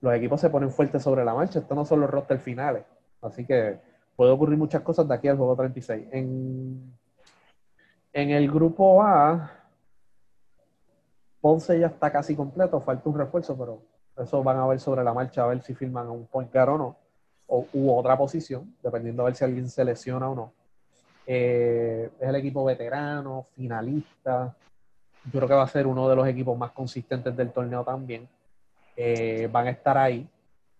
[0.00, 1.58] los equipos se ponen fuertes sobre la marcha.
[1.58, 2.86] Estos no son los rosters finales.
[3.20, 3.78] Así que
[4.16, 6.08] puede ocurrir muchas cosas de aquí al juego 36.
[6.10, 6.96] En,
[8.14, 9.52] en el grupo A,
[11.42, 12.80] Ponce ya está casi completo.
[12.80, 13.82] Falta un refuerzo, pero
[14.16, 16.78] eso van a ver sobre la marcha a ver si firman un point guard o
[16.78, 16.96] no.
[17.46, 20.52] O, u otra posición, dependiendo a ver si alguien se lesiona o no.
[21.26, 24.54] Eh, es el equipo veterano, finalista.
[25.24, 28.28] Yo creo que va a ser uno de los equipos más consistentes del torneo también.
[28.96, 30.28] Eh, van a estar ahí.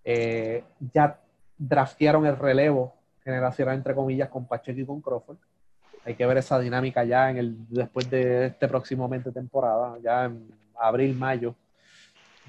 [0.05, 0.63] Eh,
[0.93, 1.19] ya
[1.57, 5.39] draftearon el relevo generacional, entre comillas, con Pacheco y con Crawford.
[6.05, 9.97] Hay que ver esa dinámica ya en el después de este próximo mes de temporada,
[10.03, 10.47] ya en
[10.79, 11.55] abril, mayo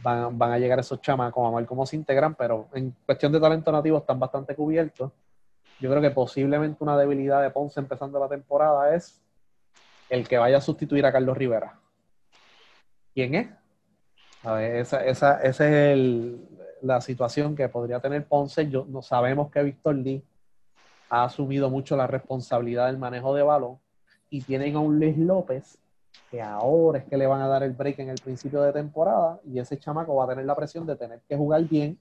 [0.01, 3.39] van, van a llegar esos chamacos a ver cómo se integran, pero en cuestión de
[3.39, 5.11] talento nativo están bastante cubiertos.
[5.79, 9.21] Yo creo que posiblemente una debilidad de Ponce empezando la temporada es
[10.09, 11.79] el que vaya a sustituir a Carlos Rivera.
[13.13, 13.49] ¿Quién es?
[14.43, 16.47] A ver, esa, esa, es el,
[16.81, 18.69] la situación que podría tener Ponce.
[18.69, 20.23] Yo, no sabemos que Víctor Lee
[21.09, 23.79] ha asumido mucho la responsabilidad del manejo de balón
[24.29, 25.77] y tienen a un Luis López
[26.29, 29.39] que ahora es que le van a dar el break en el principio de temporada
[29.45, 31.97] y ese chamaco va a tener la presión de tener que jugar bien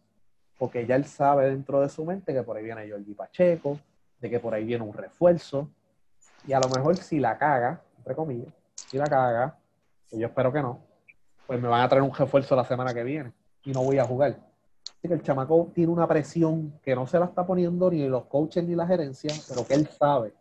[0.59, 3.79] porque ya él sabe dentro de su mente que por ahí viene Jordi Pacheco,
[4.21, 5.69] de que por ahí viene un refuerzo
[6.47, 9.59] y a lo mejor si la caga, entre comillas, si la caga,
[10.09, 10.81] que yo espero que no,
[11.47, 13.33] pues me van a traer un refuerzo la semana que viene
[13.65, 14.39] y no voy a jugar.
[14.99, 18.25] Así que el chamaco tiene una presión que no se la está poniendo ni los
[18.27, 20.33] coaches ni la gerencia, pero que él sabe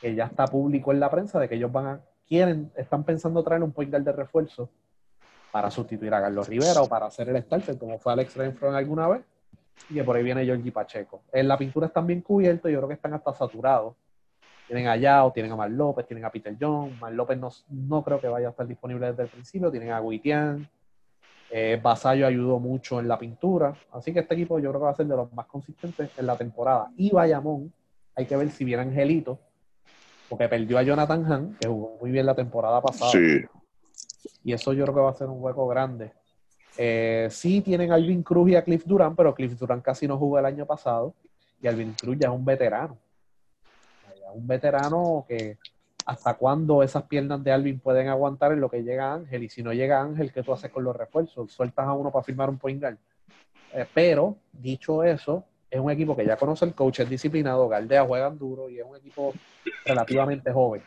[0.00, 3.42] que ya está público en la prensa de que ellos van a quieren, están pensando
[3.42, 4.70] traer un point de refuerzo
[5.50, 9.08] para sustituir a Carlos Rivera o para hacer el starter, como fue Alex Renfro alguna
[9.08, 9.22] vez,
[9.88, 11.22] y que por ahí viene Georgie Pacheco.
[11.32, 13.94] En la pintura están bien cubiertos, yo creo que están hasta saturados.
[14.66, 16.98] Tienen a Yao, tienen a Mar López, tienen a Peter John.
[17.00, 19.70] Mar López no, no creo que vaya a estar disponible desde el principio.
[19.70, 20.68] Tienen a Guitián.
[21.50, 23.74] Eh, Basayo ayudó mucho en la pintura.
[23.92, 26.26] Así que este equipo yo creo que va a ser de los más consistentes en
[26.26, 26.90] la temporada.
[26.98, 27.72] Y Bayamón,
[28.14, 29.38] hay que ver si viene Angelito,
[30.28, 33.10] porque perdió a Jonathan Hahn, que jugó muy bien la temporada pasada.
[33.12, 33.44] Sí.
[34.44, 36.12] Y eso yo creo que va a ser un hueco grande.
[36.76, 40.18] Eh, sí tienen a Alvin Cruz y a Cliff Durán, pero Cliff Durán casi no
[40.18, 41.14] jugó el año pasado.
[41.60, 42.96] Y Alvin Cruz ya es un veterano.
[44.20, 45.58] Ya un veterano que
[46.06, 49.42] hasta cuándo esas piernas de Alvin pueden aguantar en lo que llega Ángel.
[49.42, 51.52] Y si no llega Ángel, ¿qué tú haces con los refuerzos?
[51.52, 52.96] Sueltas a uno para firmar un point guard.
[53.74, 58.04] Eh, pero, dicho eso, es un equipo que ya conoce el coach, es disciplinado, Galdea
[58.04, 59.34] juegan duro y es un equipo
[59.84, 60.82] relativamente joven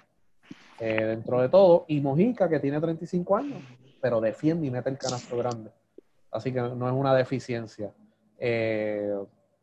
[0.80, 1.86] eh, dentro de todo.
[1.88, 3.62] Y Mojica, que tiene 35 años,
[4.02, 5.70] pero defiende y mete el canasto grande.
[6.32, 7.92] Así que no es una deficiencia
[8.40, 9.14] eh,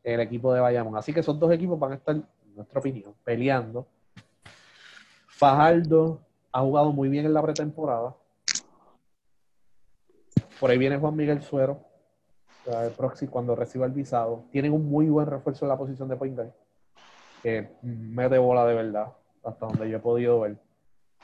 [0.05, 0.97] el equipo de Bayamón.
[0.97, 3.87] Así que esos dos equipos van a estar, en nuestra opinión, peleando.
[5.27, 6.21] Fajardo
[6.53, 8.14] ha jugado muy bien en la pretemporada.
[10.61, 11.88] Por ahí viene Juan Miguel Suero,
[12.69, 14.45] el Proxy cuando reciba el visado.
[14.51, 16.51] Tienen un muy buen refuerzo en la posición de point guard,
[17.43, 19.12] que mete bola de verdad,
[19.45, 20.57] hasta donde yo he podido ver.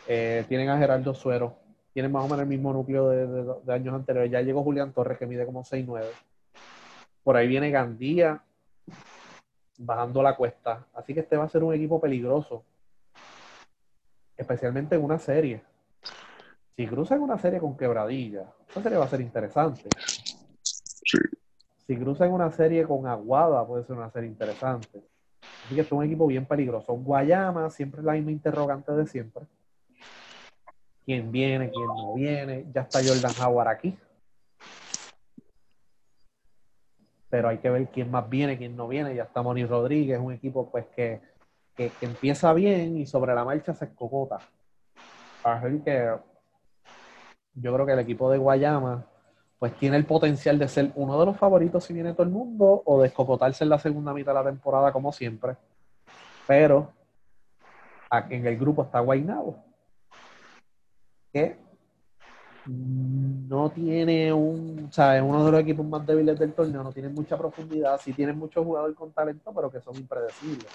[0.08, 1.56] Eh, tienen a Gerardo Suero,
[1.92, 4.30] tienen más o menos el mismo núcleo de, años anteriores.
[4.30, 6.04] Ya llegó Julián Torres, que mide como 6'9".
[7.22, 8.42] Por ahí viene Gandía,
[9.78, 10.86] bajando la cuesta.
[10.94, 12.64] Así que este va a ser un equipo peligroso,
[14.36, 15.62] especialmente en una serie.
[16.76, 19.88] Si cruzan una serie con quebradilla, esa serie va a ser interesante.
[21.86, 25.02] Si cruzan una serie con Aguada, puede ser una serie interesante.
[25.64, 26.94] Así que es un equipo bien peligroso.
[26.94, 29.44] Guayama, siempre es la misma interrogante de siempre.
[31.04, 32.66] ¿Quién viene, quién no viene?
[32.72, 33.98] Ya está Jordan Howard aquí.
[37.28, 39.14] Pero hay que ver quién más viene, quién no viene.
[39.14, 41.20] Ya está Moni Rodríguez, un equipo pues que,
[41.76, 44.38] que, empieza bien y sobre la marcha se escocota.
[45.42, 46.14] Así que
[47.54, 49.06] yo creo que el equipo de Guayama
[49.64, 52.82] pues tiene el potencial de ser uno de los favoritos si viene todo el mundo
[52.84, 55.56] o de escocotarse en la segunda mitad de la temporada como siempre.
[56.46, 56.92] Pero
[58.10, 59.56] aquí en el grupo está Guaynabo,
[61.32, 61.56] que
[62.66, 66.92] no tiene un, o sea, es uno de los equipos más débiles del torneo, no
[66.92, 70.68] tiene mucha profundidad, sí tiene muchos jugadores con talento, pero que son impredecibles.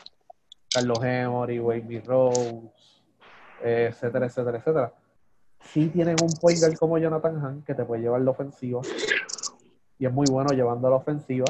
[0.73, 2.71] Carlos Emory, Wade Rose,
[3.61, 4.93] etcétera, etcétera, etcétera
[5.61, 8.81] sí tienen un point guard como Jonathan Hahn que te puede llevar la ofensiva
[9.97, 11.45] y es muy bueno llevando a la ofensiva,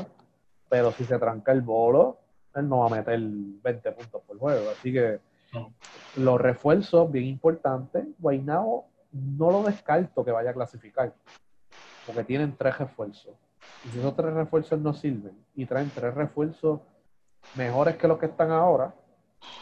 [0.67, 2.17] pero si se tranca el bolo,
[2.55, 4.71] él no va a meter 20 puntos por juego.
[4.71, 5.19] Así que
[6.17, 11.13] los refuerzos, bien importantes, Guaynabo no lo descarto que vaya a clasificar,
[12.05, 13.35] porque tienen tres refuerzos.
[13.85, 16.79] Y si esos tres refuerzos no sirven y traen tres refuerzos
[17.55, 18.93] mejores que los que están ahora,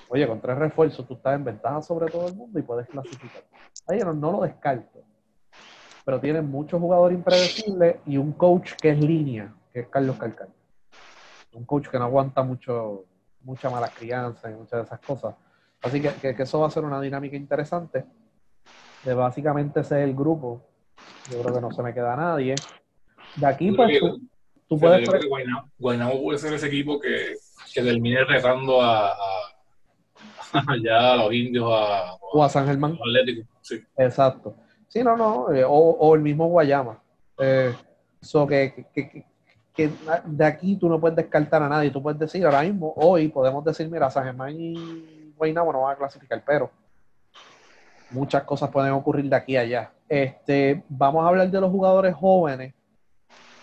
[0.10, 3.44] Oye, con tres refuerzos tú estás en ventaja sobre todo el mundo y puedes clasificar.
[3.90, 5.04] No, lo descarto.
[6.04, 10.50] Pero tienen muchos jugadores impredecibles y un coach que es línea, que es Carlos Calcal.
[11.54, 13.06] Un coach que no aguanta mucho,
[13.42, 15.36] mucha mala crianza y muchas de esas cosas.
[15.82, 18.06] Así que, que, eso va a ser una dinámica interesante.
[19.04, 20.62] De básicamente ese es el grupo.
[21.32, 22.56] Yo creo que no se me queda nadie.
[23.36, 24.00] De aquí, pues.
[24.68, 25.06] tú puedes...
[25.06, 27.36] Yo creo que Guaynabo, Guaynabo puede ser ese equipo que,
[27.74, 29.16] que termine retando a, a,
[30.68, 32.94] allá a los indios, a, o a San Germán.
[32.94, 33.48] Atlético.
[33.62, 33.84] Sí.
[33.98, 34.56] Exacto.
[34.88, 35.52] Sí, no, no.
[35.54, 37.02] eh, o, o el mismo Guayama.
[37.40, 37.74] Eh,
[38.22, 39.26] so que, que, que-
[39.74, 39.92] que
[40.26, 41.92] de aquí tú no puedes descartar a nadie.
[41.92, 45.94] Tú puedes decir ahora mismo, hoy podemos decir, mira, San Germán y Guaynabo no van
[45.94, 46.72] a clasificar, pero
[48.10, 49.92] muchas cosas pueden ocurrir de aquí a allá.
[50.10, 52.74] Este, vamos a hablar de los jugadores jóvenes.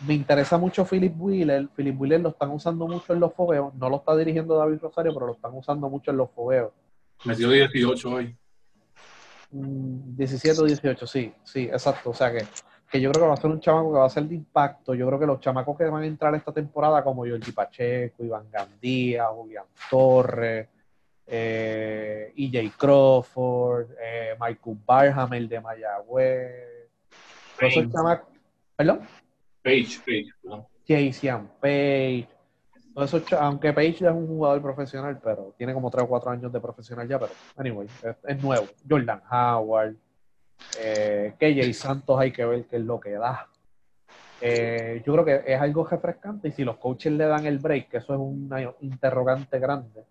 [0.07, 1.69] Me interesa mucho Philip Wheeler.
[1.75, 3.75] Philip Wheeler lo están usando mucho en los fogueos.
[3.75, 6.73] No lo está dirigiendo David Rosario, pero lo están usando mucho en los fogueos.
[7.25, 8.37] Metió 18 hoy.
[9.55, 12.11] Mm, 17 o 18, sí, sí, exacto.
[12.11, 12.45] O sea que,
[12.91, 14.95] que yo creo que va a ser un chamaco que va a ser de impacto.
[14.95, 18.51] Yo creo que los chamacos que van a entrar esta temporada, como Jordi Pacheco, Iván
[18.51, 20.69] Gandía, Julián Torres,
[21.27, 26.91] eh, EJ Crawford, eh, Michael Barham, el de Mayagüez,
[27.59, 28.29] todos esos Page, chamacos,
[28.75, 29.01] perdón,
[29.63, 30.67] Page, Page, perdón.
[30.87, 32.29] Jason Page,
[33.39, 37.09] aunque Page es un jugador profesional, pero tiene como 3 o 4 años de profesional
[37.09, 37.89] ya, pero anyway,
[38.27, 38.67] es, nuevo.
[38.89, 39.97] Jordan Howard,
[40.81, 43.49] eh, KJ Santos hay que ver qué es lo que da.
[44.41, 47.89] Eh, yo creo que es algo refrescante y si los coaches le dan el break,
[47.89, 50.05] que eso es una interrogante grande,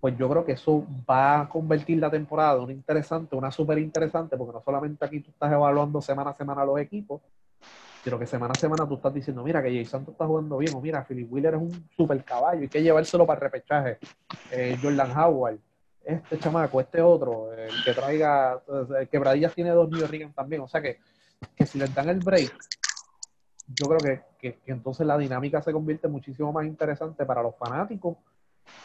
[0.00, 3.78] pues yo creo que eso va a convertir la temporada de una interesante, una súper
[3.78, 7.20] interesante, porque no solamente aquí tú estás evaluando semana a semana los equipos,
[8.02, 10.74] sino que semana a semana tú estás diciendo, mira, que Jay Santos está jugando bien,
[10.74, 13.98] o mira, Philip Wheeler es un super caballo, hay que llevárselo para repechaje.
[14.50, 15.58] Eh, Jordan Howard,
[16.04, 18.62] este chamaco, este otro, el que traiga,
[18.98, 20.98] el Quebradillas tiene dos New Reagan también, o sea que,
[21.54, 22.50] que si les dan el break,
[23.76, 28.16] yo creo que, que- entonces la dinámica se convierte muchísimo más interesante para los fanáticos.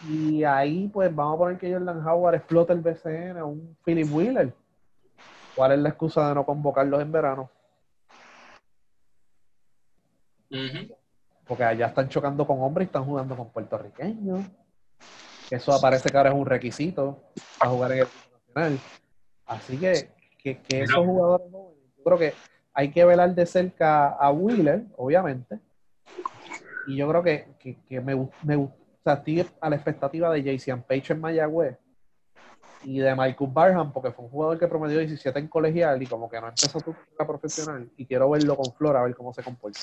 [0.01, 4.53] Y ahí, pues, vamos a poner que Jordan Howard explota el BCN un Philip Wheeler.
[5.53, 7.49] ¿Cuál es la excusa de no convocarlos en verano?
[11.45, 14.45] Porque allá están chocando con hombres y están jugando con puertorriqueños.
[15.49, 17.23] Que eso aparece que ahora es un requisito
[17.59, 18.79] para jugar en el nacional.
[19.45, 20.09] Así que,
[20.41, 22.33] que, que esos jugadores jóvenes, yo creo que
[22.73, 25.59] hay que velar de cerca a Wheeler, obviamente.
[26.87, 28.71] Y yo creo que, que, que me, me o
[29.03, 31.77] sea, estoy a la expectativa de Jason Page en Mayagüez
[32.85, 36.29] y de Michael Barham, porque fue un jugador que promedió 17 en colegial y como
[36.29, 37.89] que no empezó su carrera profesional.
[37.97, 39.79] Y quiero verlo con Flora, a ver cómo se comporta.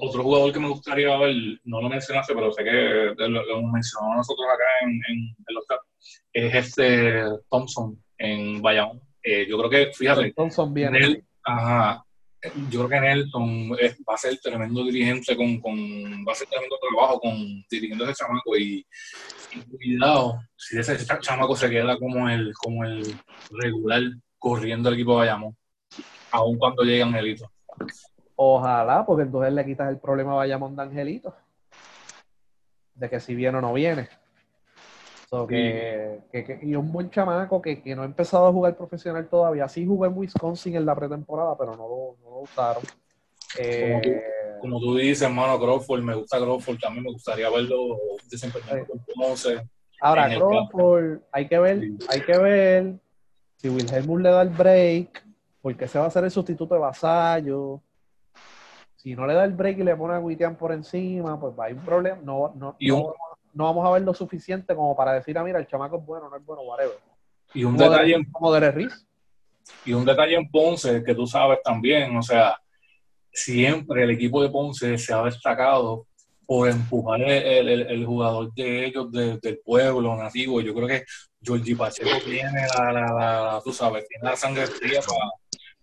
[0.00, 2.70] Otro jugador que me gustaría ver, no lo mencionaste, pero sé que
[3.16, 9.00] lo, lo mencionamos nosotros acá en, en, en los chats, es este Thompson en Bayamón.
[9.22, 10.98] Eh, yo creo que, fíjate, Thompson viene.
[11.00, 12.04] Nel- ajá,
[12.70, 15.74] yo creo que Nelson es- va a ser tremendo dirigente con, con
[16.28, 18.86] va a ser tremendo trabajo con dirigiendo a ese chamaco y,
[19.54, 23.02] y cuidado si ese ch- chamaco se queda como el como el
[23.50, 24.02] regular
[24.38, 25.56] corriendo el equipo de Bayamón
[26.32, 27.50] aun cuando llegue Angelito
[28.36, 31.34] Ojalá, porque entonces le quitas el problema a Bayamón de Angelito.
[32.94, 34.08] De que si viene o no viene.
[35.28, 38.76] So, que, que- que- y un buen chamaco que, que no ha empezado a jugar
[38.76, 39.68] profesional todavía.
[39.68, 42.82] Sí jugó en Wisconsin en la pretemporada, pero no lo, no lo usaron.
[43.58, 44.22] Eh,
[44.60, 47.98] como tú dices hermano Crawford me gusta Crawford también me gustaría verlo
[48.88, 49.62] con Ponce
[50.00, 51.98] ahora, Crawford, hay que ver, Sí.
[52.08, 52.94] hay que ver
[53.58, 55.24] si Wilhelmus le da el break,
[55.62, 57.80] porque ese va a ser el sustituto de Vasallo.
[59.04, 61.64] Si no le da el break y le pone a Witian por encima, pues va
[61.64, 62.18] a haber un problema.
[62.24, 63.14] No, no, Y un- no,
[63.52, 66.30] no vamos a ver lo suficiente como para decir, ah, mira, el chamaco es bueno,
[66.30, 66.96] no es bueno, whatever.
[67.52, 69.06] y un Como detalle de, como de Riz.
[69.84, 72.58] Y un detalle en Ponce que tú sabes también, o sea,
[73.30, 76.06] siempre el equipo de Ponce se ha destacado
[76.46, 80.60] por empujar el, el- el jugador de ellos, de- del pueblo nativo.
[80.62, 81.04] Yo creo que
[81.42, 85.00] Georgie Pacheco tiene la, la- la- tú sabes, tiene la sangre fría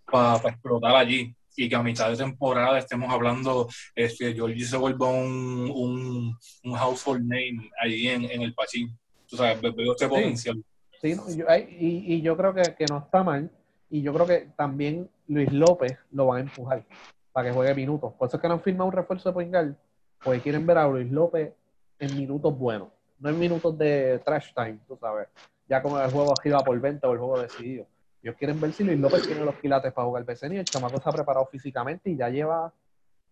[0.06, 1.34] para explotar allí.
[1.56, 6.74] Y que a mitad de temporada estemos hablando, este, Georgie se vuelva un, un, un
[6.74, 8.98] household name allí en, en el Pachín.
[9.28, 10.64] Tú sabes, veo este potencial.
[11.02, 11.46] Sí, no, y yo,
[11.80, 13.50] y, y yo creo que, que no está mal.
[13.90, 16.86] Y yo creo que también Luis López lo van a empujar
[17.32, 18.14] para que juegue minutos.
[18.14, 19.78] Por eso es que no han firmado un refuerzo de Poingal,
[20.24, 21.54] porque quieren ver a Luis López
[22.00, 22.90] en minutos buenos,
[23.20, 25.28] no en minutos de trash time, tú sabes.
[25.68, 27.86] Ya como el juego gira por 20 o el juego decidido.
[28.24, 30.98] Ellos quieren ver si Luis López tiene los quilates para jugar BCN y el chamaco
[30.98, 32.72] está preparado físicamente y ya lleva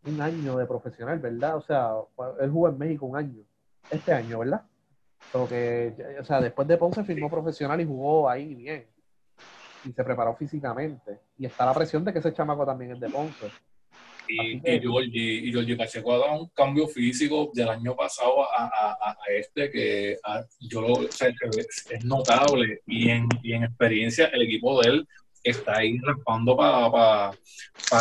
[0.04, 1.58] un año de profesional, ¿verdad?
[1.58, 1.92] O sea,
[2.40, 3.44] él jugó en México un año,
[3.90, 4.64] este año, ¿verdad?
[5.32, 8.88] So que, o sea, después de Ponce firmó profesional y jugó ahí bien.
[9.84, 11.20] Y se preparó físicamente.
[11.38, 13.52] Y está la presión de que ese chamaco también es de Ponce.
[14.32, 18.44] Y, que- y Georgie, y Georgie Pacheco ha dado un cambio físico del año pasado
[18.44, 23.28] a, a- a- este que a- yo lo, o sea, que es, notable y en,
[23.42, 25.08] y en experiencia el equipo de él
[25.44, 27.32] está ahí raspando para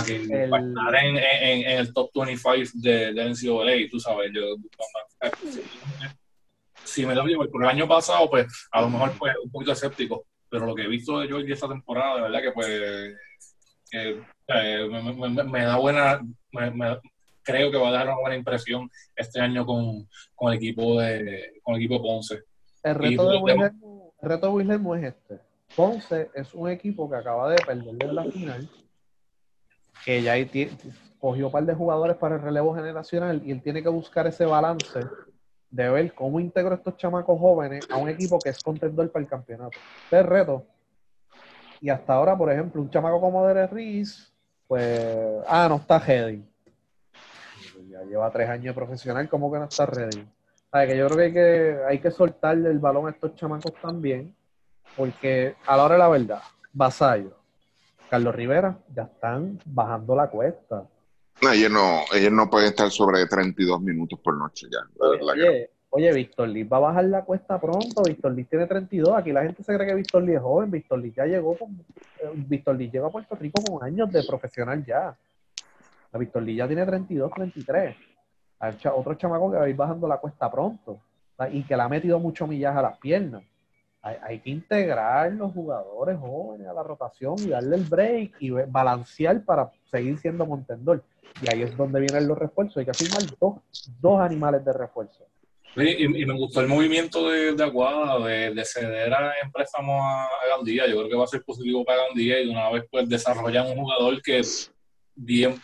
[0.04, 4.30] que El- para estar en, en- en el top 25 de, de NCAA, tú sabes,
[4.34, 4.42] yo
[6.84, 10.26] si, me lo por el año pasado, pues a lo mejor pues un poquito escéptico,
[10.48, 13.16] pero lo que he visto de Georgia esta temporada, de verdad que pues
[13.90, 16.20] que, eh, me, me- me- me da buena,
[16.52, 16.98] me-
[17.42, 21.60] creo que va a dar una buena impresión este año con, con el equipo de
[21.62, 22.42] con el equipo Ponce.
[22.82, 23.62] El reto, de Wilhelm,
[24.22, 25.40] el reto de Wilhelm es este.
[25.76, 28.68] Ponce es un equipo que acaba de perder en la final,
[30.04, 30.34] que ya
[31.18, 34.46] cogió un par de jugadores para el relevo generacional y él tiene que buscar ese
[34.46, 35.00] balance
[35.70, 39.28] de ver cómo integro estos chamacos jóvenes a un equipo que es contendor para el
[39.28, 39.78] campeonato.
[40.04, 40.64] Este es el reto.
[41.80, 44.32] Y hasta ahora, por ejemplo, un chamaco como Derek Reese,
[44.68, 46.44] pues, ah, no está ready.
[47.90, 50.24] Ya lleva tres años de profesional, ¿cómo que no está ready?
[50.70, 50.86] ¿Sabe?
[50.86, 54.34] Que yo creo que hay, que hay que soltarle el balón a estos chamacos también,
[54.96, 56.42] porque a la hora de la verdad,
[56.72, 57.38] Vasallo,
[58.10, 60.86] Carlos Rivera, ya están bajando la cuesta.
[61.40, 64.80] No, ellos no, ellos no pueden estar sobre 32 minutos por noche ya.
[65.34, 65.77] que no.
[65.90, 68.02] Oye, Víctor Liz va a bajar la cuesta pronto.
[68.06, 69.16] Víctor Liz tiene 32.
[69.16, 70.70] Aquí la gente se cree que Víctor Liz es joven.
[70.70, 71.70] Víctor Liz ya llegó con.
[72.20, 75.16] eh, Víctor Liz llega a Puerto Rico con años de profesional ya.
[76.12, 77.96] La Víctor Liz ya tiene 32, 33.
[78.60, 80.98] Hay otro chamaco que va a ir bajando la cuesta pronto.
[81.36, 81.54] ¿sabes?
[81.54, 83.42] Y que le ha metido mucho millaje a las piernas.
[84.00, 89.44] Hay, que integrar los jugadores jóvenes a la rotación y darle el break y balancear
[89.44, 91.02] para seguir siendo contendor.
[91.42, 92.78] Y ahí es donde vienen los refuerzos.
[92.78, 93.56] Hay que firmar dos,
[94.00, 95.26] dos animales de refuerzo.
[95.74, 100.02] Sí, y, y me gustó el movimiento de, de Aguada de, de ceder a, préstamo
[100.02, 100.86] a, a Gandía.
[100.86, 103.66] Yo creo que va a ser positivo para Gandía y de una vez pues desarrollan
[103.68, 104.40] un jugador que
[105.14, 105.60] bien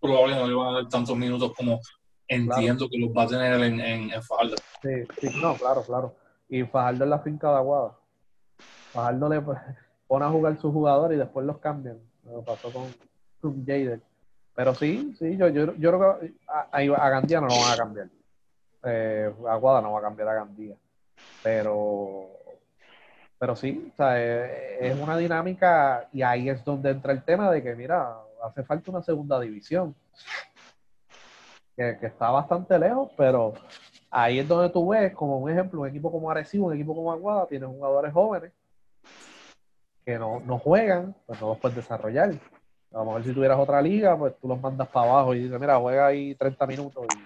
[0.00, 1.80] probable no le van a dar tantos minutos como
[2.28, 4.56] entiendo que los va a tener en, en, en Falda.
[4.82, 6.16] Sí, sí, no, claro, claro.
[6.48, 7.96] Y Fajardo en la finca de Aguada.
[8.92, 9.42] Fajardo le
[10.06, 11.98] pone a jugar sus jugadores y después los cambian.
[12.24, 12.92] Lo pasó con,
[13.40, 14.00] con Jader.
[14.54, 17.72] Pero sí, sí, yo, yo, yo creo que a, a, a Gandía no lo van
[17.72, 18.08] a cambiar.
[18.84, 20.74] Eh, Aguada no va a cambiar a Gandía.
[21.42, 22.28] Pero,
[23.38, 27.62] pero sí, o eh, es una dinámica y ahí es donde entra el tema de
[27.62, 29.94] que, mira, hace falta una segunda división.
[31.76, 33.52] Que, que está bastante lejos, pero
[34.10, 37.12] ahí es donde tú ves, como un ejemplo, un equipo como Arecibo, un equipo como
[37.12, 38.52] Aguada, tiene jugadores jóvenes
[40.06, 42.30] que no, no juegan, pues no los puedes desarrollar.
[42.92, 45.58] A lo mejor si tuvieras otra liga, pues tú los mandas para abajo y dices,
[45.58, 47.18] mira, juega ahí 30 minutos y,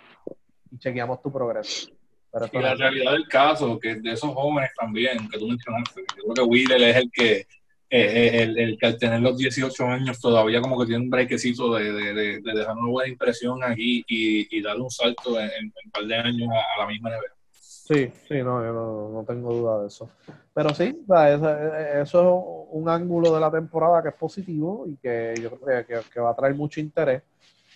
[0.70, 1.90] y chequeamos tu progreso.
[2.32, 6.00] Pero Y la no- realidad del caso, que de esos jóvenes también, que tú mencionaste,
[6.16, 7.46] yo creo que Wheeler es el que,
[7.92, 11.74] eh, el, el que al tener los 18 años todavía como que tiene un brequecito
[11.74, 15.46] de, de, de, de dejar una buena impresión aquí y, y darle un salto en,
[15.50, 17.34] en un par de años a, a la misma NBA.
[17.52, 20.08] Sí, sí, no, yo no, no tengo duda de eso.
[20.54, 22.20] Pero sí, eso
[22.68, 26.00] es un ángulo de la temporada que es positivo y que yo creo que, que-
[26.12, 27.22] que va a traer mucho interés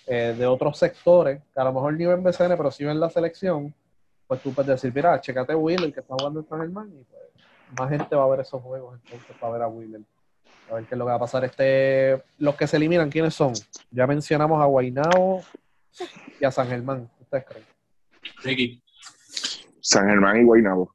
[0.07, 3.11] eh, de otros sectores, que a lo mejor ni ven BCN, pero sí ven la
[3.11, 3.75] selección.
[4.27, 7.23] Pues tú puedes decir, mira, checate Wheeler que está jugando en San Germán y pues
[7.79, 10.03] más gente va a ver esos juegos entonces para ver a Wheeler.
[10.71, 11.45] A ver qué es lo que va a pasar.
[11.45, 13.53] Este, los que se eliminan, ¿quiénes son?
[13.91, 15.43] Ya mencionamos a Guaynabo
[16.41, 17.11] y a San Germán.
[17.21, 17.65] ¿Ustedes creen?
[18.43, 18.83] Ricky,
[19.81, 20.95] San Germán y Guaynabo.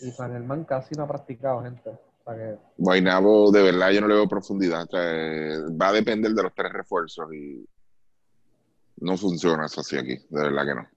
[0.00, 1.90] Y San Germán casi no ha practicado, gente.
[2.28, 2.56] Que
[3.52, 4.82] de verdad, yo no le veo profundidad.
[4.82, 5.00] O sea,
[5.80, 7.66] va a depender de los tres refuerzos y
[8.98, 10.16] no funciona eso así aquí.
[10.28, 10.88] De verdad que no.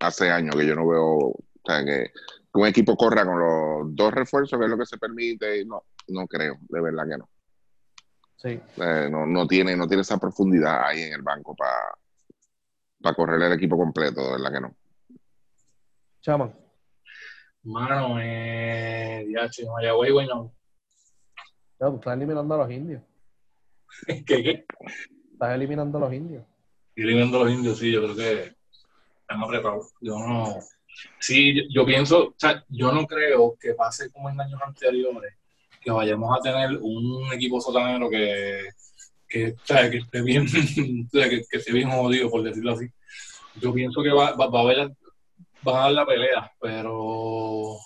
[0.00, 2.10] Hace años que yo no veo, o sea, que,
[2.52, 5.64] un equipo corra con los dos refuerzos, que es lo que se permite.
[5.64, 7.28] No, no creo, de verdad que no.
[8.36, 8.60] sí.
[8.82, 13.52] Eh, no, no tiene, no tiene esa profundidad ahí en el banco para correr el
[13.52, 14.76] equipo completo, de verdad que no.
[16.20, 16.54] Chaman.
[17.62, 20.55] mano, eh, ya, Mayagüey, bueno,
[21.78, 23.02] Tú estás eliminando a los indios.
[24.06, 24.66] ¿qué, qué?
[25.32, 26.44] Estás eliminando a los indios.
[26.94, 28.56] Eliminando a los indios, sí, yo creo que
[29.20, 29.92] están apretados.
[30.00, 30.58] Yo no.
[31.20, 35.34] Sí, yo, yo pienso, o sea, yo no creo que pase como en años anteriores,
[35.82, 38.70] que vayamos a tener un equipo sotanero que,
[39.28, 40.46] que, o sea, que esté bien,
[41.06, 42.86] o sea, que, que esté bien jodido, por decirlo así.
[43.60, 44.92] Yo pienso que va, va, va a haber,
[45.62, 47.76] van a dar la pelea, pero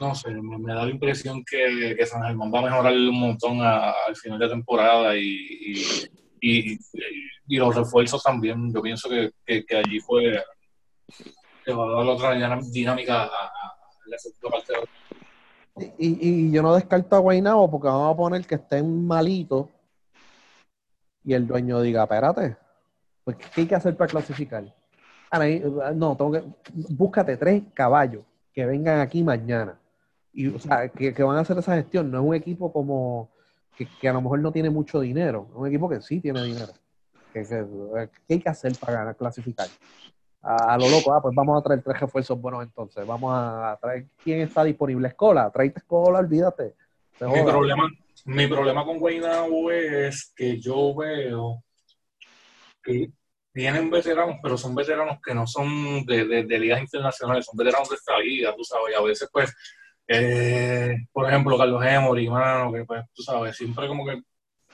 [0.00, 4.16] no sé, me, da la impresión que, San Germán va a mejorar un montón al
[4.16, 6.08] final de temporada y,
[7.48, 8.72] los refuerzos también.
[8.72, 9.32] Yo pienso que,
[9.76, 10.42] allí fue
[11.64, 13.52] que va a dar otra dinámica a,
[14.06, 14.72] la segunda parte
[15.76, 19.66] de Y, yo no descarto a Guaynabo porque vamos a poner que estén malitos
[21.22, 22.56] y el dueño diga, espérate,
[23.24, 24.64] pues, ¿qué hay que hacer para clasificar?
[25.30, 25.62] Ahora, eh,
[25.94, 26.42] no, tengo que,
[26.72, 29.78] búscate tres caballos que vengan aquí mañana.
[30.32, 32.10] Y, o sea, que, van a hacer esa gestión.
[32.10, 33.30] No es un equipo como
[33.76, 36.72] que, a lo mejor no tiene mucho dinero, es un equipo que sí tiene dinero.
[37.32, 39.68] ¿Qué hay que hacer para clasificar?
[40.42, 43.06] A, lo loco, ah, pues vamos a traer tres refuerzos buenos entonces.
[43.06, 45.08] Vamos a traer quién está disponible.
[45.08, 46.74] Escola, trae escola, olvídate.
[47.20, 47.88] Mi problema,
[48.24, 51.62] mi problema con Guaynabo es que yo veo
[52.82, 53.12] que
[53.52, 57.96] tienen veteranos, pero son veteranos que no son de, de, ligas internacionales, son veteranos de
[57.96, 59.54] esta liga, tú sabes, y a veces pues,
[60.12, 64.20] eh, por ejemplo, Carlos Emory, mano, que pues, tú sabes, siempre como que,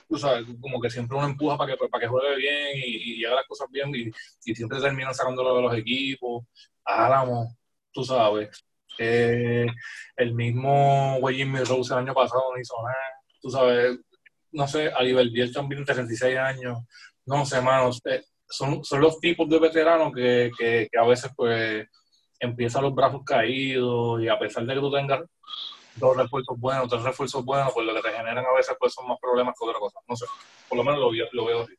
[0.09, 3.23] tú sabes, como que siempre uno empuja para que, pues, para que juegue bien y,
[3.23, 4.11] haga las cosas bien y,
[4.55, 6.43] siempre terminan sacándolo de los equipos,
[6.83, 7.55] Álamo,
[7.91, 8.49] tú sabes.
[8.97, 9.67] Eh,
[10.15, 12.95] el mismo güey Jimmy Rose el año pasado no hizo nada,
[13.39, 13.99] tú sabes,
[14.53, 16.79] no sé, a Biel también 36 años,
[17.27, 21.85] no sé, manos, eh, son, son los tipos de veteranos que, que, a veces pues
[22.39, 25.21] empiezan los brazos caídos y a pesar de que tú tengas
[25.95, 29.07] dos refuerzos buenos, tres refuerzos buenos, pues lo que te generan a veces pues son
[29.07, 29.99] más problemas que otra cosa.
[30.07, 30.25] No sé,
[30.69, 31.73] por lo menos lo, lo veo así.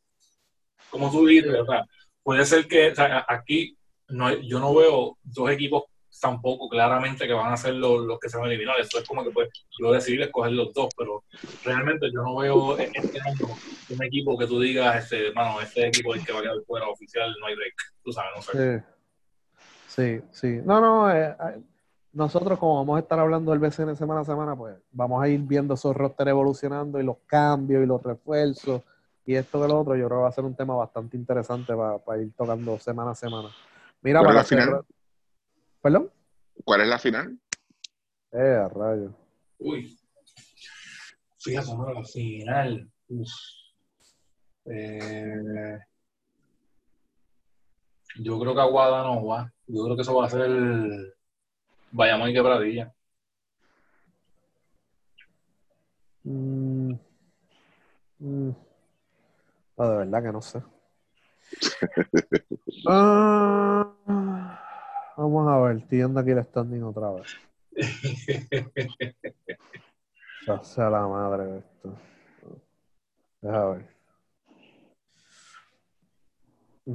[0.91, 1.85] Como tú dices, o sea,
[2.23, 3.77] puede ser que o sea, aquí
[4.09, 5.85] no, yo no veo dos equipos
[6.21, 8.79] tampoco claramente que van a ser los, los que se van a eliminar.
[8.81, 9.49] Eso es como que pues
[9.79, 11.25] lo decidir escoger los dos, pero
[11.65, 13.47] realmente yo no veo en este año
[13.91, 16.57] un equipo que tú digas, este, mano, este equipo es el que va a quedar
[16.67, 17.75] fuera oficial, no hay break.
[18.03, 18.81] Tú sabes, no sé.
[18.81, 18.85] Sí,
[20.31, 20.61] sí.
[20.65, 21.63] No, no, eh, eh,
[22.13, 25.41] nosotros como vamos a estar hablando del BCN semana a semana, pues vamos a ir
[25.41, 28.83] viendo esos rosters evolucionando y los cambios y los refuerzos
[29.25, 29.97] y esto que lo otro.
[29.97, 33.15] Yo creo que va a ser un tema bastante interesante para, ir tocando semana a
[33.15, 33.49] semana.
[34.03, 34.85] Mira, para la final.
[35.83, 36.11] ¿Perdón?
[36.65, 37.39] ¿Cuál es la final?
[38.33, 39.13] Eh, a rayo.
[39.59, 39.99] Uy.
[41.39, 42.91] Fíjate, no, la final.
[44.65, 45.79] Eh,
[48.19, 49.53] yo creo que Aguada no va.
[49.67, 50.51] Yo creo que eso va a ser
[51.93, 52.93] Bayamón y Quebradilla.
[56.25, 56.93] Mm,
[58.19, 58.51] mm.
[59.79, 60.63] de verdad que no sé.
[62.87, 63.91] ah.
[65.17, 67.37] Vamos a ver, estoy aquí el standing otra vez.
[70.47, 71.99] ya sea la madre de esto.
[73.41, 73.98] Deja ver.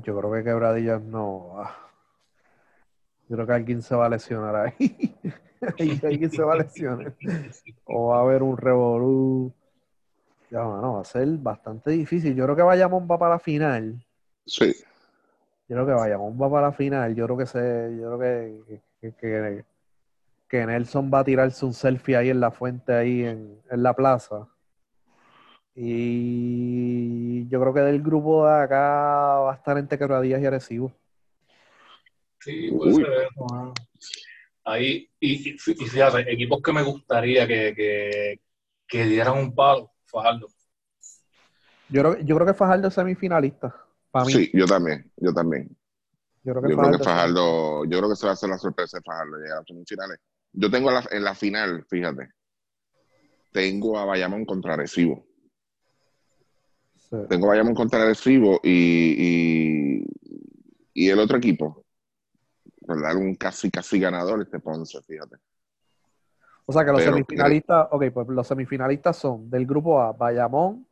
[0.02, 1.54] Yo creo que quebradillas no.
[3.30, 5.16] Yo creo que alguien se va a lesionar ahí.
[6.04, 7.14] alguien se va a lesionar.
[7.86, 9.54] O va a haber un revolú.
[10.50, 12.36] Ya, bueno, va a ser bastante difícil.
[12.36, 14.04] Yo creo que vayamos va para la final.
[14.48, 14.74] Sí.
[15.70, 17.14] Yo creo que vayamos va para la final.
[17.14, 19.64] Yo creo que se, yo creo que,
[20.48, 24.48] que, Nelson va a tirarse un selfie ahí en la fuente, ahí en, la plaza.
[25.76, 30.94] Y yo creo que del grupo de acá va a estar entre Quebradillas y Arecibo.
[32.40, 33.74] Sí, puede ser eso,
[34.66, 38.40] Ahí, y, y, fíjate, equipos que me gustaría que,
[38.88, 40.48] que, dieran un palo, Fajardo.
[41.90, 43.76] Yo creo, yo creo que Fajardo es semifinalista.
[44.28, 45.76] Sí, yo también, yo también.
[46.44, 49.38] Yo creo que, Fajardo, yo creo que se va a hacer la sorpresa de Fajardo
[49.38, 50.20] llegar a las semifinales.
[50.54, 52.30] Yo tengo en la final, fíjate,
[53.52, 54.78] tengo a Bayamón contra
[57.30, 60.06] Tengo a Bayamón contra Recibo y, y,
[60.94, 61.86] y el otro equipo,
[62.82, 65.38] dar Un casi, casi ganador, este Ponce, fíjate.
[66.66, 70.88] O sea que los semifinalistas, ok, pues los semifinalistas son del grupo A, Bayamón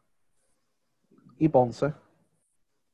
[1.39, 1.93] y Ponce.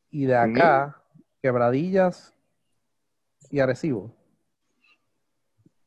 [0.09, 1.01] Y de acá,
[1.41, 2.33] Quebradillas
[3.49, 4.15] y Arecibo.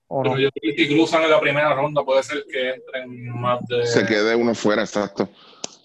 [0.08, 3.30] ¿O Pero yo creo que si cruzan en la primera ronda, puede ser que entren
[3.40, 3.86] más de.
[3.86, 5.28] Se quede uno fuera, exacto.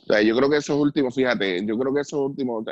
[0.07, 2.65] Yo creo que esos últimos, fíjate, yo creo que esos últimos.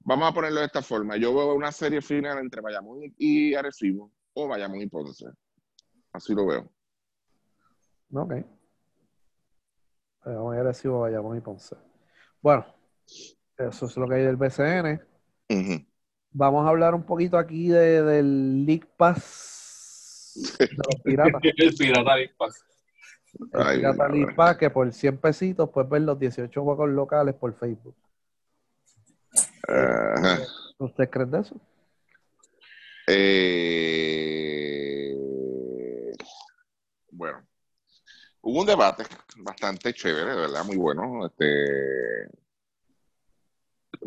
[0.00, 1.16] vamos a ponerlo de esta forma.
[1.16, 5.26] Yo veo una serie final entre Bayamón y Arecibo o Bayamón y Ponce.
[6.12, 6.70] Así lo veo.
[8.12, 8.34] Ok.
[10.24, 11.76] Bayamón y Arecibo, Bayamón y Ponce.
[12.40, 12.66] Bueno,
[13.58, 15.00] eso es lo que hay del BCN.
[16.30, 19.56] Vamos a hablar un poquito aquí de, del League Pass
[20.58, 21.40] de los piratas.
[21.56, 22.64] el Pirata League Pass.
[23.38, 27.54] El Pirata League Pass, que por 100 pesitos puedes ver los 18 juegos locales por
[27.54, 27.94] Facebook.
[30.78, 31.60] ¿Usted cree de eso?
[33.08, 33.56] Eh,
[37.10, 37.46] bueno,
[38.42, 39.04] hubo un debate
[39.38, 41.26] bastante chévere, de verdad, muy bueno.
[41.26, 42.28] Este,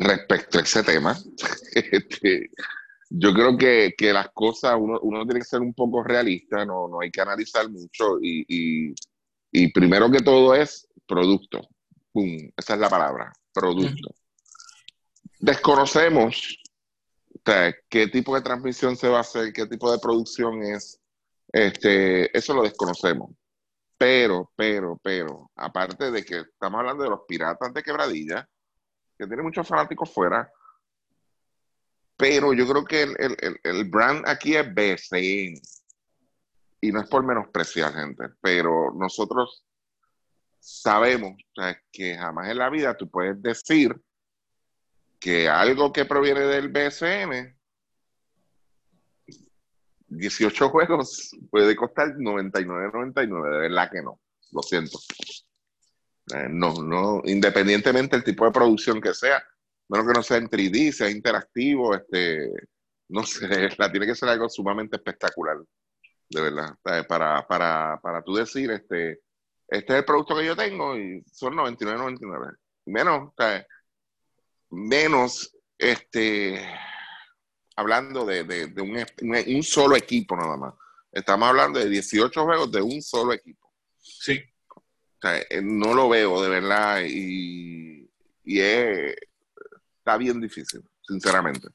[0.00, 1.16] respecto a ese tema.
[1.72, 2.50] Este,
[3.08, 7.10] yo creo que, las cosas, uno, tiene que ser un poco realista, no, no hay
[7.10, 8.92] que analizar mucho y,
[9.72, 11.60] primero que todo es producto.
[12.56, 14.14] Esa es la palabra, producto.
[15.38, 16.60] Desconocemos
[17.88, 21.00] qué tipo de transmisión se va a hacer, qué tipo de producción es.
[21.52, 23.30] Este, eso lo desconocemos.
[23.98, 28.48] pero, pero, pero, aparte de que estamos hablando de los piratas de quebradilla,
[29.18, 30.50] que tiene muchos fanáticos fuera,
[32.16, 35.60] pero yo creo que el, brand aquí es BCN.
[36.80, 39.64] Y no es por menospreciar, gente, pero nosotros
[40.58, 41.36] sabemos
[41.92, 43.94] que jamás en la vida tú puedes decir
[45.18, 47.60] que algo que proviene del BSN
[50.10, 54.20] 18 juegos puede costar 99.99, de verdad que no,
[54.52, 54.98] lo siento.
[56.34, 59.42] Eh, no, no, independientemente del tipo de producción que sea,
[59.88, 62.50] menos que no sea en 3D, sea interactivo, este,
[63.08, 63.48] no sé,
[63.78, 65.58] la tiene que ser algo sumamente espectacular,
[66.30, 69.20] de verdad, para, para, para tú decir, este,
[69.66, 72.56] este es el producto que yo tengo y son 99.99.
[72.86, 73.32] Menos,
[74.70, 76.64] menos, este,
[77.76, 78.72] hablando de,
[79.46, 80.74] un, solo equipo nada más.
[81.12, 83.72] Estamos hablando de 18 juegos de un solo equipo.
[83.98, 84.40] Sí.
[85.22, 88.08] Eh, no lo veo de verdad y,
[88.44, 91.68] está bien difícil, sinceramente.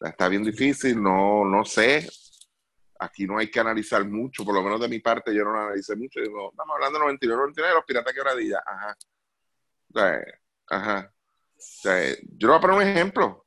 [0.00, 2.08] está bien difícil, no, no sé.
[3.00, 5.60] Aquí no hay que analizar mucho, por lo menos de mi parte yo no lo
[5.60, 6.20] analicé mucho.
[6.20, 8.62] Digo, estamos hablando de 99, 99 los piratas quebradilla.
[8.66, 8.96] Ajá.
[10.68, 11.12] ajá.
[11.74, 13.46] yo le voy a poner un ejemplo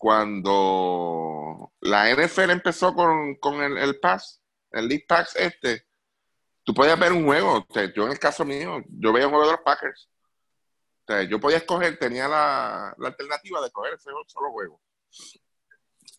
[0.00, 4.42] cuando la NFL empezó con, el, el, Pass,
[4.72, 5.86] el League Pass este,
[6.64, 7.66] tú podías ver un juego.
[7.94, 10.08] yo en el caso mío, yo veía un juego de los Packers.
[11.28, 14.80] yo podía escoger, tenía la, alternativa de escoger ese solo juego.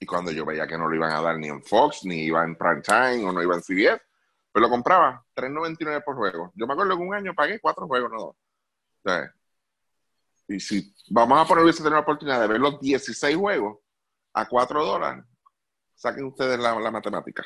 [0.02, 2.44] Y cuando yo veía que no lo iban a dar ni en Fox, ni iba
[2.44, 4.02] en Prime Time, o no iba en CBS,
[4.52, 6.52] pues lo compraba, $3.99 por juego.
[6.56, 9.30] Yo me acuerdo que un año pagué cuatro juegos, no dos.
[10.48, 13.78] Y si vamos a poner, hubiese tenido la oportunidad de ver los 16 juegos
[14.34, 15.24] a 4 dólares,
[15.94, 17.46] saquen ustedes la, matemática.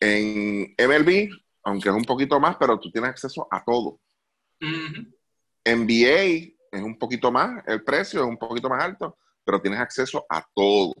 [0.00, 1.28] en MLB,
[1.64, 4.00] aunque es un poquito más, pero tú tienes acceso a todo.
[5.66, 10.26] NBA es un poquito más, el precio es un poquito más alto, pero tienes acceso
[10.28, 10.92] a todo.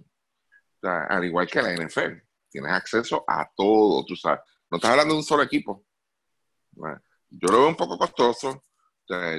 [0.82, 4.40] al igual que la NFL, tienes acceso a todo, tú sabes.
[4.70, 5.84] No estás hablando de un solo equipo.
[7.28, 8.64] Yo lo veo un poco costoso,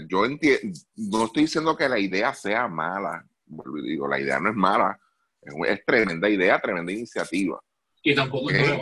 [0.09, 4.55] yo entiendo, no estoy diciendo que la idea sea mala, digo, la idea no es
[4.55, 4.99] mala,
[5.41, 7.61] es, tremenda idea, tremenda iniciativa.
[8.03, 8.77] Y tampoco es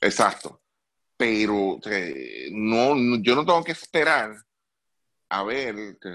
[0.00, 0.62] Exacto.
[1.16, 1.80] Pero
[2.52, 4.36] no, yo no tengo que esperar
[5.28, 6.08] a ver que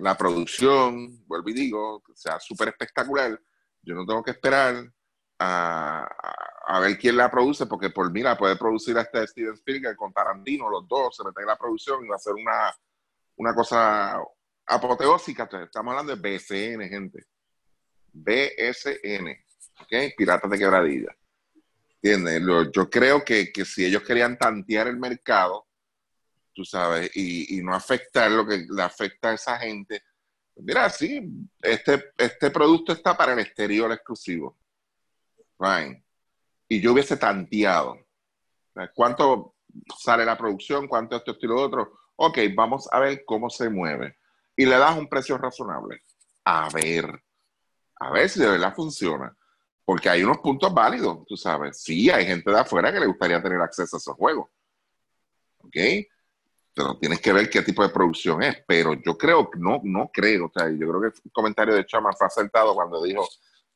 [0.00, 3.40] la producción, vuelvo y digo, sea súper espectacular.
[3.82, 4.90] Yo no tengo que esperar
[5.38, 6.06] a,
[6.66, 10.68] a, ver quién la produce, porque por mira, puede producir hasta Steven Spielberg con Tarantino,
[10.68, 12.72] los dos se meten en la producción y va a ser una,
[13.36, 14.20] una cosa
[14.66, 15.48] apoteósica.
[15.64, 17.26] Estamos hablando de BSN, gente.
[18.12, 19.28] BSN,
[19.80, 20.14] ¿ok?
[20.16, 21.16] Piratas de Quebradilla.
[22.02, 22.70] ¿Entiendes?
[22.72, 25.66] Yo creo que, si ellos querían tantear el mercado,
[26.52, 30.02] tú sabes, y, no afectar lo que le afecta a esa gente,
[30.56, 31.22] mira, sí,
[31.60, 34.56] este, este producto está para el exterior exclusivo.
[35.58, 36.04] Fine.
[36.68, 37.98] Y yo hubiese tanteado.
[38.94, 39.56] ¿Cuánto
[39.98, 40.88] sale la producción?
[40.88, 42.00] ¿Cuánto esto, esto y lo otro?
[42.22, 44.18] ok, vamos a ver cómo se mueve.
[44.54, 46.02] Y le das un precio razonable.
[46.44, 47.22] A ver,
[47.98, 49.34] a ver si de verdad funciona.
[49.86, 51.82] Porque hay unos puntos válidos, tú sabes.
[51.82, 54.50] Sí, hay gente de afuera que le gustaría tener acceso a esos juegos.
[55.58, 55.76] ¿Ok?
[56.80, 58.62] Pero tienes que ver qué tipo de producción es.
[58.66, 60.46] Pero yo creo, no, no creo.
[60.46, 63.28] O sea, yo creo que el comentario de Chama fue acertado cuando dijo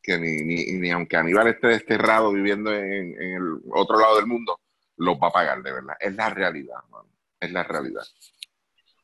[0.02, 0.42] que ni,
[0.78, 4.58] ni, aunque Aníbal esté desterrado viviendo en, en, el otro lado del mundo,
[4.96, 5.96] los va a pagar, de verdad.
[6.00, 7.04] Es la realidad, man.
[7.38, 8.02] Es la realidad.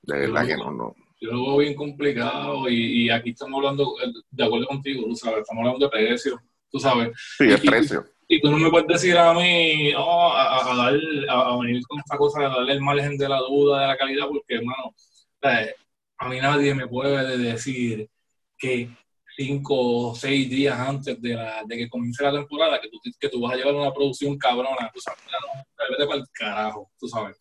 [0.02, 0.94] De verdad que no, no.
[1.20, 5.40] Yo lo veo bien complicado y, aquí estamos hablando, eh, de acuerdo contigo, tú sabes,
[5.40, 6.40] estamos hablando de precio,
[6.70, 7.10] tú sabes.
[7.36, 8.06] Sí, es precio.
[8.32, 10.94] Y, tú no me puedes decir a mí, oh, a, dar,
[11.28, 14.28] a, venir con esta cosa de darle el margen de la duda de la calidad,
[14.28, 14.94] porque, hermano,
[16.18, 18.08] a mí nadie me puede decir
[18.56, 18.88] que
[19.36, 23.28] cinco o seis días antes de, la, de que comience la temporada, que tú, que
[23.28, 27.36] tú vas a llevar una producción cabrona, tú sabes, no, para el carajo, tú sabes.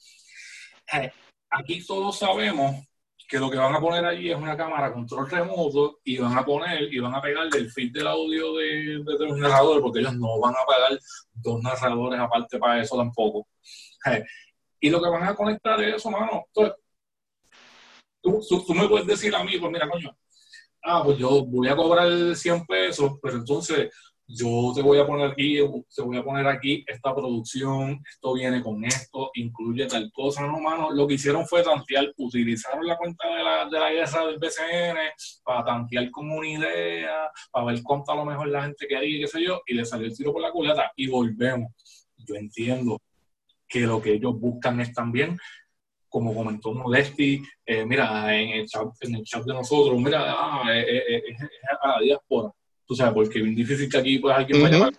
[0.94, 1.12] Eh,
[1.52, 2.84] aquí todos sabemos
[3.30, 6.44] que lo que van a poner allí es una cámara control remoto y van a
[6.44, 10.16] poner y van a pegar del feed del audio de, de, los narradores, porque ellos
[10.16, 11.00] no van a pagar
[11.32, 13.48] dos narradores aparte para eso tampoco.
[14.82, 16.46] Y lo que van a conectar es eso, mano.
[16.48, 16.74] Entonces,
[18.22, 20.18] tú, tú, me puedes decir a mí, pues mira, coño,
[20.86, 23.90] ah, pues yo voy a cobrar 100 pesos, pero entonces
[24.32, 25.58] yo te voy a poner aquí,
[25.96, 30.60] te voy a poner aquí esta producción, esto viene con esto, incluye tal cosa, no,
[30.60, 30.92] mano.
[30.92, 34.98] Lo que hicieron fue tantear, utilizaron la cuenta de la, de la guerra del BCN
[35.44, 39.28] para tantear como una idea, para ver cuánto a lo mejor la gente quería, qué
[39.28, 41.72] sé yo, y le salió el tiro por la culata y volvemos.
[42.18, 43.02] Yo entiendo
[43.68, 45.40] que lo que ellos buscan es también,
[46.08, 50.64] como comentó Modesti, eh, mira, en el, chat, en el chat de nosotros, mira, ah,
[50.76, 51.24] es
[51.82, 52.54] a la diáspora,
[52.90, 54.92] tú sabes, porque es bien difícil que aquí pues alguien vaya a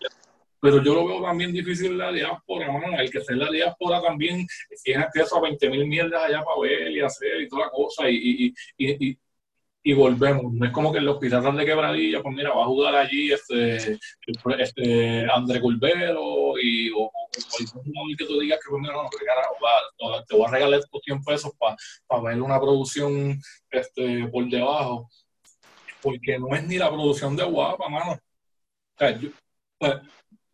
[0.62, 2.95] pero yo lo veo también difícil la diáspora, man.
[2.95, 4.47] el que esté en la diáspora también
[4.85, 8.11] tiene acceso a 20 mil mierdas allá para ver y hacer y toda la cosa,
[8.11, 9.19] y, y, y,
[9.83, 10.53] y, volvemos.
[10.53, 13.99] No es como que los piratas de quebradilla, pues mira, va a jugar allí este,
[14.59, 17.31] este André Culvero y o, o,
[18.19, 21.53] que tú digas que pues mira, no, va, te voy a regalar estos 100 pesos
[21.59, 23.41] para ver una producción
[23.71, 25.09] este, por debajo,
[26.03, 28.13] porque no es ni la producción de guapa, mano.
[28.13, 29.31] O sea, yo,
[29.79, 29.95] pues,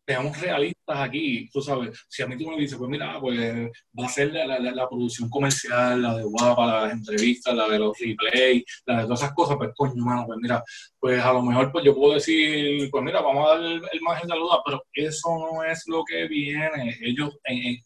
[0.06, 4.06] seamos realistas aquí, tú sabes, si a mí tú me dices, pues mira, pues va
[4.06, 7.98] a ser la, la, la, producción comercial, la de guapa, las entrevistas, la de los
[7.98, 10.62] replays, la de todas esas cosas, pues coño, mano, pues mira,
[11.06, 14.26] pues a lo mejor pues yo puedo decir, pues mira, vamos a dar el, margen
[14.28, 16.98] de duda, pero eso no es lo que viene.
[17.00, 17.38] Ellos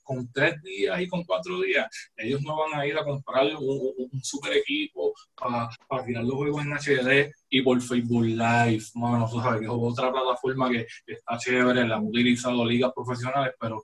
[0.03, 1.87] con tres días y con cuatro días,
[2.17, 5.69] ellos no van a ir a comprar un, super equipo para
[6.07, 10.11] tirar los juegos en HD y por Facebook Live, mano, tú sabes que es otra
[10.11, 13.83] plataforma que, está chévere, la han utilizado ligas profesionales, pero o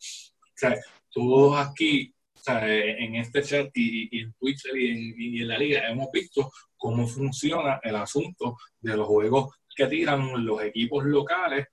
[0.55, 0.75] sea,
[1.11, 2.16] todos aquí
[2.49, 7.97] en este chat y, en Twitter y en, la liga hemos visto cómo funciona el
[7.97, 11.67] asunto de los juegos que tiran los equipos locales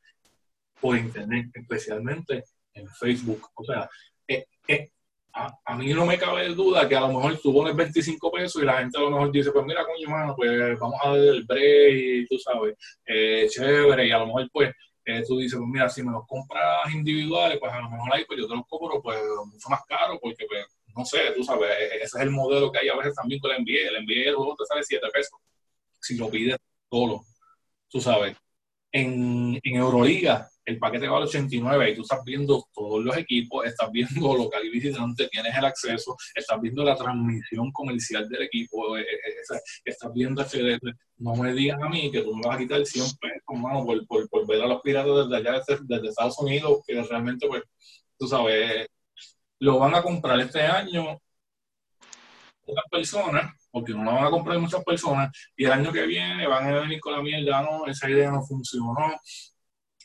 [0.80, 2.44] por internet, especialmente
[2.74, 3.50] en Facebook.
[3.56, 3.90] O sea,
[4.28, 4.90] eh, eh,
[5.34, 8.66] a, mí no me cabe duda que a lo mejor tú pones 25 pesos y
[8.66, 11.44] la gente a lo mejor dice, pues mira, coño, mano, pues vamos a dar el
[11.44, 12.76] break, tú sabes,
[13.06, 14.72] eh, chévere, y a lo mejor pues
[15.28, 18.40] tú dices, pues mira, si me los compras individuales, pues a lo mejor ahí pues
[18.40, 20.66] yo te los compro pues mucho más caro, porque pues,
[20.96, 23.52] no sé, tú sabes, e, ese es el modelo que hay a veces también con
[23.52, 25.40] el envío, el envío el juego te sale 7 pesos,
[26.00, 26.58] si lo pides
[26.90, 27.26] solo,
[27.90, 28.38] tú sabes.
[28.92, 33.92] En, en Euroliga, el paquete vale 89 y tú estás viendo todos los equipos, estás
[33.92, 39.02] viendo local y visitante, tienes el acceso, estás viendo la transmisión comercial del equipo, eh,
[39.02, 40.80] eh, eh, estás viendo HD.
[41.18, 44.30] No me digas a mí que tú me vas a quitar 100 pesos, mano, por,
[44.30, 47.64] por, ver a los piratas desde allá, desde, Estados Unidos, que realmente, pues,
[48.18, 48.88] tú sabes,
[49.60, 51.20] lo van a comprar este año
[52.66, 56.48] otras personas, porque no lo van a comprar muchas personas, y el año que viene
[56.48, 58.96] van a venir con la mierda, no, esa idea no funcionó,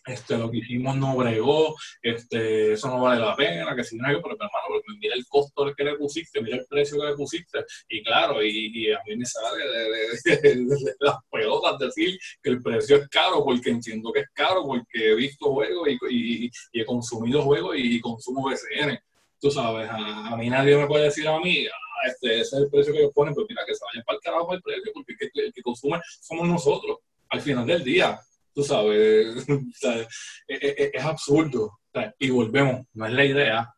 [0.09, 4.05] este, lo que hicimos no bregó, este, eso no vale la pena, que si no,
[4.07, 7.65] pero hermano, porque mira el costo que le pusiste, mira el precio que le pusiste,
[7.89, 10.67] y claro, y, a mí me sale de,
[11.01, 15.15] las pelotas decir que el precio es caro, porque entiendo que es caro, porque he
[15.15, 18.99] visto juegos y, he consumido juegos y consumo BCN.
[19.41, 22.71] Tú sabes, a, mí nadie me puede decir a mí, ah, este, ese es el
[22.71, 25.15] precio que ellos ponen, pero mira, que se vayan para el carajo el precio, porque
[25.17, 26.99] que, el que consume somos nosotros,
[27.31, 28.19] al final del día
[28.55, 29.47] tú sabes,
[30.49, 31.79] es, absurdo.
[32.19, 33.75] y volvemos, no es la idea,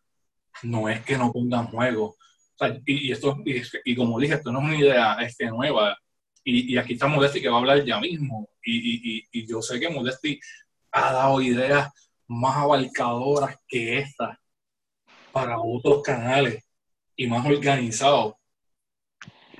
[0.63, 2.17] no es que no pongan juego.
[2.87, 3.37] y, esto,
[3.85, 5.97] y, como dije, esto no es una idea este, nueva.
[6.45, 8.49] Y, aquí está Modesti que va a hablar ya mismo.
[8.65, 10.39] Y, yo sé que Modesti
[10.93, 11.91] ha dado ideas
[12.27, 14.39] más abarcadoras que esta
[15.33, 16.65] para otros canales
[17.17, 18.35] y más organizados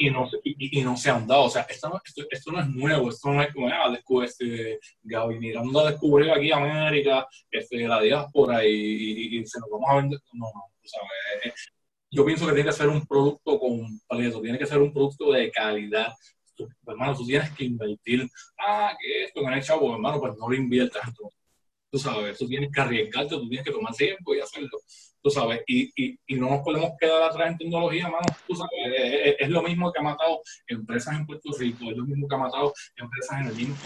[0.01, 1.45] y no, y, no se han dado.
[1.45, 2.01] O sea, esto no,
[2.31, 7.29] esto, no es nuevo, esto no es como, ah, este, Gaby Miranda descubrió aquí América,
[7.51, 10.19] este, la diáspora y, y, se nos vamos a vender.
[10.33, 11.55] No, no, ¿sabes?
[12.11, 15.51] Yo pienso que tiene que ser un producto completo, tiene que ser un producto de
[15.51, 16.15] calidad.
[16.87, 18.27] hermano, tú tienes que invertir.
[18.59, 21.03] Ah, que esto, no hay chavo, hermano, pues no lo inviertas.
[21.91, 24.79] Tú sabes, tú tienes que arriesgarte, tú tienes que tomar tiempo y hacerlo
[25.23, 28.71] tú sabes, y, y, y, no nos podemos quedar atrás en tecnología, mano, tú sabes,
[29.39, 32.39] es, lo mismo que ha matado empresas en Puerto Rico, es lo mismo que ha
[32.39, 33.77] matado empresas en el mismo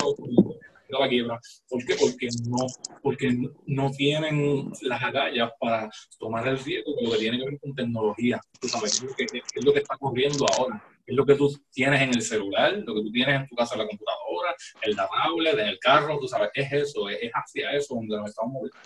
[0.88, 1.40] de la quiebra.
[1.68, 1.96] ¿Por qué?
[1.98, 2.66] Porque no,
[3.02, 3.36] porque
[3.66, 7.74] no tienen las agallas para tomar el riesgo de lo que tiene que ver con
[7.74, 8.40] tecnología.
[8.60, 12.10] Tú sabes, es, es lo que está ocurriendo ahora es lo que tú tienes en
[12.10, 15.58] el celular, lo que tú tienes en tu casa, en la computadora, el la tablet,
[15.58, 18.78] en el carro, tú sabes, es eso, es, hacia eso donde nos estamos moviendo.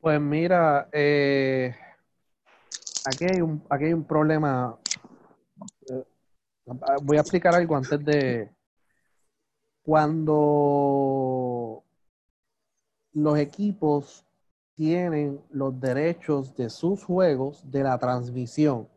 [0.00, 1.74] Pues mira, eh,
[3.04, 4.78] aquí, hay un, aquí hay un problema.
[5.90, 6.04] Eh,
[7.02, 8.50] voy a explicar algo antes de...
[9.82, 11.82] Cuando
[13.12, 14.24] los equipos
[14.80, 18.88] tienen los derechos de sus juegos de la transmisión,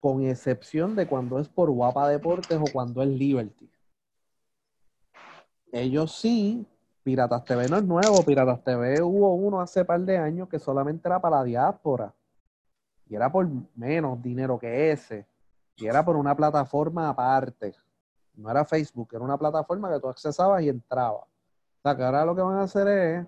[0.00, 3.70] con excepción de cuando es por Guapa Deportes o cuando es Liberty.
[5.72, 6.66] Ellos sí
[7.02, 11.06] Piratas TV no es nuevo, Piratas TV hubo uno hace par de años que solamente
[11.06, 12.14] era para la diáspora.
[13.06, 15.26] Y era por menos dinero que ese.
[15.76, 17.74] Y era por una plataforma aparte.
[18.36, 21.24] No era Facebook, era una plataforma que tú accesabas y entrabas.
[21.24, 23.26] O sea, que ahora lo que van a hacer es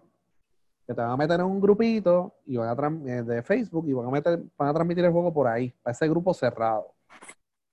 [0.88, 3.92] que te van a meter en un grupito y van a eh, de Facebook y
[3.92, 6.94] van a meter, van a transmitir el juego por ahí, para ese grupo cerrado.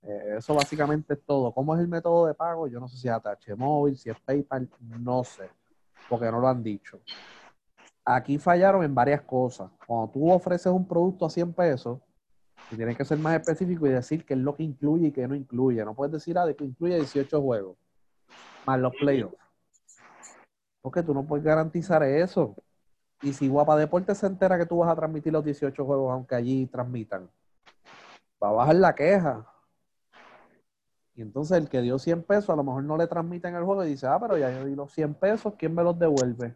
[0.01, 1.53] Eh, eso básicamente es todo.
[1.53, 2.67] ¿Cómo es el método de pago?
[2.67, 4.69] Yo no sé si es ATH móvil, si es PayPal,
[4.99, 5.49] no sé,
[6.09, 6.99] porque no lo han dicho.
[8.03, 9.71] Aquí fallaron en varias cosas.
[9.87, 11.99] Cuando tú ofreces un producto a 100 pesos,
[12.75, 15.35] tienes que ser más específico y decir qué es lo que incluye y qué no
[15.35, 15.85] incluye.
[15.85, 17.77] No puedes decir, ah, de que incluye 18 juegos,
[18.65, 19.37] más los playoffs.
[20.81, 22.57] Porque tú no puedes garantizar eso.
[23.21, 26.35] Y si Guapa Deportes se entera que tú vas a transmitir los 18 juegos, aunque
[26.35, 27.29] allí transmitan,
[28.43, 29.45] va a bajar la queja.
[31.15, 33.85] Y entonces el que dio 100 pesos, a lo mejor no le transmiten el juego
[33.85, 36.55] y dice, ah, pero ya yo di los 100 pesos, ¿quién me los devuelve?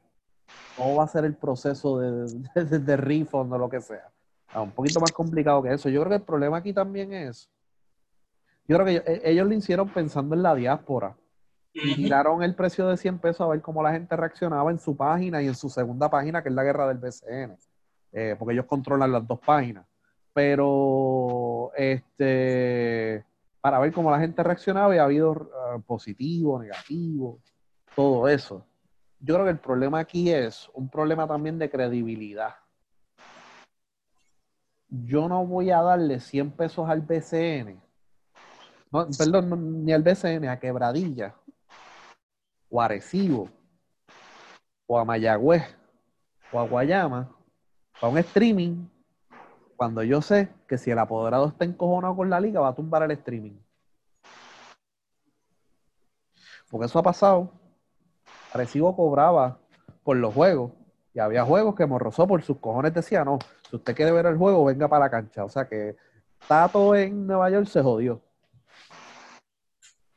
[0.75, 2.25] ¿Cómo va a ser el proceso de,
[2.55, 4.11] de, de refund o lo que sea?
[4.51, 5.89] Ah, un poquito más complicado que eso.
[5.89, 7.49] Yo creo que el problema aquí también es,
[8.69, 11.17] yo creo que ellos, lo hicieron pensando en la diáspora.
[11.73, 14.97] Y tiraron el precio de 100 pesos a ver cómo la gente reaccionaba en su
[14.97, 17.57] página y en su segunda página, que es la guerra del BCN.
[18.11, 19.85] Eh, porque ellos controlan las dos páginas.
[20.33, 23.23] Pero, este,
[23.61, 27.39] para ver cómo la gente reaccionaba y ha habido ah, positivo, negativo,
[27.95, 28.65] todo eso.
[29.19, 32.55] Yo creo que el problema aquí es un problema también de credibilidad
[34.89, 37.79] yo no voy a darle 100 pesos al BCN,
[39.17, 41.35] perdón, ni al BCN, a Quebradilla,
[42.69, 43.49] o a Recibo,
[44.87, 45.63] o a Mayagüez,
[46.51, 47.35] o a Guayama,
[47.99, 48.87] para un streaming,
[49.75, 53.03] cuando yo sé que si el apoderado está encojonado con la liga, va a tumbar
[53.03, 53.57] el streaming.
[56.69, 57.51] Porque eso ha pasado.
[58.53, 59.59] Recibo cobraba
[60.03, 60.71] por los juegos
[61.13, 63.39] y había juegos que Morrosó por sus cojones decía, no,
[63.69, 65.43] si usted quiere ver el juego, venga para la cancha.
[65.43, 65.95] O sea que
[66.47, 68.21] Tato en Nueva York se jodió.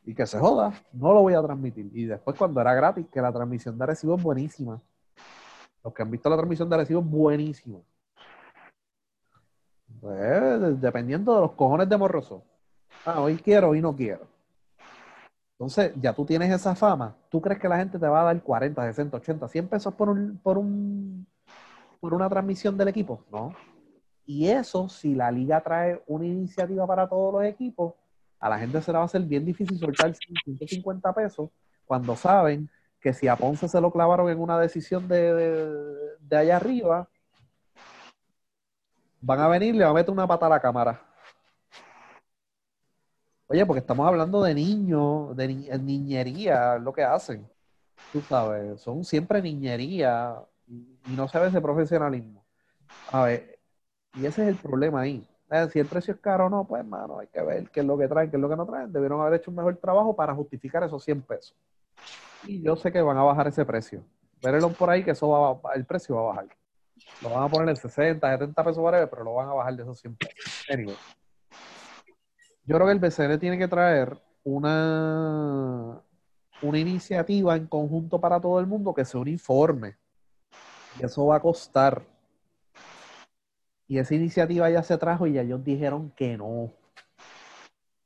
[0.04, 1.90] Y que se joda, no lo voy a transmitir.
[1.92, 4.80] Y después cuando era gratis, que la transmisión de recibo es buenísima.
[5.84, 7.78] Los que han visto la transmisión de recibo es buenísima.
[10.00, 12.42] Pues, dependiendo de los cojones de Morroso.
[13.04, 14.26] Ah, hoy quiero, hoy no quiero.
[15.52, 17.16] Entonces, ya tú tienes esa fama.
[17.28, 20.08] ¿Tú crees que la gente te va a dar 40, 60, 80, 100 pesos por
[20.08, 21.26] un, por un
[22.00, 23.24] por una transmisión del equipo?
[23.30, 23.54] No.
[24.26, 27.94] Y eso, si la liga trae una iniciativa para todos los equipos,
[28.42, 31.48] a la gente se le va a hacer bien difícil soltar 150 pesos
[31.84, 32.68] cuando saben
[33.00, 37.08] que si a Ponce se lo clavaron en una decisión de, de allá arriba,
[39.20, 41.00] van a venir le van a meter una pata a la cámara.
[43.46, 47.48] Oye, porque estamos hablando de niños, de niñería, lo que hacen.
[48.12, 50.34] Tú sabes, son siempre niñería
[50.66, 52.44] y no se ve ese profesionalismo.
[53.12, 53.60] A ver,
[54.14, 55.28] y ese es el problema ahí.
[55.70, 57.98] Si el precio es caro o no, pues, hermano, hay que ver qué es lo
[57.98, 58.90] que traen, qué es lo que no traen.
[58.90, 61.54] Debieron haber hecho un mejor trabajo para justificar esos 100 pesos.
[62.44, 64.02] Y yo sé que van a bajar ese precio.
[64.42, 66.46] Vérenlo por ahí que eso va el precio va a bajar.
[67.20, 70.00] Lo van a poner en 60, 70 pesos, pero lo van a bajar de esos
[70.00, 70.64] 100 pesos.
[70.70, 70.96] Anyway.
[72.64, 76.00] Yo creo que el BCN tiene que traer una,
[76.62, 79.96] una iniciativa en conjunto para todo el mundo que sea un informe.
[80.98, 82.02] Y eso va a costar.
[83.92, 86.72] Y esa iniciativa ya se trajo y ya ellos dijeron que no.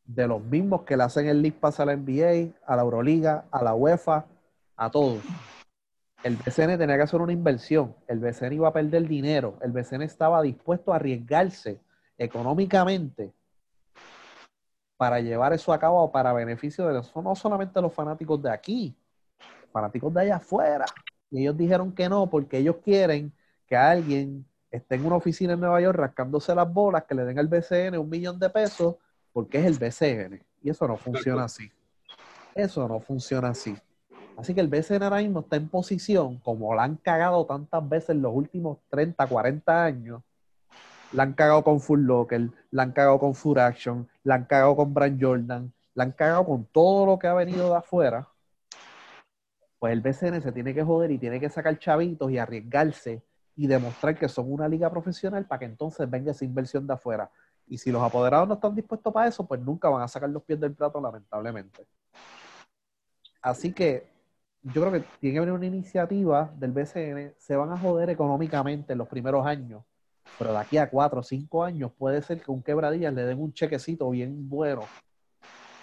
[0.04, 3.44] De los mismos que le hacen el League Pass a la NBA, a la Euroliga,
[3.52, 4.26] a la UEFA,
[4.74, 5.22] a todos.
[6.24, 7.94] El BCN tenía que hacer una inversión.
[8.08, 9.58] El BCN iba a perder dinero.
[9.62, 11.78] El BCN estaba dispuesto a arriesgarse
[12.18, 13.32] económicamente
[14.96, 18.96] para llevar eso a cabo para beneficio de los, no solamente los fanáticos de aquí,
[19.70, 20.86] fanáticos de allá afuera.
[21.30, 23.32] Y ellos dijeron que no, porque ellos quieren
[23.68, 27.38] que alguien esté en una oficina en Nueva York rascándose las bolas, que le den
[27.38, 28.96] al BCN un millón de pesos,
[29.32, 30.44] porque es el BCN.
[30.62, 31.70] Y eso no funciona así.
[32.54, 33.76] Eso no funciona así.
[34.36, 38.10] Así que el BCN ahora mismo está en posición, como la han cagado tantas veces
[38.10, 40.22] en los últimos 30, 40 años,
[41.12, 44.76] la han cagado con Full Locker, la han cagado con Full Action, la han cagado
[44.76, 48.28] con Brand Jordan, la han cagado con todo lo que ha venido de afuera.
[49.78, 53.22] Pues el BCN se tiene que joder y tiene que sacar chavitos y arriesgarse
[53.56, 57.30] y demostrar que son una liga profesional para que entonces venga esa inversión de afuera.
[57.66, 60.42] Y si los apoderados no están dispuestos para eso, pues nunca van a sacar los
[60.42, 61.86] pies del plato, lamentablemente.
[63.42, 64.08] Así que
[64.62, 67.34] yo creo que tiene que haber una iniciativa del BCN.
[67.38, 69.82] Se van a joder económicamente en los primeros años
[70.38, 73.40] pero de aquí a cuatro o cinco años puede ser que un quebradilla le den
[73.40, 74.82] un chequecito bien bueno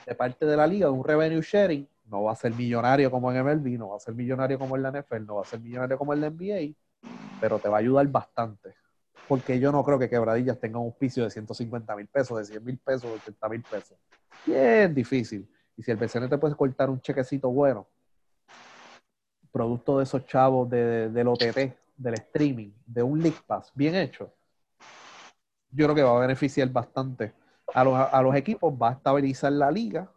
[0.06, 1.88] de parte de la liga, un revenue sharing.
[2.06, 4.84] No va a ser millonario como en MLB, no va a ser millonario como en
[4.84, 6.76] la NFL, no va a ser millonario como en la NBA,
[7.44, 8.74] pero te va a ayudar bastante.
[9.28, 12.64] Porque yo no creo que quebradillas tengan un piso de 150 mil pesos, de 100
[12.64, 13.98] mil pesos, de 80 mil pesos.
[14.46, 15.46] Bien difícil.
[15.76, 17.86] Y si el PCN te puede cortar un chequecito bueno,
[19.52, 24.34] producto de esos chavos de, del OTT, del streaming, de un League Pass bien hecho,
[25.70, 27.34] yo creo que va a beneficiar bastante
[27.74, 30.10] a los, a los equipos, va a estabilizar la liga,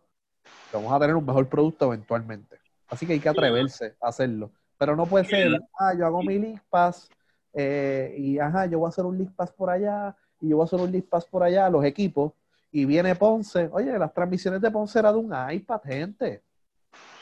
[0.73, 2.61] vamos a tener un mejor producto eventualmente.
[2.87, 4.53] Así que hay que atreverse a hacerlo.
[4.79, 7.09] Pero no puede ser, ah, yo hago mi League Pass
[7.59, 10.65] eh, y ajá, yo voy a hacer un League Pass por allá y yo voy
[10.65, 12.33] a hacer un League Pass por allá, los equipos,
[12.71, 13.71] y viene Ponce.
[13.73, 16.43] Oye, las transmisiones de Ponce eran de un iPad, gente.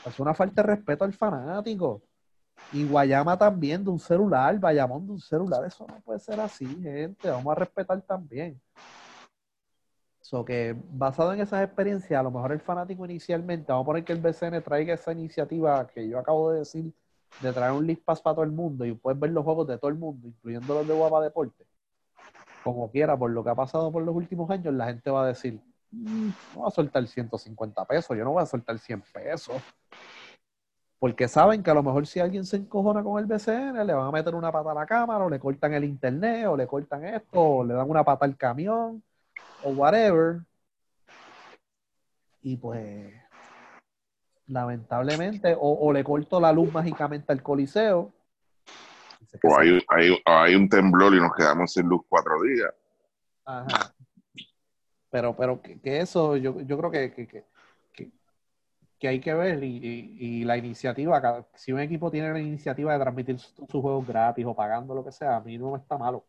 [0.05, 2.03] Es una falta de respeto al fanático.
[2.73, 5.65] Y Guayama también de un celular, Bayamón de un celular.
[5.65, 7.31] Eso no puede ser así, gente.
[7.31, 8.61] Vamos a respetar también.
[10.21, 14.05] So que basado en esas experiencias, a lo mejor el fanático inicialmente, vamos a poner
[14.05, 16.93] que el BCN traiga esa iniciativa que yo acabo de decir,
[17.41, 19.79] de traer un League Pass para todo el mundo y puedes ver los juegos de
[19.79, 21.67] todo el mundo, incluyendo los de Guapa Deporte.
[22.63, 25.27] Como quiera, por lo que ha pasado por los últimos años, la gente va a
[25.29, 29.57] decir, mm, no voy a soltar 150 pesos, yo no voy a soltar 100 pesos.
[30.99, 34.07] Porque saben que a lo mejor si alguien se encojona con el BCN, le van
[34.07, 37.05] a meter una pata a la cámara, o le cortan el internet, o le cortan
[37.05, 39.03] esto, o le dan una pata al camión,
[39.63, 40.41] o whatever.
[42.41, 43.13] Y pues,
[44.47, 48.13] lamentablemente, o, le corto la luz mágicamente al coliseo.
[49.43, 49.81] O hay,
[50.25, 52.73] hay, un temblor y nos quedamos sin luz cuatro días.
[53.45, 53.95] Ajá.
[55.11, 57.45] Pero, pero que, eso, yo, yo creo que, que,
[59.05, 63.39] que hay que ver y, la iniciativa, si un equipo tiene la iniciativa de transmitir
[63.39, 66.25] sus juegos gratis o pagando lo que sea, a mí no está malo.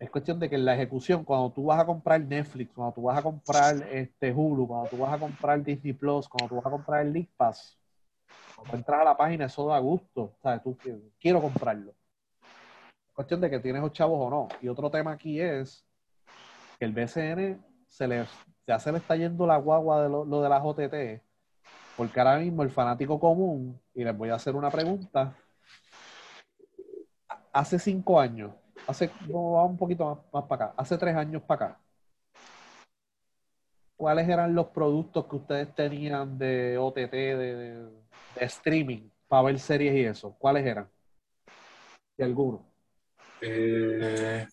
[0.00, 3.02] Es cuestión de que en la ejecución, cuando tú vas a comprar Netflix, cuando tú
[3.02, 6.66] vas a comprar este Hulu, cuando tú vas a comprar Disney Plus, cuando tú vas
[6.66, 7.78] a comprar el League Pass,
[8.56, 10.34] cuando entras a la página, eso da gusto.
[10.42, 10.62] ¿sabes?
[10.62, 10.76] Tú
[11.20, 11.94] quiero comprarlo.
[12.40, 14.48] Es cuestión de que tienes los chavos o no.
[14.62, 15.86] Y otro tema aquí es
[16.78, 18.24] que el BCN se le,
[18.66, 21.22] ya se le está yendo la guagua de lo, lo de las OTT
[22.00, 25.36] porque ahora mismo el fanático común, y les voy a hacer una pregunta,
[27.52, 28.54] hace cinco años,
[28.86, 31.80] hace, un poquito más, para acá, hace tres años para acá,
[33.96, 37.88] ¿cuáles eran los productos que ustedes tenían de OTT, de,
[38.36, 40.34] streaming, para ver series y eso?
[40.38, 40.88] ¿Cuáles eran?
[42.16, 42.66] ¿Y alguno?
[43.42, 44.46] Eh,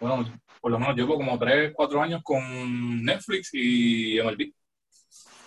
[0.00, 0.24] bueno,
[0.60, 4.52] por lo menos llevo como tres, cuatro años con Netflix y MLB.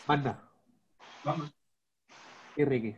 [0.08, 0.52] Manda.
[2.56, 2.96] ¿Y Ricky?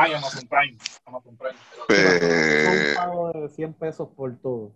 [0.00, 0.78] Ay, Amazon Prime.
[1.04, 1.58] Amazon Prime.
[1.86, 4.72] Pues, un pago de 100 pesos por todo.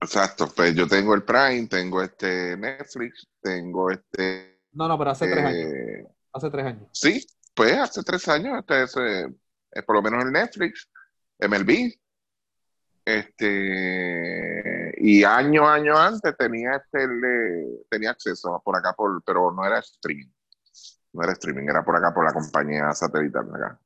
[0.00, 4.60] Exacto, pues yo tengo el Prime, tengo este Netflix, tengo este...
[4.72, 5.66] No, no, pero hace tres años.
[5.66, 6.88] Eh, hace tres años.
[6.92, 10.88] Sí, pues hace tres años, este es, eh, por lo menos el Netflix,
[11.40, 11.92] MLB,
[13.04, 17.08] este y año año antes tenía este
[17.90, 20.30] tenía acceso por acá por pero no era streaming
[21.12, 23.80] no era streaming, era por acá, por la compañía satelital de acá.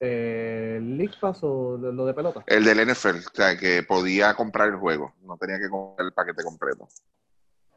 [0.00, 2.44] ¿El League Pass o lo de pelota?
[2.46, 6.12] El del NFL, o sea, que podía comprar el juego, no tenía que comprar el
[6.12, 6.88] paquete completo.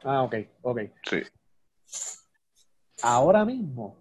[0.04, 0.80] Ah, ok, ok.
[1.10, 1.24] Sí.
[3.02, 3.98] Ahora mismo,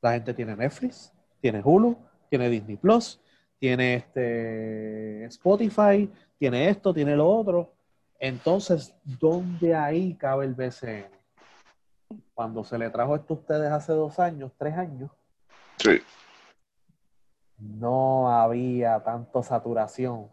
[0.00, 1.96] la gente tiene Netflix, tiene Hulu,
[2.28, 3.20] tiene Disney Plus,
[3.58, 7.72] tiene este Spotify, tiene esto, tiene lo otro.
[8.18, 11.22] Entonces, ¿dónde ahí cabe el BCN?
[12.34, 15.10] cuando se le trajo esto a ustedes hace dos años, tres años,
[15.78, 16.00] sí.
[17.62, 20.28] No había tanto saturación.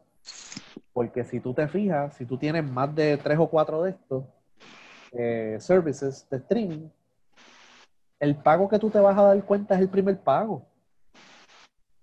[0.94, 4.24] Porque si tú te fijas, si tú tienes más de tres o cuatro de estos
[5.12, 6.90] eh, services de streaming,
[8.20, 10.66] el pago que tú te vas a dar cuenta es el primer pago.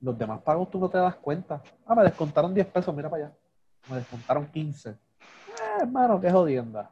[0.00, 1.62] Los demás pagos tú no te das cuenta.
[1.84, 3.34] Ah, me descontaron 10 pesos, mira para allá.
[3.88, 4.90] Me descontaron 15.
[4.90, 4.96] Eh,
[5.82, 6.90] hermano, qué jodienda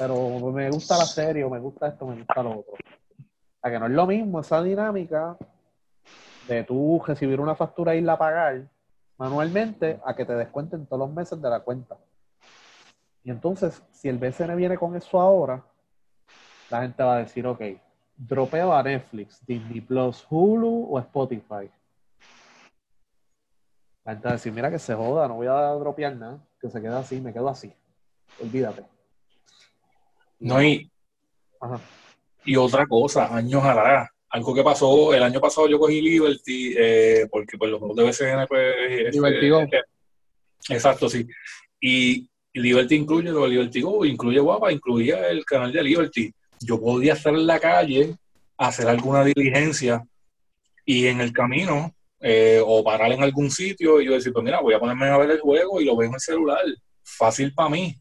[0.00, 2.72] pero me gusta la serie, o me gusta esto, me gusta lo otro.
[3.60, 5.36] A que no es lo mismo esa dinámica
[6.54, 8.68] de tú recibir una factura y e irla a pagar
[9.18, 11.98] manualmente a que te descuenten todos los meses de la cuenta.
[13.22, 15.62] Y entonces, si el BCN viene con eso ahora,
[16.70, 17.60] la gente va a decir, ok,
[18.16, 21.70] dropeo a Netflix, Disney Plus, Hulu o Spotify.
[24.04, 26.70] La gente va a decir, mira que se joda, no voy a dropear nada, que
[26.70, 27.70] se quede así, me quedo así.
[28.40, 28.84] Olvídate.
[30.38, 30.90] No, y,
[32.46, 37.26] y otra cosa, años atrás, algo que pasó, el año pasado yo cogí Liberty, eh,
[37.30, 38.74] porque pues los juegos de BCN, pues...
[38.88, 39.66] Este, Liberty Go.
[40.68, 41.26] exacto, sí.
[41.80, 46.32] Y Liberty incluye lo de Liberty Go, incluye Guapa, incluía el canal de Liberty.
[46.60, 48.16] Yo podía estar en la calle,
[48.56, 50.06] hacer alguna diligencia
[50.84, 54.60] y en el camino eh, o parar en algún sitio y yo decir, pues mira,
[54.60, 56.60] voy a ponerme a ver el juego y lo veo en el celular.
[57.02, 57.96] Fácil para mí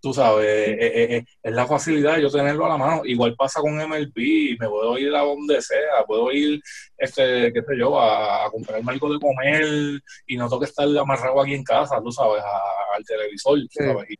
[0.00, 3.02] tú sabes, eh, eh, eh, es la facilidad de yo tenerlo a la mano.
[3.04, 6.60] Igual pasa con MLB, me puedo ir a donde sea, puedo ir,
[6.96, 10.88] este, qué sé yo, a, a comprarme algo de comer y no tengo que estar
[10.98, 12.42] amarrado aquí en casa, tú sabes,
[12.94, 14.10] al televisor, tú sabes.
[14.10, 14.14] Y,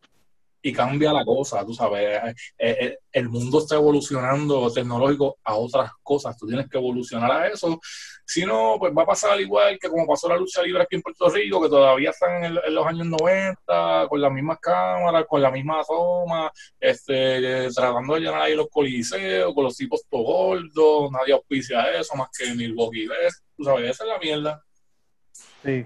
[0.62, 2.34] y cambia la cosa, tú sabes.
[2.58, 7.80] el mundo está evolucionando tecnológico a otras cosas, tú tienes que evolucionar a eso
[8.30, 11.02] si no, pues va a pasar igual que como pasó la lucha libre aquí en
[11.02, 15.50] Puerto Rico, que todavía están en, los años 90, con las mismas cámaras, con la
[15.50, 16.48] misma toma,
[16.78, 22.14] este, tratando de llenar ahí los coliseos, con los tipos todo gordos, nadie auspicia eso
[22.14, 24.62] más que Milwaukee Best, tú sabes, esa es la mierda.
[25.64, 25.84] Sí.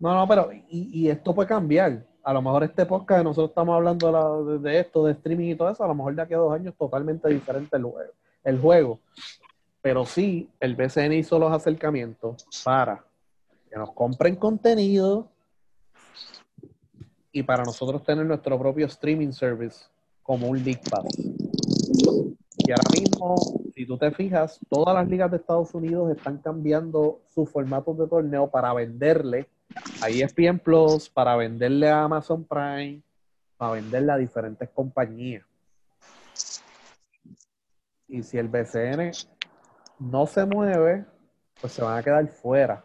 [0.00, 2.04] No, no, pero, y, esto puede cambiar.
[2.24, 5.84] A lo mejor este podcast nosotros estamos hablando de, esto, de streaming y todo eso,
[5.84, 7.86] a lo mejor de aquí a dos años totalmente diferente el.
[8.42, 8.98] El juego.
[9.84, 13.04] Pero sí, el BCN hizo los acercamientos para
[13.68, 15.28] que nos compren contenido
[17.30, 19.84] y para nosotros tener nuestro propio streaming service
[20.22, 21.04] como un League Pass.
[21.18, 23.36] Y ahora mismo,
[23.74, 28.08] si tú te fijas, todas las ligas de Estados Unidos están cambiando sus formatos de
[28.08, 29.50] torneo para venderle
[30.00, 33.02] a ESPN Plus, para venderle a Amazon Prime,
[33.58, 35.44] para venderle a diferentes compañías.
[38.08, 39.12] Y si el BCN
[39.98, 41.04] no se mueve,
[41.60, 42.84] pues se van a quedar fuera.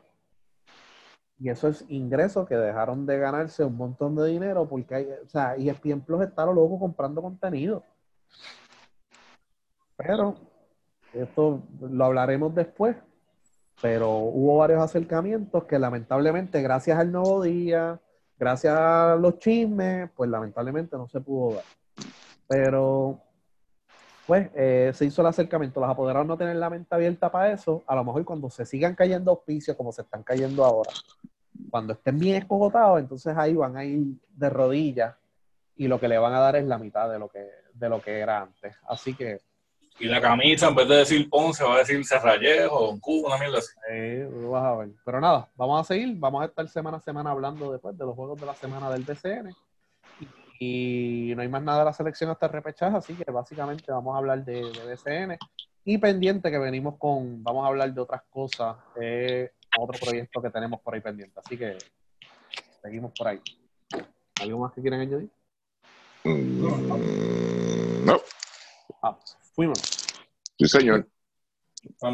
[1.40, 5.30] Y eso es ingreso que dejaron de ganarse un montón de dinero porque hay, o
[5.30, 7.84] sea, ESPN Plus está lo loco comprando contenido.
[9.95, 10.36] Pero
[11.14, 12.98] esto lo hablaremos después.
[13.81, 17.99] Pero hubo varios acercamientos que lamentablemente, gracias al nuevo día,
[18.38, 21.64] gracias a los chismes, pues lamentablemente no se pudo dar.
[22.48, 23.22] Pero
[24.30, 25.80] pues eh, se hizo el acercamiento.
[25.80, 27.84] Los apoderados no tienen la mente abierta para eso.
[27.88, 30.92] A lo mejor cuando se sigan cayendo auspicios como se están cayendo ahora,
[31.72, 35.16] cuando estén bien escogotados, entonces ahí van a ir de rodillas
[35.76, 37.44] y lo que le van a dar es la mitad de lo que,
[37.74, 38.76] de lo que era antes.
[38.88, 39.40] Así que.
[39.98, 43.40] Y la camisa, en vez de decir Ponce, va a decir Cerrallejo, Don Cuba, una
[43.40, 43.74] mierda así.
[44.48, 44.90] vas a ver.
[45.04, 46.16] Pero nada, vamos a seguir.
[46.20, 49.02] Vamos a estar semana a semana hablando después de los juegos de la semana del
[49.02, 49.56] BCN.
[50.60, 54.14] Y no hay más nada de la selección hasta el repechaje, así que básicamente vamos
[54.14, 55.38] a hablar de, de BCN.
[55.86, 58.76] Y pendiente que venimos con, vamos a hablar de otras cosas,
[59.77, 61.40] otro proyecto que tenemos por ahí pendiente.
[61.40, 61.77] Así que
[62.81, 63.40] seguimos por ahí.
[64.41, 65.30] ¿Algo más que quieran añadir?
[66.26, 68.22] Mm, no.
[69.02, 69.18] Ah,
[69.56, 69.80] fuimos.
[70.57, 71.07] Sí, señor.